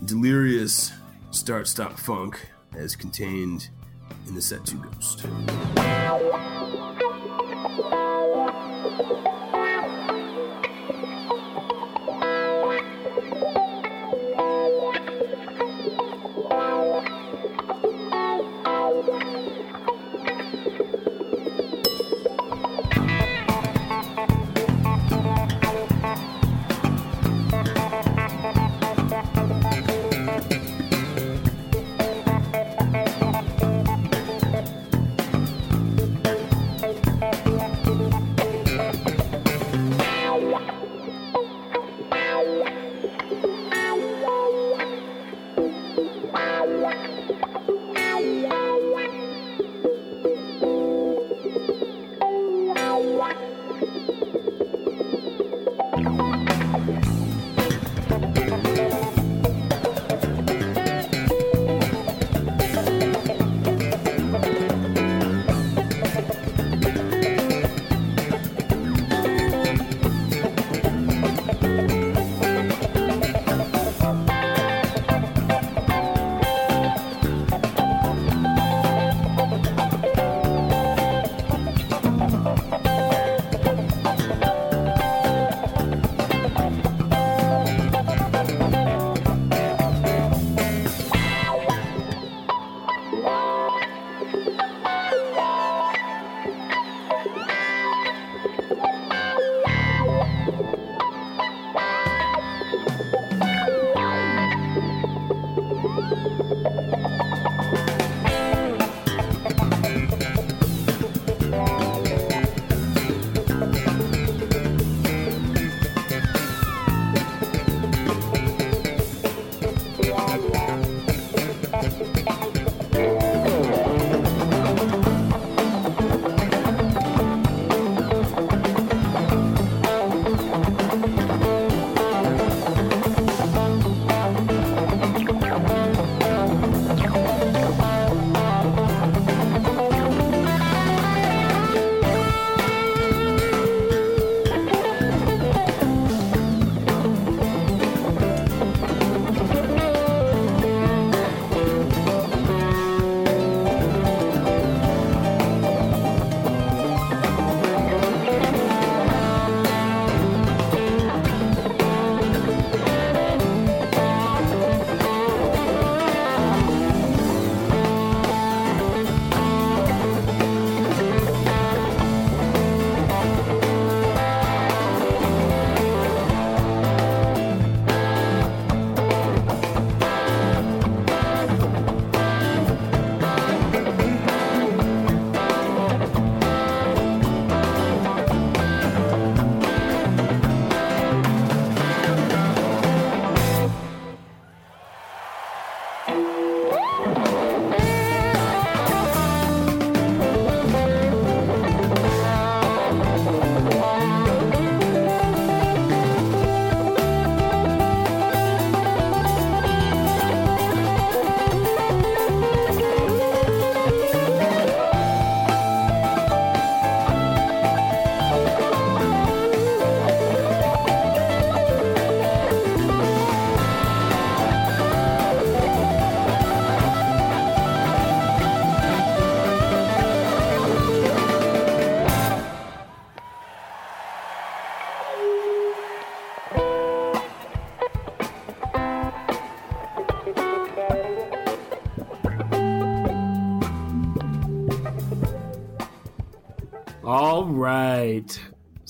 delirious 0.04 0.92
start 1.30 1.66
stop 1.66 1.98
funk 1.98 2.46
as 2.76 2.94
contained 2.94 3.68
in 4.26 4.34
the 4.34 4.42
set 4.42 4.64
2 4.66 4.76
Ghost. 4.78 5.26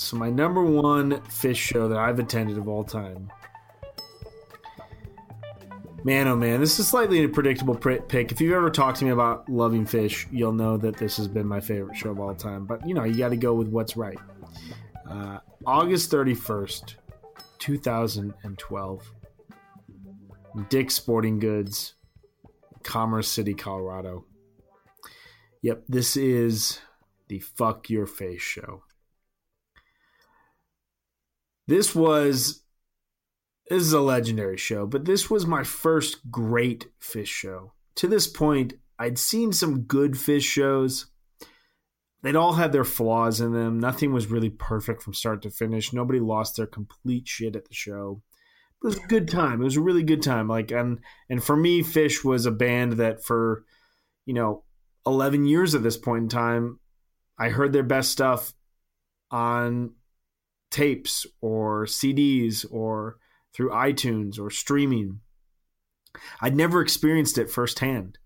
So 0.07 0.17
my 0.17 0.31
number 0.31 0.63
one 0.63 1.15
Phish 1.23 1.57
show 1.57 1.89
that 1.89 1.99
I've 1.99 2.21
attended 2.21 2.59
of 2.59 2.69
all 2.69 2.85
time. 2.85 3.29
Man, 6.05 6.29
oh 6.29 6.37
man, 6.37 6.61
this 6.61 6.79
is 6.79 6.87
slightly 6.87 7.25
a 7.25 7.29
predictable 7.29 7.75
pick. 7.75 8.31
If 8.31 8.41
you've 8.41 8.53
ever 8.53 8.71
talked 8.71 8.99
to 9.01 9.05
me 9.05 9.11
about 9.11 9.49
loving 9.49 9.85
Phish, 9.85 10.29
you'll 10.31 10.53
know 10.53 10.77
that 10.77 10.97
this 10.97 11.17
has 11.17 11.27
been 11.27 11.49
my 11.49 11.59
favorite 11.59 11.97
show 11.97 12.11
of 12.11 12.21
all 12.21 12.37
time. 12.37 12.67
But 12.67 12.87
you 12.87 12.95
know, 12.95 13.03
you 13.03 13.17
got 13.17 13.31
to 13.31 13.37
go 13.37 13.55
with 13.55 13.67
what's 13.67 13.97
right. 13.97 14.19
Uh, 15.11 15.41
August 15.67 16.09
thirty 16.09 16.35
first, 16.35 16.95
two 17.59 17.77
thousand 17.77 18.33
and 18.45 18.57
twelve. 18.57 19.03
Dick's 20.69 20.95
Sporting 20.95 21.41
Goods, 21.41 21.95
Commerce 22.85 23.27
City, 23.27 23.55
Colorado. 23.55 24.25
Yep, 25.63 25.83
this 25.89 26.17
is 26.17 26.79
the 27.27 27.41
Fuck 27.41 27.91
Your 27.91 28.07
Face 28.07 28.41
show. 28.41 28.85
This 31.67 31.95
was 31.95 32.63
this 33.69 33.83
is 33.83 33.93
a 33.93 34.01
legendary 34.01 34.57
show, 34.57 34.87
but 34.87 35.05
this 35.05 35.29
was 35.29 35.47
my 35.47 35.65
first 35.65 36.31
great 36.31 36.87
Phish 37.01 37.27
show. 37.27 37.73
To 37.97 38.07
this 38.07 38.29
point, 38.29 38.75
I'd 38.99 39.19
seen 39.19 39.53
some 39.53 39.83
good 39.83 40.13
Phish 40.13 40.45
shows. 40.45 41.07
They'd 42.23 42.37
all 42.37 42.55
had 42.55 42.73
their 42.73 42.85
flaws 42.85 43.41
in 43.41 43.53
them. 43.53 43.81
Nothing 43.81 44.13
was 44.13 44.29
really 44.29 44.51
perfect 44.51 45.03
from 45.03 45.15
start 45.15 45.43
to 45.43 45.51
finish. 45.51 45.93
Nobody 45.93 46.21
lost 46.21 46.57
their 46.57 46.67
complete 46.67 47.27
shit 47.27 47.57
at 47.57 47.67
the 47.67 47.75
show. 47.75 48.23
It 48.83 48.87
was 48.87 48.97
a 48.97 49.07
good 49.09 49.29
time. 49.29 49.61
It 49.61 49.65
was 49.65 49.77
a 49.77 49.83
really 49.83 50.03
good 50.03 50.23
time. 50.23 50.49
Like 50.49 50.71
and 50.71 51.01
and 51.29 51.43
for 51.43 51.57
me, 51.57 51.83
Phish 51.83 52.25
was 52.25 52.47
a 52.47 52.53
band 52.53 52.95
that 52.95 53.25
for 53.25 53.65
you 54.27 54.35
know 54.35 54.63
11 55.07 55.47
years 55.47 55.75
at 55.75 55.83
this 55.83 55.97
point 55.97 56.25
in 56.25 56.29
time, 56.29 56.79
I 57.39 57.49
heard 57.49 57.73
their 57.73 57.83
best 57.83 58.13
stuff 58.13 58.53
on 59.31 59.95
tapes 60.77 61.27
or 61.41 61.87
CDs 61.87 62.67
or 62.71 63.17
through 63.55 63.71
iTunes 63.71 64.39
or 64.39 64.51
streaming. 64.51 65.21
I'd 66.39 66.55
never 66.55 66.83
experienced 66.83 67.39
it 67.39 67.51
firsthand. 67.51 68.19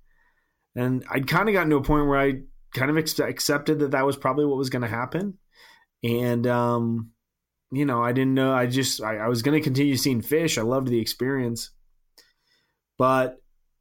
And 0.74 1.04
I'd 1.08 1.28
kind 1.28 1.48
of 1.48 1.52
gotten 1.52 1.70
to 1.70 1.76
a 1.76 1.82
point 1.82 2.08
where 2.08 2.18
I 2.18 2.40
kind 2.74 2.90
of 2.90 2.98
ex- 2.98 3.20
accepted 3.20 3.78
that 3.78 3.92
that 3.92 4.04
was 4.04 4.16
probably 4.16 4.46
what 4.46 4.58
was 4.58 4.70
going 4.70 4.82
to 4.82 4.88
happen. 4.88 5.38
And, 6.02 6.44
um, 6.48 7.10
you 7.70 7.84
know, 7.84 8.02
I 8.02 8.10
didn't 8.10 8.34
know. 8.34 8.52
I 8.52 8.66
just, 8.66 9.00
I, 9.00 9.18
I 9.18 9.28
was 9.28 9.42
going 9.42 9.56
to 9.56 9.64
continue 9.64 9.96
seeing 9.96 10.20
Phish. 10.20 10.58
I 10.58 10.62
loved 10.62 10.88
the 10.88 11.00
experience. 11.00 11.70
But 12.98 13.36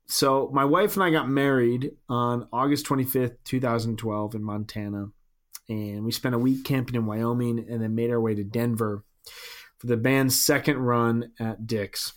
so 0.08 0.52
my 0.54 0.66
wife 0.66 0.96
and 0.96 1.04
I 1.04 1.10
got 1.10 1.28
married 1.28 1.92
on 2.08 2.48
August 2.54 2.86
25th, 2.86 3.38
2012 3.46 4.36
in 4.36 4.44
Montana. 4.44 5.08
And 5.70 6.04
we 6.04 6.12
spent 6.12 6.36
a 6.36 6.40
week 6.40 6.66
camping 6.66 6.96
in 6.96 7.06
Wyoming 7.06 7.66
and 7.70 7.82
then 7.82 7.96
made 7.96 8.10
our 8.10 8.20
way 8.20 8.36
to 8.36 8.44
Denver 8.44 9.04
for 9.78 9.88
the 9.88 9.98
band's 9.98 10.40
second 10.40 10.78
run 10.80 11.32
at 11.40 11.68
Dick's. 11.68 12.14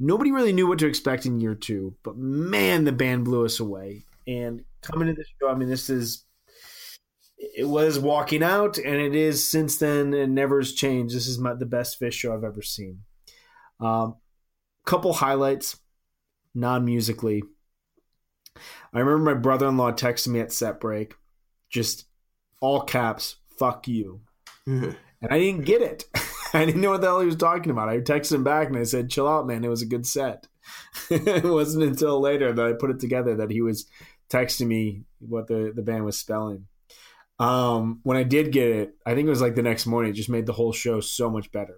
Nobody 0.00 0.30
really 0.30 0.52
knew 0.52 0.66
what 0.66 0.78
to 0.80 0.86
expect 0.86 1.26
in 1.26 1.40
year 1.40 1.54
two, 1.54 1.96
but 2.02 2.16
man, 2.16 2.84
the 2.84 2.92
band 2.92 3.24
blew 3.24 3.44
us 3.44 3.58
away. 3.58 4.04
And 4.26 4.64
coming 4.82 5.08
to 5.08 5.14
this 5.14 5.26
show, 5.40 5.48
I 5.48 5.54
mean, 5.54 5.68
this 5.68 5.88
is 5.88 6.24
it 7.38 7.68
was 7.68 7.98
walking 7.98 8.42
out, 8.42 8.78
and 8.78 8.96
it 8.96 9.14
is 9.14 9.48
since 9.48 9.78
then. 9.78 10.12
and 10.12 10.34
never 10.34 10.58
has 10.58 10.72
changed. 10.72 11.14
This 11.14 11.28
is 11.28 11.38
my, 11.38 11.54
the 11.54 11.66
best 11.66 12.00
Phish 12.00 12.14
show 12.14 12.34
I've 12.34 12.44
ever 12.44 12.62
seen. 12.62 13.02
Um, 13.80 14.16
couple 14.84 15.12
highlights, 15.12 15.78
non 16.54 16.84
musically. 16.84 17.42
I 18.92 18.98
remember 18.98 19.34
my 19.34 19.40
brother 19.40 19.68
in 19.68 19.76
law 19.76 19.92
texting 19.92 20.28
me 20.28 20.40
at 20.40 20.52
set 20.52 20.80
break, 20.80 21.14
just 21.70 22.07
all 22.60 22.82
caps, 22.82 23.36
"fuck 23.58 23.88
you," 23.88 24.20
and 24.66 24.96
I 25.22 25.38
didn't 25.38 25.64
get 25.64 25.82
it. 25.82 26.04
I 26.54 26.64
didn't 26.64 26.80
know 26.80 26.90
what 26.90 27.02
the 27.02 27.08
hell 27.08 27.20
he 27.20 27.26
was 27.26 27.36
talking 27.36 27.70
about. 27.70 27.88
I 27.88 27.98
texted 27.98 28.32
him 28.32 28.44
back 28.44 28.68
and 28.68 28.78
I 28.78 28.84
said, 28.84 29.10
"Chill 29.10 29.28
out, 29.28 29.46
man. 29.46 29.64
It 29.64 29.68
was 29.68 29.82
a 29.82 29.86
good 29.86 30.06
set." 30.06 30.46
it 31.10 31.44
wasn't 31.44 31.84
until 31.84 32.20
later 32.20 32.52
that 32.52 32.66
I 32.66 32.72
put 32.72 32.90
it 32.90 33.00
together 33.00 33.36
that 33.36 33.50
he 33.50 33.60
was 33.60 33.86
texting 34.30 34.66
me 34.66 35.04
what 35.18 35.46
the 35.46 35.72
the 35.74 35.82
band 35.82 36.04
was 36.04 36.18
spelling. 36.18 36.66
Um, 37.38 38.00
when 38.02 38.16
I 38.16 38.24
did 38.24 38.52
get 38.52 38.68
it, 38.68 38.94
I 39.06 39.14
think 39.14 39.26
it 39.26 39.30
was 39.30 39.40
like 39.40 39.54
the 39.54 39.62
next 39.62 39.86
morning. 39.86 40.10
It 40.10 40.14
just 40.16 40.28
made 40.28 40.46
the 40.46 40.52
whole 40.52 40.72
show 40.72 41.00
so 41.00 41.30
much 41.30 41.52
better. 41.52 41.76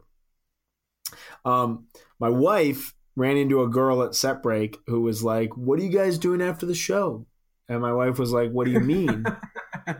Um, 1.44 1.86
my 2.18 2.30
wife 2.30 2.94
ran 3.16 3.36
into 3.36 3.62
a 3.62 3.68
girl 3.68 4.02
at 4.02 4.14
set 4.14 4.42
break 4.42 4.78
who 4.86 5.02
was 5.02 5.22
like, 5.22 5.56
"What 5.56 5.78
are 5.78 5.82
you 5.82 5.90
guys 5.90 6.18
doing 6.18 6.40
after 6.40 6.66
the 6.66 6.74
show?" 6.74 7.26
And 7.70 7.80
my 7.80 7.92
wife 7.92 8.18
was 8.18 8.32
like, 8.32 8.50
"What 8.50 8.64
do 8.64 8.72
you 8.72 8.80
mean?" 8.80 9.24
I 9.86 9.94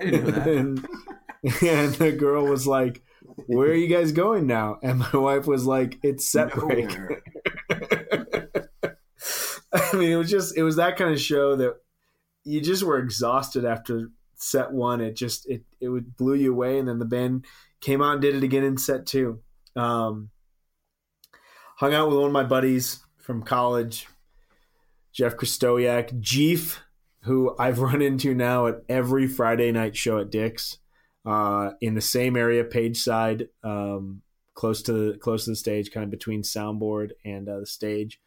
didn't 0.00 0.24
know 0.24 0.30
that. 0.30 0.48
and, 0.48 0.88
and 1.62 1.94
the 1.96 2.10
girl 2.10 2.46
was 2.46 2.66
like, 2.66 3.02
"Where 3.46 3.68
are 3.68 3.74
you 3.74 3.86
guys 3.86 4.12
going 4.12 4.46
now?" 4.46 4.78
And 4.82 5.00
my 5.00 5.10
wife 5.12 5.46
was 5.46 5.66
like, 5.66 5.98
"It's 6.02 6.26
set 6.26 6.52
break." 6.52 6.90
I 9.74 9.92
mean, 9.92 10.10
it 10.10 10.16
was 10.16 10.30
just 10.30 10.56
it 10.56 10.62
was 10.62 10.76
that 10.76 10.96
kind 10.96 11.12
of 11.12 11.20
show 11.20 11.54
that 11.56 11.74
you 12.44 12.62
just 12.62 12.82
were 12.82 12.98
exhausted 12.98 13.66
after 13.66 14.10
set 14.36 14.72
one. 14.72 15.02
It 15.02 15.16
just 15.16 15.46
it 15.46 15.64
it 15.80 15.90
would 15.90 16.16
blew 16.16 16.34
you 16.34 16.50
away, 16.50 16.78
and 16.78 16.88
then 16.88 16.98
the 16.98 17.04
band 17.04 17.44
came 17.82 18.00
out 18.00 18.14
and 18.14 18.22
did 18.22 18.34
it 18.34 18.42
again 18.42 18.64
in 18.64 18.78
set 18.78 19.04
two. 19.04 19.40
Um, 19.76 20.30
hung 21.76 21.92
out 21.92 22.08
with 22.08 22.16
one 22.16 22.28
of 22.28 22.32
my 22.32 22.44
buddies 22.44 23.00
from 23.18 23.42
college, 23.42 24.06
Jeff 25.14 25.36
Christoyak, 25.36 26.20
Jeef, 26.20 26.82
who 27.22 27.54
I've 27.58 27.78
run 27.80 28.02
into 28.02 28.34
now 28.34 28.66
at 28.66 28.82
every 28.88 29.26
Friday 29.26 29.72
night 29.72 29.96
show 29.96 30.18
at 30.18 30.30
Dick's, 30.30 30.78
uh, 31.24 31.70
in 31.80 31.94
the 31.94 32.00
same 32.00 32.36
area, 32.36 32.64
Page 32.64 32.98
Side, 32.98 33.48
um, 33.62 34.20
close 34.54 34.82
to 34.82 34.92
the 34.92 35.18
close 35.18 35.44
to 35.44 35.50
the 35.50 35.56
stage, 35.56 35.90
kind 35.90 36.04
of 36.04 36.10
between 36.10 36.42
soundboard 36.42 37.10
and 37.24 37.48
uh, 37.48 37.60
the 37.60 37.66
stage. 37.66 38.20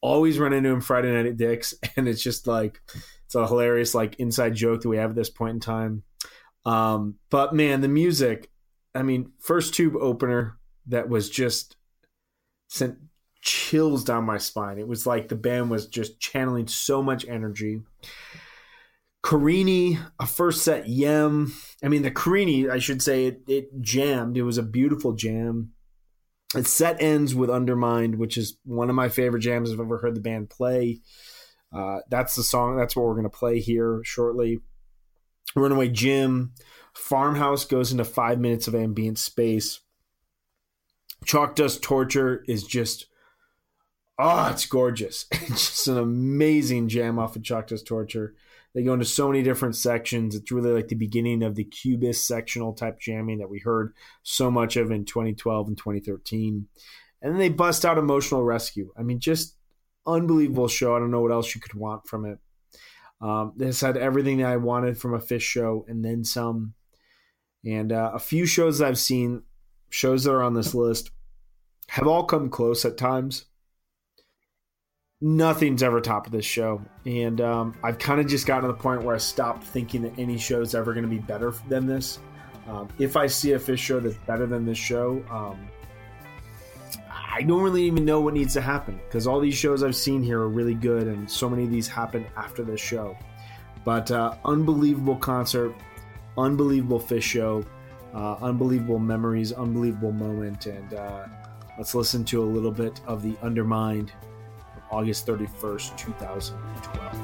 Always 0.00 0.38
run 0.38 0.52
into 0.52 0.70
him 0.70 0.80
Friday 0.80 1.12
night 1.12 1.26
at 1.26 1.36
Dick's, 1.36 1.74
and 1.96 2.08
it's 2.08 2.22
just 2.22 2.46
like 2.46 2.80
it's 3.24 3.34
a 3.34 3.46
hilarious 3.46 3.94
like 3.94 4.16
inside 4.16 4.54
joke 4.54 4.82
that 4.82 4.88
we 4.88 4.98
have 4.98 5.10
at 5.10 5.16
this 5.16 5.30
point 5.30 5.54
in 5.54 5.60
time. 5.60 6.02
Um, 6.64 7.16
but 7.30 7.54
man, 7.54 7.80
the 7.80 7.88
music, 7.88 8.50
I 8.94 9.02
mean, 9.02 9.32
first 9.40 9.74
tube 9.74 9.96
opener 9.96 10.58
that 10.86 11.08
was 11.08 11.30
just 11.30 11.76
sent 12.68 12.98
chills 13.42 14.04
down 14.04 14.24
my 14.24 14.38
spine. 14.38 14.78
It 14.78 14.88
was 14.88 15.06
like 15.06 15.28
the 15.28 15.34
band 15.34 15.70
was 15.70 15.86
just 15.86 16.20
channeling 16.20 16.68
so 16.68 17.02
much 17.02 17.26
energy. 17.28 17.82
Carini, 19.22 19.98
a 20.18 20.26
first 20.26 20.62
set 20.62 20.88
Yem. 20.88 21.52
I 21.82 21.88
mean, 21.88 22.02
the 22.02 22.10
Carini, 22.10 22.68
I 22.68 22.78
should 22.78 23.02
say, 23.02 23.26
it, 23.26 23.42
it 23.46 23.80
jammed. 23.80 24.36
It 24.36 24.42
was 24.42 24.58
a 24.58 24.62
beautiful 24.62 25.12
jam. 25.12 25.72
It 26.54 26.66
set 26.66 27.00
ends 27.00 27.34
with 27.34 27.48
Undermind, 27.48 28.16
which 28.16 28.36
is 28.36 28.58
one 28.64 28.90
of 28.90 28.96
my 28.96 29.08
favorite 29.08 29.40
jams 29.40 29.72
I've 29.72 29.80
ever 29.80 29.98
heard 29.98 30.14
the 30.14 30.20
band 30.20 30.50
play. 30.50 31.00
Uh, 31.74 32.00
that's 32.10 32.36
the 32.36 32.42
song. 32.42 32.76
That's 32.76 32.94
what 32.94 33.06
we're 33.06 33.14
going 33.14 33.24
to 33.24 33.30
play 33.30 33.60
here 33.60 34.02
shortly. 34.04 34.58
Runaway 35.56 35.88
Jim. 35.88 36.52
Farmhouse 36.94 37.64
goes 37.64 37.90
into 37.90 38.04
five 38.04 38.38
minutes 38.38 38.68
of 38.68 38.74
ambient 38.74 39.18
space. 39.18 39.80
Chalk 41.24 41.54
Dust 41.54 41.82
Torture 41.82 42.44
is 42.48 42.64
just, 42.64 43.06
oh, 44.18 44.48
it's 44.50 44.66
gorgeous. 44.66 45.26
It's 45.32 45.68
just 45.68 45.88
an 45.88 45.98
amazing 45.98 46.88
jam 46.88 47.18
off 47.18 47.36
of 47.36 47.42
Dust 47.42 47.86
Torture. 47.86 48.34
They 48.74 48.82
go 48.82 48.94
into 48.94 49.04
so 49.04 49.28
many 49.28 49.42
different 49.42 49.76
sections. 49.76 50.34
It's 50.34 50.50
really 50.50 50.70
like 50.70 50.88
the 50.88 50.94
beginning 50.94 51.42
of 51.42 51.56
the 51.56 51.64
Cubist 51.64 52.26
sectional 52.26 52.72
type 52.72 52.98
jamming 52.98 53.38
that 53.38 53.50
we 53.50 53.58
heard 53.58 53.94
so 54.22 54.50
much 54.50 54.76
of 54.76 54.90
in 54.90 55.04
2012 55.04 55.68
and 55.68 55.76
2013. 55.76 56.68
And 57.20 57.32
then 57.32 57.38
they 57.38 57.50
bust 57.50 57.84
out 57.84 57.98
Emotional 57.98 58.42
Rescue. 58.42 58.92
I 58.96 59.02
mean, 59.02 59.20
just 59.20 59.56
unbelievable 60.06 60.68
show. 60.68 60.96
I 60.96 60.98
don't 60.98 61.10
know 61.10 61.20
what 61.20 61.32
else 61.32 61.54
you 61.54 61.60
could 61.60 61.74
want 61.74 62.06
from 62.06 62.24
it. 62.24 62.38
Um, 63.20 63.52
this 63.56 63.80
had 63.80 63.96
everything 63.96 64.38
that 64.38 64.50
I 64.50 64.56
wanted 64.56 64.98
from 64.98 65.14
a 65.14 65.18
Phish 65.18 65.42
show 65.42 65.84
and 65.86 66.04
then 66.04 66.24
some. 66.24 66.74
And 67.64 67.92
uh, 67.92 68.10
a 68.14 68.18
few 68.18 68.46
shows 68.46 68.80
I've 68.80 68.98
seen, 68.98 69.42
shows 69.90 70.24
that 70.24 70.32
are 70.32 70.42
on 70.42 70.54
this 70.54 70.74
list, 70.74 71.10
have 71.88 72.08
all 72.08 72.24
come 72.24 72.48
close 72.48 72.84
at 72.84 72.96
times. 72.96 73.44
Nothing's 75.24 75.84
ever 75.84 76.00
topped 76.00 76.32
this 76.32 76.44
show. 76.44 76.82
And 77.06 77.40
um, 77.40 77.76
I've 77.84 77.98
kind 77.98 78.20
of 78.20 78.26
just 78.26 78.44
gotten 78.44 78.68
to 78.68 78.74
the 78.74 78.82
point 78.82 79.04
where 79.04 79.14
I 79.14 79.18
stopped 79.18 79.62
thinking 79.62 80.02
that 80.02 80.18
any 80.18 80.36
show 80.36 80.60
is 80.60 80.74
ever 80.74 80.92
going 80.92 81.04
to 81.04 81.08
be 81.08 81.20
better 81.20 81.54
than 81.68 81.86
this. 81.86 82.18
Um, 82.66 82.88
if 82.98 83.16
I 83.16 83.28
see 83.28 83.52
a 83.52 83.58
Phish 83.58 83.78
show 83.78 84.00
that's 84.00 84.16
better 84.26 84.46
than 84.46 84.66
this 84.66 84.78
show, 84.78 85.24
um, 85.30 85.68
I 87.08 87.42
don't 87.42 87.62
really 87.62 87.84
even 87.84 88.04
know 88.04 88.20
what 88.20 88.34
needs 88.34 88.52
to 88.54 88.60
happen 88.60 89.00
because 89.06 89.28
all 89.28 89.38
these 89.38 89.54
shows 89.54 89.84
I've 89.84 89.96
seen 89.96 90.24
here 90.24 90.40
are 90.40 90.48
really 90.48 90.74
good, 90.74 91.06
and 91.06 91.30
so 91.30 91.48
many 91.48 91.64
of 91.64 91.70
these 91.70 91.86
happen 91.86 92.26
after 92.36 92.64
this 92.64 92.80
show. 92.80 93.16
But 93.84 94.10
uh, 94.10 94.34
unbelievable 94.44 95.16
concert, 95.16 95.74
unbelievable 96.36 97.00
Phish 97.00 97.22
show, 97.22 97.64
uh, 98.12 98.34
unbelievable 98.42 98.98
memories, 98.98 99.52
unbelievable 99.52 100.12
moment, 100.12 100.66
and 100.66 100.94
uh, 100.94 101.26
let's 101.78 101.94
listen 101.94 102.24
to 102.26 102.42
a 102.42 102.44
little 102.44 102.72
bit 102.72 103.00
of 103.06 103.22
the 103.22 103.32
Undermind, 103.34 104.10
August 104.92 105.26
31st, 105.26 105.96
2012. 105.96 107.21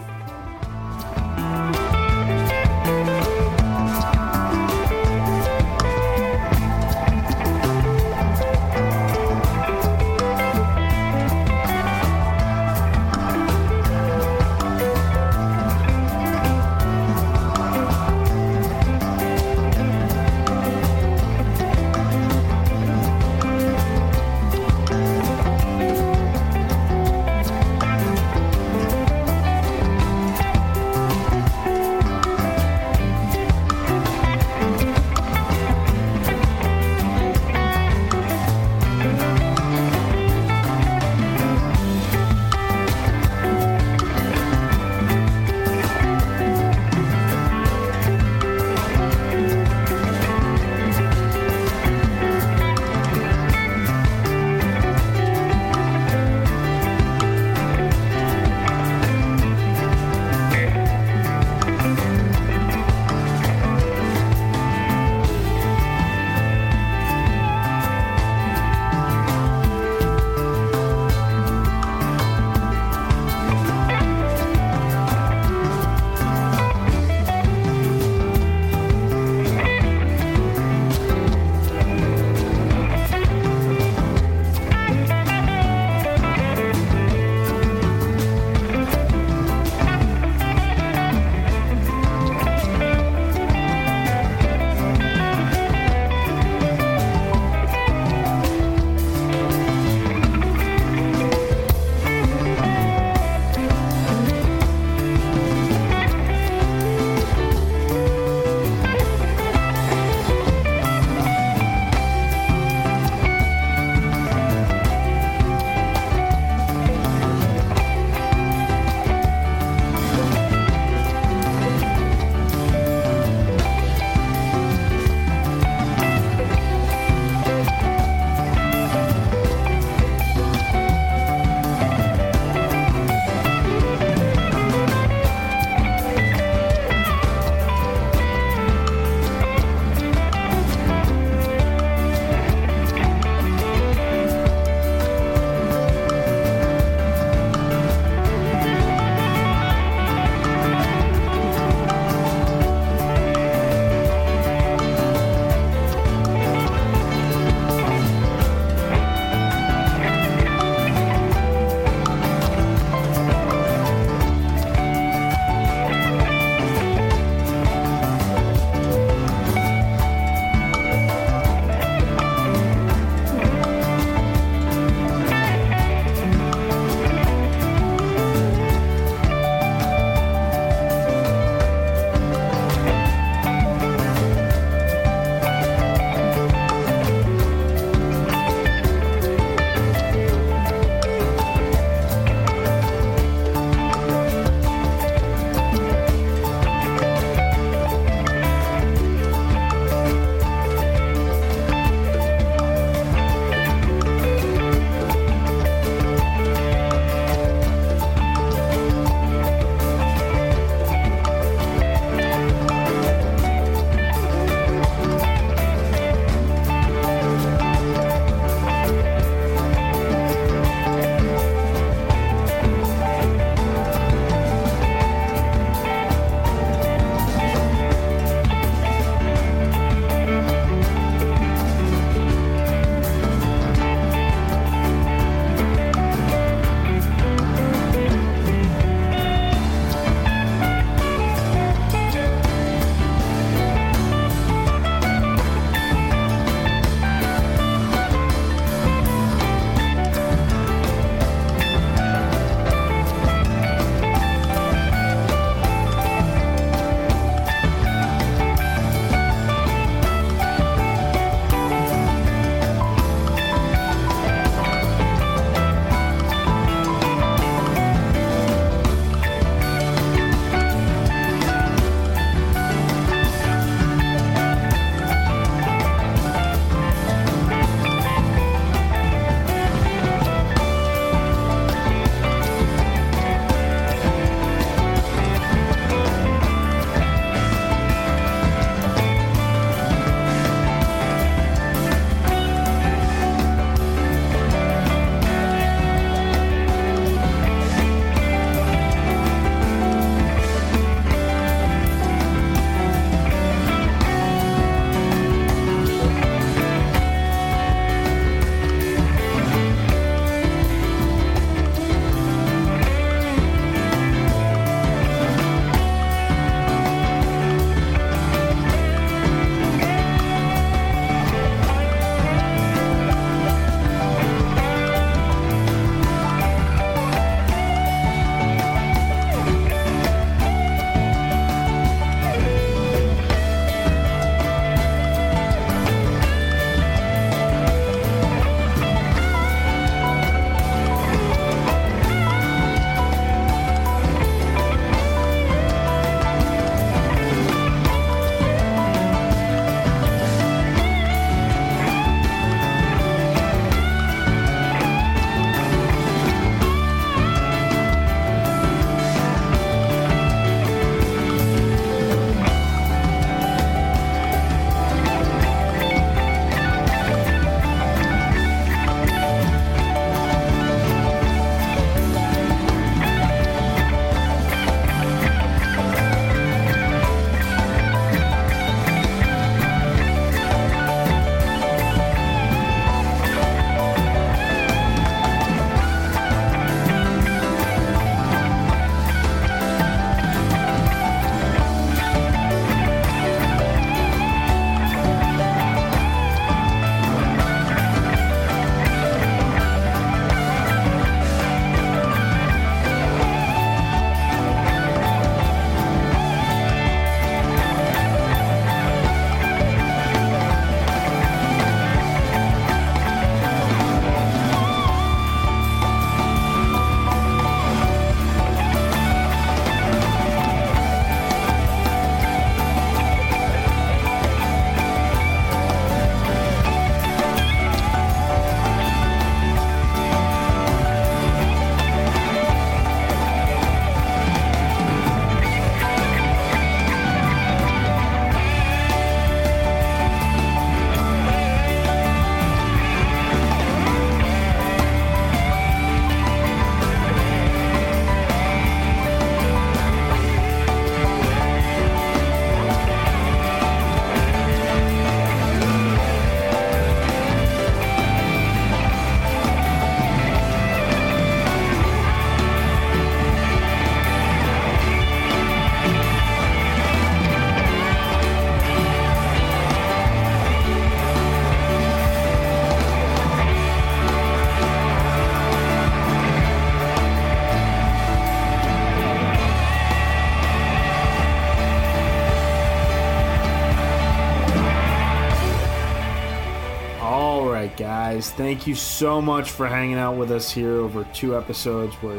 Guys. 488.19 488.33
Thank 488.33 488.67
you 488.67 488.75
so 488.75 489.23
much 489.23 489.53
for 489.53 489.69
hanging 489.69 489.95
out 489.95 490.17
with 490.17 490.33
us 490.33 490.51
here 490.51 490.73
over 490.73 491.05
two 491.15 491.37
episodes 491.37 491.95
where 492.03 492.17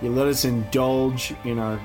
you 0.00 0.08
let 0.08 0.26
us 0.26 0.46
indulge 0.46 1.34
in 1.44 1.58
our 1.58 1.78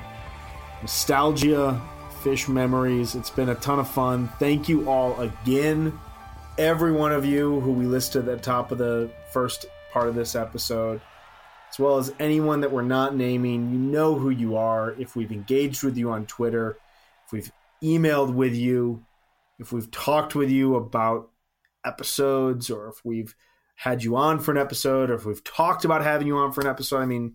nostalgia, 0.80 1.78
Phish 2.22 2.48
memories. 2.48 3.14
It's 3.14 3.28
been 3.28 3.50
a 3.50 3.54
ton 3.56 3.80
of 3.80 3.86
fun. 3.90 4.30
Thank 4.38 4.66
you 4.70 4.88
all 4.88 5.20
again, 5.20 5.92
every 6.56 6.90
one 6.90 7.12
of 7.12 7.26
you 7.26 7.60
who 7.60 7.72
we 7.72 7.84
listed 7.84 8.26
at 8.26 8.38
the 8.38 8.42
top 8.42 8.72
of 8.72 8.78
the 8.78 9.10
first 9.30 9.66
part 9.92 10.08
of 10.08 10.14
this 10.14 10.34
episode, 10.34 11.02
as 11.68 11.78
well 11.78 11.98
as 11.98 12.14
anyone 12.18 12.62
that 12.62 12.72
we're 12.72 12.80
not 12.80 13.14
naming. 13.14 13.70
You 13.70 13.78
know 13.78 14.14
who 14.14 14.30
you 14.30 14.56
are. 14.56 14.92
If 14.92 15.16
we've 15.16 15.32
engaged 15.32 15.82
with 15.82 15.98
you 15.98 16.10
on 16.10 16.24
Twitter, 16.24 16.78
if 17.26 17.32
we've 17.32 17.52
emailed 17.82 18.32
with 18.32 18.54
you, 18.54 19.04
if 19.58 19.70
we've 19.70 19.90
talked 19.90 20.34
with 20.34 20.48
you 20.48 20.76
about 20.76 21.28
episodes, 21.84 22.70
or 22.70 22.88
if 22.88 23.04
we've 23.04 23.34
had 23.76 24.02
you 24.04 24.16
on 24.16 24.38
for 24.38 24.52
an 24.52 24.58
episode, 24.58 25.10
or 25.10 25.14
if 25.14 25.24
we've 25.24 25.44
talked 25.44 25.84
about 25.84 26.02
having 26.02 26.26
you 26.26 26.36
on 26.36 26.52
for 26.52 26.60
an 26.60 26.66
episode. 26.66 26.98
I 26.98 27.06
mean, 27.06 27.34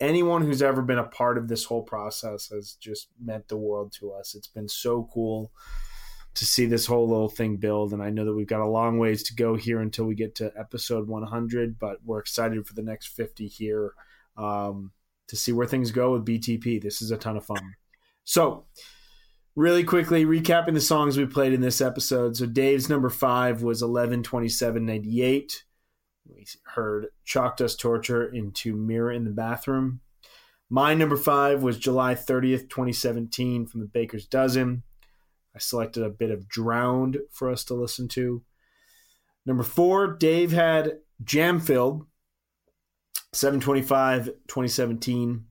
anyone 0.00 0.42
who's 0.42 0.62
ever 0.62 0.82
been 0.82 0.98
a 0.98 1.04
part 1.04 1.38
of 1.38 1.48
this 1.48 1.64
whole 1.64 1.82
process 1.82 2.48
has 2.48 2.74
just 2.74 3.08
meant 3.22 3.48
the 3.48 3.56
world 3.56 3.92
to 4.00 4.12
us. 4.12 4.34
It's 4.34 4.48
been 4.48 4.68
so 4.68 5.08
cool 5.12 5.52
to 6.34 6.46
see 6.46 6.66
this 6.66 6.86
whole 6.86 7.08
little 7.08 7.28
thing 7.28 7.56
build. 7.56 7.92
And 7.92 8.02
I 8.02 8.10
know 8.10 8.24
that 8.24 8.34
we've 8.34 8.46
got 8.46 8.60
a 8.60 8.66
long 8.66 8.98
ways 8.98 9.22
to 9.24 9.34
go 9.34 9.54
here 9.54 9.80
until 9.80 10.06
we 10.06 10.14
get 10.14 10.34
to 10.36 10.52
episode 10.58 11.06
100, 11.06 11.78
but 11.78 11.98
we're 12.04 12.18
excited 12.18 12.66
for 12.66 12.74
the 12.74 12.82
next 12.82 13.08
50 13.08 13.46
here 13.48 13.92
um, 14.36 14.92
to 15.28 15.36
see 15.36 15.52
where 15.52 15.66
things 15.66 15.90
go 15.90 16.12
with 16.12 16.24
BTP. 16.24 16.82
This 16.82 17.02
is 17.02 17.10
a 17.10 17.18
ton 17.18 17.36
of 17.36 17.44
fun. 17.44 17.74
So, 18.24 18.64
really 19.54 19.84
quickly 19.84 20.24
recapping 20.24 20.74
the 20.74 20.80
songs 20.80 21.16
we 21.16 21.26
played 21.26 21.52
in 21.52 21.60
this 21.60 21.80
episode. 21.80 22.36
So, 22.36 22.46
Dave's 22.46 22.88
number 22.88 23.10
five 23.10 23.62
was 23.62 23.82
11 23.82 24.22
27 24.22 24.84
98. 24.84 25.64
We 26.26 26.46
heard 26.64 27.08
Chalk 27.24 27.56
Dust 27.56 27.80
Torture 27.80 28.26
into 28.26 28.76
Mirror 28.76 29.12
in 29.12 29.24
the 29.24 29.30
Bathroom. 29.30 30.00
My 30.70 30.94
number 30.94 31.16
five 31.16 31.62
was 31.62 31.78
July 31.78 32.14
30th, 32.14 32.70
2017 32.70 33.66
from 33.66 33.80
the 33.80 33.86
Baker's 33.86 34.26
Dozen. 34.26 34.84
I 35.54 35.58
selected 35.58 36.02
a 36.02 36.08
bit 36.08 36.30
of 36.30 36.48
Drowned 36.48 37.18
for 37.30 37.50
us 37.50 37.64
to 37.64 37.74
listen 37.74 38.08
to. 38.08 38.42
Number 39.44 39.64
four, 39.64 40.06
Dave 40.06 40.52
had 40.52 40.98
Jam 41.22 41.60
Filled, 41.60 42.06
725, 43.32 44.26
2017. 44.46 45.44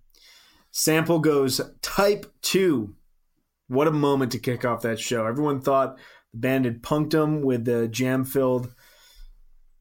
Sample 0.71 1.19
goes 1.19 1.61
Type 1.81 2.25
2. 2.41 2.95
What 3.71 3.87
a 3.87 3.91
moment 3.91 4.33
to 4.33 4.37
kick 4.37 4.65
off 4.65 4.81
that 4.81 4.99
show. 4.99 5.25
Everyone 5.25 5.61
thought 5.61 5.97
the 6.33 6.39
band 6.39 6.65
had 6.65 6.83
punked 6.83 7.11
them 7.11 7.41
with 7.41 7.63
the 7.63 7.87
jam 7.87 8.25
filled 8.25 8.75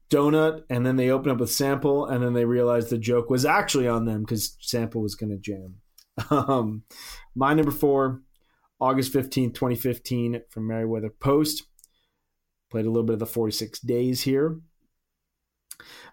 donut, 0.09 0.63
and 0.69 0.85
then 0.85 0.95
they 0.95 1.09
opened 1.09 1.33
up 1.33 1.39
with 1.41 1.51
Sample, 1.51 2.05
and 2.05 2.23
then 2.23 2.31
they 2.31 2.45
realized 2.45 2.89
the 2.89 2.97
joke 2.97 3.29
was 3.29 3.43
actually 3.43 3.89
on 3.89 4.05
them 4.05 4.21
because 4.21 4.55
Sample 4.61 5.01
was 5.01 5.15
going 5.15 5.31
to 5.31 5.37
jam. 5.37 5.75
Um, 6.29 6.83
my 7.35 7.53
number 7.53 7.71
four, 7.71 8.21
August 8.79 9.11
15th, 9.11 9.55
2015, 9.55 10.41
from 10.49 10.67
Merriweather 10.67 11.09
Post. 11.09 11.63
Played 12.69 12.85
a 12.85 12.89
little 12.89 13.03
bit 13.03 13.13
of 13.13 13.19
the 13.19 13.25
46 13.25 13.77
days 13.81 14.21
here. 14.21 14.61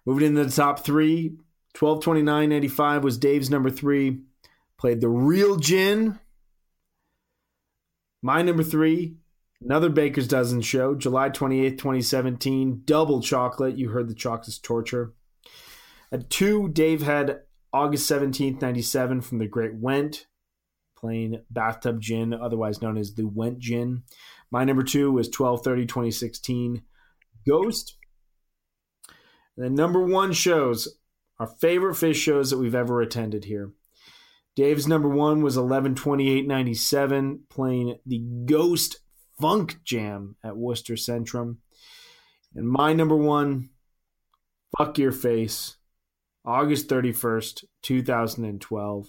Moving 0.05 0.27
into 0.27 0.45
the 0.45 0.51
top 0.51 0.85
three, 0.85 1.37
1229.95 1.77 3.03
was 3.03 3.19
Dave's 3.19 3.51
number 3.51 3.71
three. 3.71 4.23
Played 4.79 5.01
the 5.01 5.09
Real 5.09 5.57
Gin. 5.57 6.19
My 8.23 8.43
number 8.43 8.65
three, 8.65 9.17
another 9.61 9.89
Baker's 9.89 10.27
Dozen 10.27 10.63
show, 10.63 10.95
July 10.95 11.31
28th, 11.31 11.79
2017. 11.79 12.83
Double 12.85 13.23
chocolate. 13.23 13.77
You 13.77 13.91
heard 13.91 14.09
the 14.09 14.15
Chalk 14.15 14.45
Dust 14.45 14.65
Torture. 14.65 15.15
At 16.11 16.31
two, 16.31 16.69
Dave 16.69 17.03
had 17.03 17.43
August 17.73 18.11
17th, 18.11 18.61
97 18.61 19.21
from 19.21 19.39
the 19.39 19.47
Great 19.47 19.75
Went, 19.75 20.27
playing 20.97 21.43
Bathtub 21.51 22.01
Gin, 22.01 22.35
otherwise 22.35 22.83
known 22.83 22.97
as 22.97 23.15
the 23.15 23.27
Went 23.27 23.59
Gin. 23.59 24.03
My 24.51 24.65
number 24.65 24.83
two 24.83 25.13
was 25.13 25.27
1230, 25.27 25.87
2016. 25.87 26.83
Ghost. 27.47 27.97
And 29.57 29.65
then 29.65 29.75
number 29.75 30.05
one 30.05 30.33
shows, 30.33 30.97
our 31.39 31.47
favorite 31.47 31.95
Phish 31.95 32.17
shows 32.17 32.51
that 32.51 32.59
we've 32.59 32.75
ever 32.75 33.01
attended 33.01 33.45
here. 33.45 33.73
Dave's 34.59 34.89
number 34.89 35.09
one 35.09 35.43
was 35.43 35.57
1128.97, 35.57 37.43
playing 37.49 37.97
the 38.05 38.19
Ghost 38.45 38.99
Funk 39.41 39.79
Jam 39.85 40.35
at 40.43 40.57
Worcester 40.57 40.95
Centrum. 40.95 41.59
And 42.57 42.69
my 42.69 42.93
number 42.93 43.15
one, 43.15 43.71
Fuck 44.77 44.99
Your 44.99 45.13
Face, 45.13 45.77
August 46.45 46.89
31st, 46.89 47.67
2012. 47.83 49.07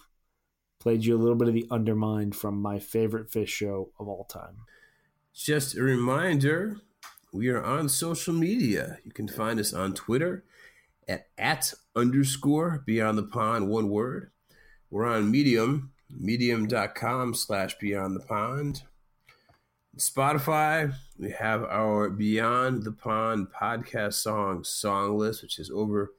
Played 0.80 1.05
you 1.05 1.15
a 1.15 1.17
little 1.17 1.34
bit 1.35 1.47
of 1.47 1.55
the 1.55 1.65
Undermind 1.71 2.35
from 2.35 2.61
my 2.61 2.77
favorite 2.77 3.31
Phish 3.31 3.47
show 3.47 3.89
of 3.99 4.07
all 4.07 4.26
time. 4.26 4.57
Just 5.34 5.76
a 5.76 5.81
reminder, 5.81 6.77
we 7.34 7.49
are 7.49 7.63
on 7.63 7.89
social 7.89 8.35
media. 8.35 8.99
You 9.03 9.11
can 9.11 9.27
find 9.27 9.59
us 9.59 9.73
on 9.73 9.95
Twitter 9.95 10.43
at 11.07 11.26
at 11.39 11.73
underscore 11.95 12.84
beyond 12.85 13.17
the 13.17 13.23
pond, 13.23 13.67
one 13.67 13.89
word. 13.89 14.30
We're 14.91 15.06
on 15.06 15.30
Medium, 15.30 15.91
medium.com 16.10 17.36
slash 17.36 17.78
beyond 17.78 18.16
the 18.16 18.22
pond. 18.22 18.82
Spotify, 19.98 20.95
we 21.20 21.30
have 21.30 21.64
our 21.64 22.10
Beyond 22.10 22.84
the 22.84 22.91
Pond 22.91 23.49
podcast 23.52 24.16
song 24.16 24.64
song 24.64 25.16
list, 25.16 25.44
which 25.44 25.60
is 25.60 25.70
over 25.70 26.14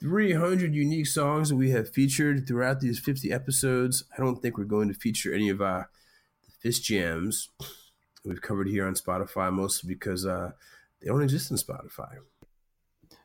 300 0.00 0.74
unique 0.74 1.06
songs 1.06 1.50
that 1.50 1.56
we 1.56 1.70
have 1.70 1.92
featured 1.92 2.46
throughout 2.46 2.80
these 2.80 2.98
50 2.98 3.30
episodes. 3.30 4.04
I 4.16 4.22
don't 4.22 4.40
think 4.40 4.56
we're 4.56 4.64
going 4.64 4.88
to 4.88 4.94
feature 4.94 5.34
any 5.34 5.50
of 5.50 5.60
our 5.60 5.90
Phish 6.64 6.80
jams 6.80 7.50
we've 8.24 8.40
covered 8.40 8.68
here 8.68 8.86
on 8.86 8.94
Spotify, 8.94 9.52
mostly 9.52 9.92
because 9.92 10.24
uh, 10.24 10.52
they 11.00 11.08
don't 11.08 11.22
exist 11.22 11.52
on 11.52 11.58
Spotify. 11.58 12.16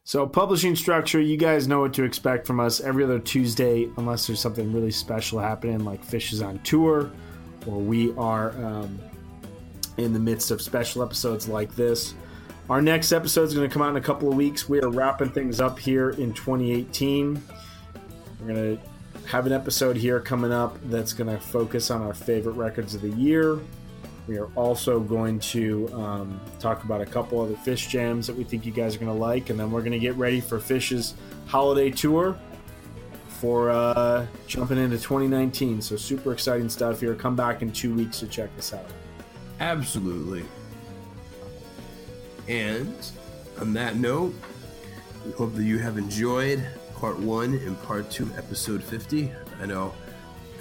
So, 0.06 0.28
publishing 0.28 0.76
structure, 0.76 1.22
you 1.22 1.38
guys 1.38 1.66
know 1.66 1.80
what 1.80 1.94
to 1.94 2.04
expect 2.04 2.46
from 2.46 2.60
us 2.60 2.82
every 2.82 3.06
other 3.06 3.20
Tuesday, 3.20 3.90
unless 3.96 4.28
there's 4.28 4.42
something 4.42 4.74
really 4.74 4.92
special 4.92 5.40
happening, 5.40 5.86
like 5.86 6.06
Phish 6.06 6.34
is 6.34 6.42
on 6.42 6.60
tour, 6.60 7.10
or 7.66 7.78
we 7.80 8.14
are 8.18 8.50
um, 8.66 9.00
in 9.96 10.12
the 10.12 10.20
midst 10.20 10.52
of 10.52 10.62
special 10.62 11.04
episodes 11.04 11.48
like 11.48 11.74
this. 11.76 12.16
Our 12.70 12.82
next 12.82 13.14
episode 13.14 13.44
is 13.44 13.54
going 13.54 13.70
to 13.70 13.74
come 13.74 13.82
out 13.82 13.92
in 13.92 13.96
a 13.96 14.02
couple 14.02 14.28
of 14.28 14.36
weeks. 14.36 14.68
We 14.68 14.82
are 14.82 14.90
wrapping 14.90 15.30
things 15.30 15.62
up 15.62 15.80
here 15.80 16.10
in 16.10 16.34
2018. 16.34 17.42
We're 18.42 18.54
going 18.54 18.78
to 18.78 19.28
have 19.30 19.46
an 19.46 19.54
episode 19.54 19.96
here 19.96 20.20
coming 20.20 20.52
up 20.52 20.78
that's 20.90 21.14
going 21.14 21.30
to 21.34 21.42
focus 21.42 21.90
on 21.90 22.02
our 22.02 22.14
favorite 22.14 22.54
records 22.54 22.94
of 22.94 23.02
the 23.02 23.10
year. 23.10 23.58
We 24.28 24.38
are 24.38 24.48
also 24.56 25.00
going 25.00 25.40
to 25.40 25.90
um, 25.94 26.40
talk 26.60 26.84
about 26.84 27.02
a 27.02 27.06
couple 27.06 27.42
other 27.42 27.56
Phish 27.56 27.90
jams 27.90 28.28
that 28.28 28.36
we 28.36 28.44
think 28.44 28.66
you 28.66 28.72
guys 28.72 28.96
are 28.96 29.00
going 29.00 29.12
to 29.12 29.18
like, 29.18 29.50
and 29.50 29.60
then 29.60 29.72
we're 29.72 29.82
going 29.82 29.92
to 29.92 30.00
get 30.00 30.16
ready 30.16 30.40
for 30.40 30.60
Phish's 30.60 31.14
holiday 31.46 31.90
tour 31.90 32.38
for 33.28 33.70
uh, 33.70 34.26
jumping 34.48 34.78
into 34.78 34.98
2019. 34.98 35.82
So 35.82 35.98
super 35.98 36.32
exciting 36.32 36.70
stuff 36.70 37.02
here. 37.02 37.14
Come 37.16 37.36
back 37.36 37.62
in 37.62 37.72
two 37.74 37.94
weeks 37.94 38.20
to 38.20 38.28
check 38.28 38.56
this 38.56 38.74
out. 38.74 38.86
Absolutely. 39.60 40.46
And 42.48 42.96
on 43.60 43.74
that 43.74 43.98
note, 43.98 44.34
we 45.26 45.32
hope 45.34 45.54
that 45.56 45.64
you 45.64 45.80
have 45.80 45.98
enjoyed 45.98 46.66
part 46.96 47.20
one 47.20 47.56
and 47.56 47.82
part 47.84 48.10
two, 48.10 48.30
episode 48.38 48.82
50. 48.82 49.32
I 49.62 49.66
know 49.66 49.94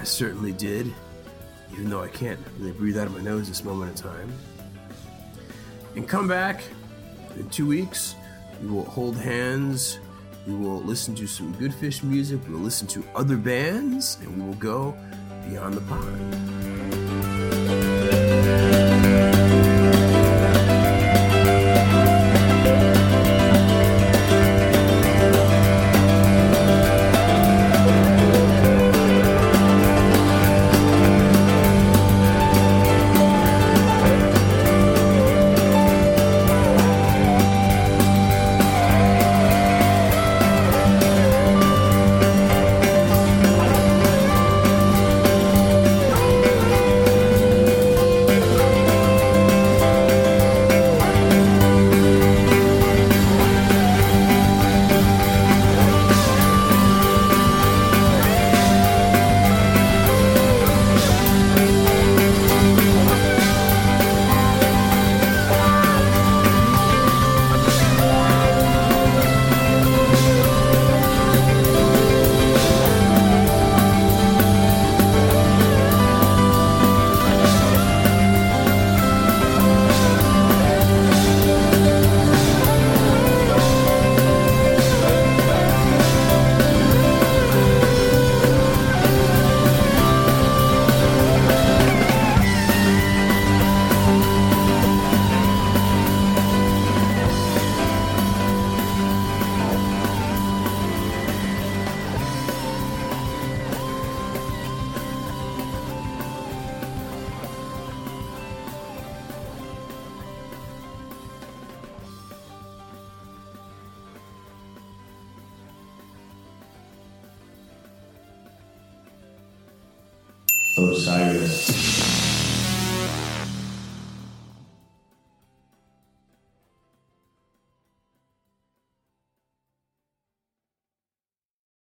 I 0.00 0.04
certainly 0.04 0.52
did, 0.52 0.92
even 1.72 1.90
though 1.90 2.02
I 2.02 2.08
can't 2.08 2.38
really 2.58 2.72
breathe 2.72 2.98
out 2.98 3.06
of 3.06 3.14
my 3.14 3.22
nose 3.22 3.48
this 3.48 3.64
moment 3.64 3.90
in 3.90 4.10
time. 4.10 4.32
And 5.96 6.08
come 6.08 6.28
back 6.28 6.62
in 7.36 7.48
two 7.50 7.66
weeks. 7.66 8.14
We 8.62 8.68
will 8.68 8.84
hold 8.84 9.16
hands. 9.16 9.98
We 10.46 10.54
will 10.54 10.80
listen 10.82 11.14
to 11.16 11.26
some 11.26 11.52
good 11.52 11.72
Phish 11.72 12.02
music. 12.02 12.40
We 12.46 12.54
will 12.54 12.60
listen 12.60 12.86
to 12.88 13.04
other 13.14 13.36
bands, 13.36 14.18
and 14.20 14.36
we 14.36 14.46
will 14.46 14.54
go 14.54 14.96
beyond 15.48 15.74
the 15.74 15.80
pond. 15.82 17.01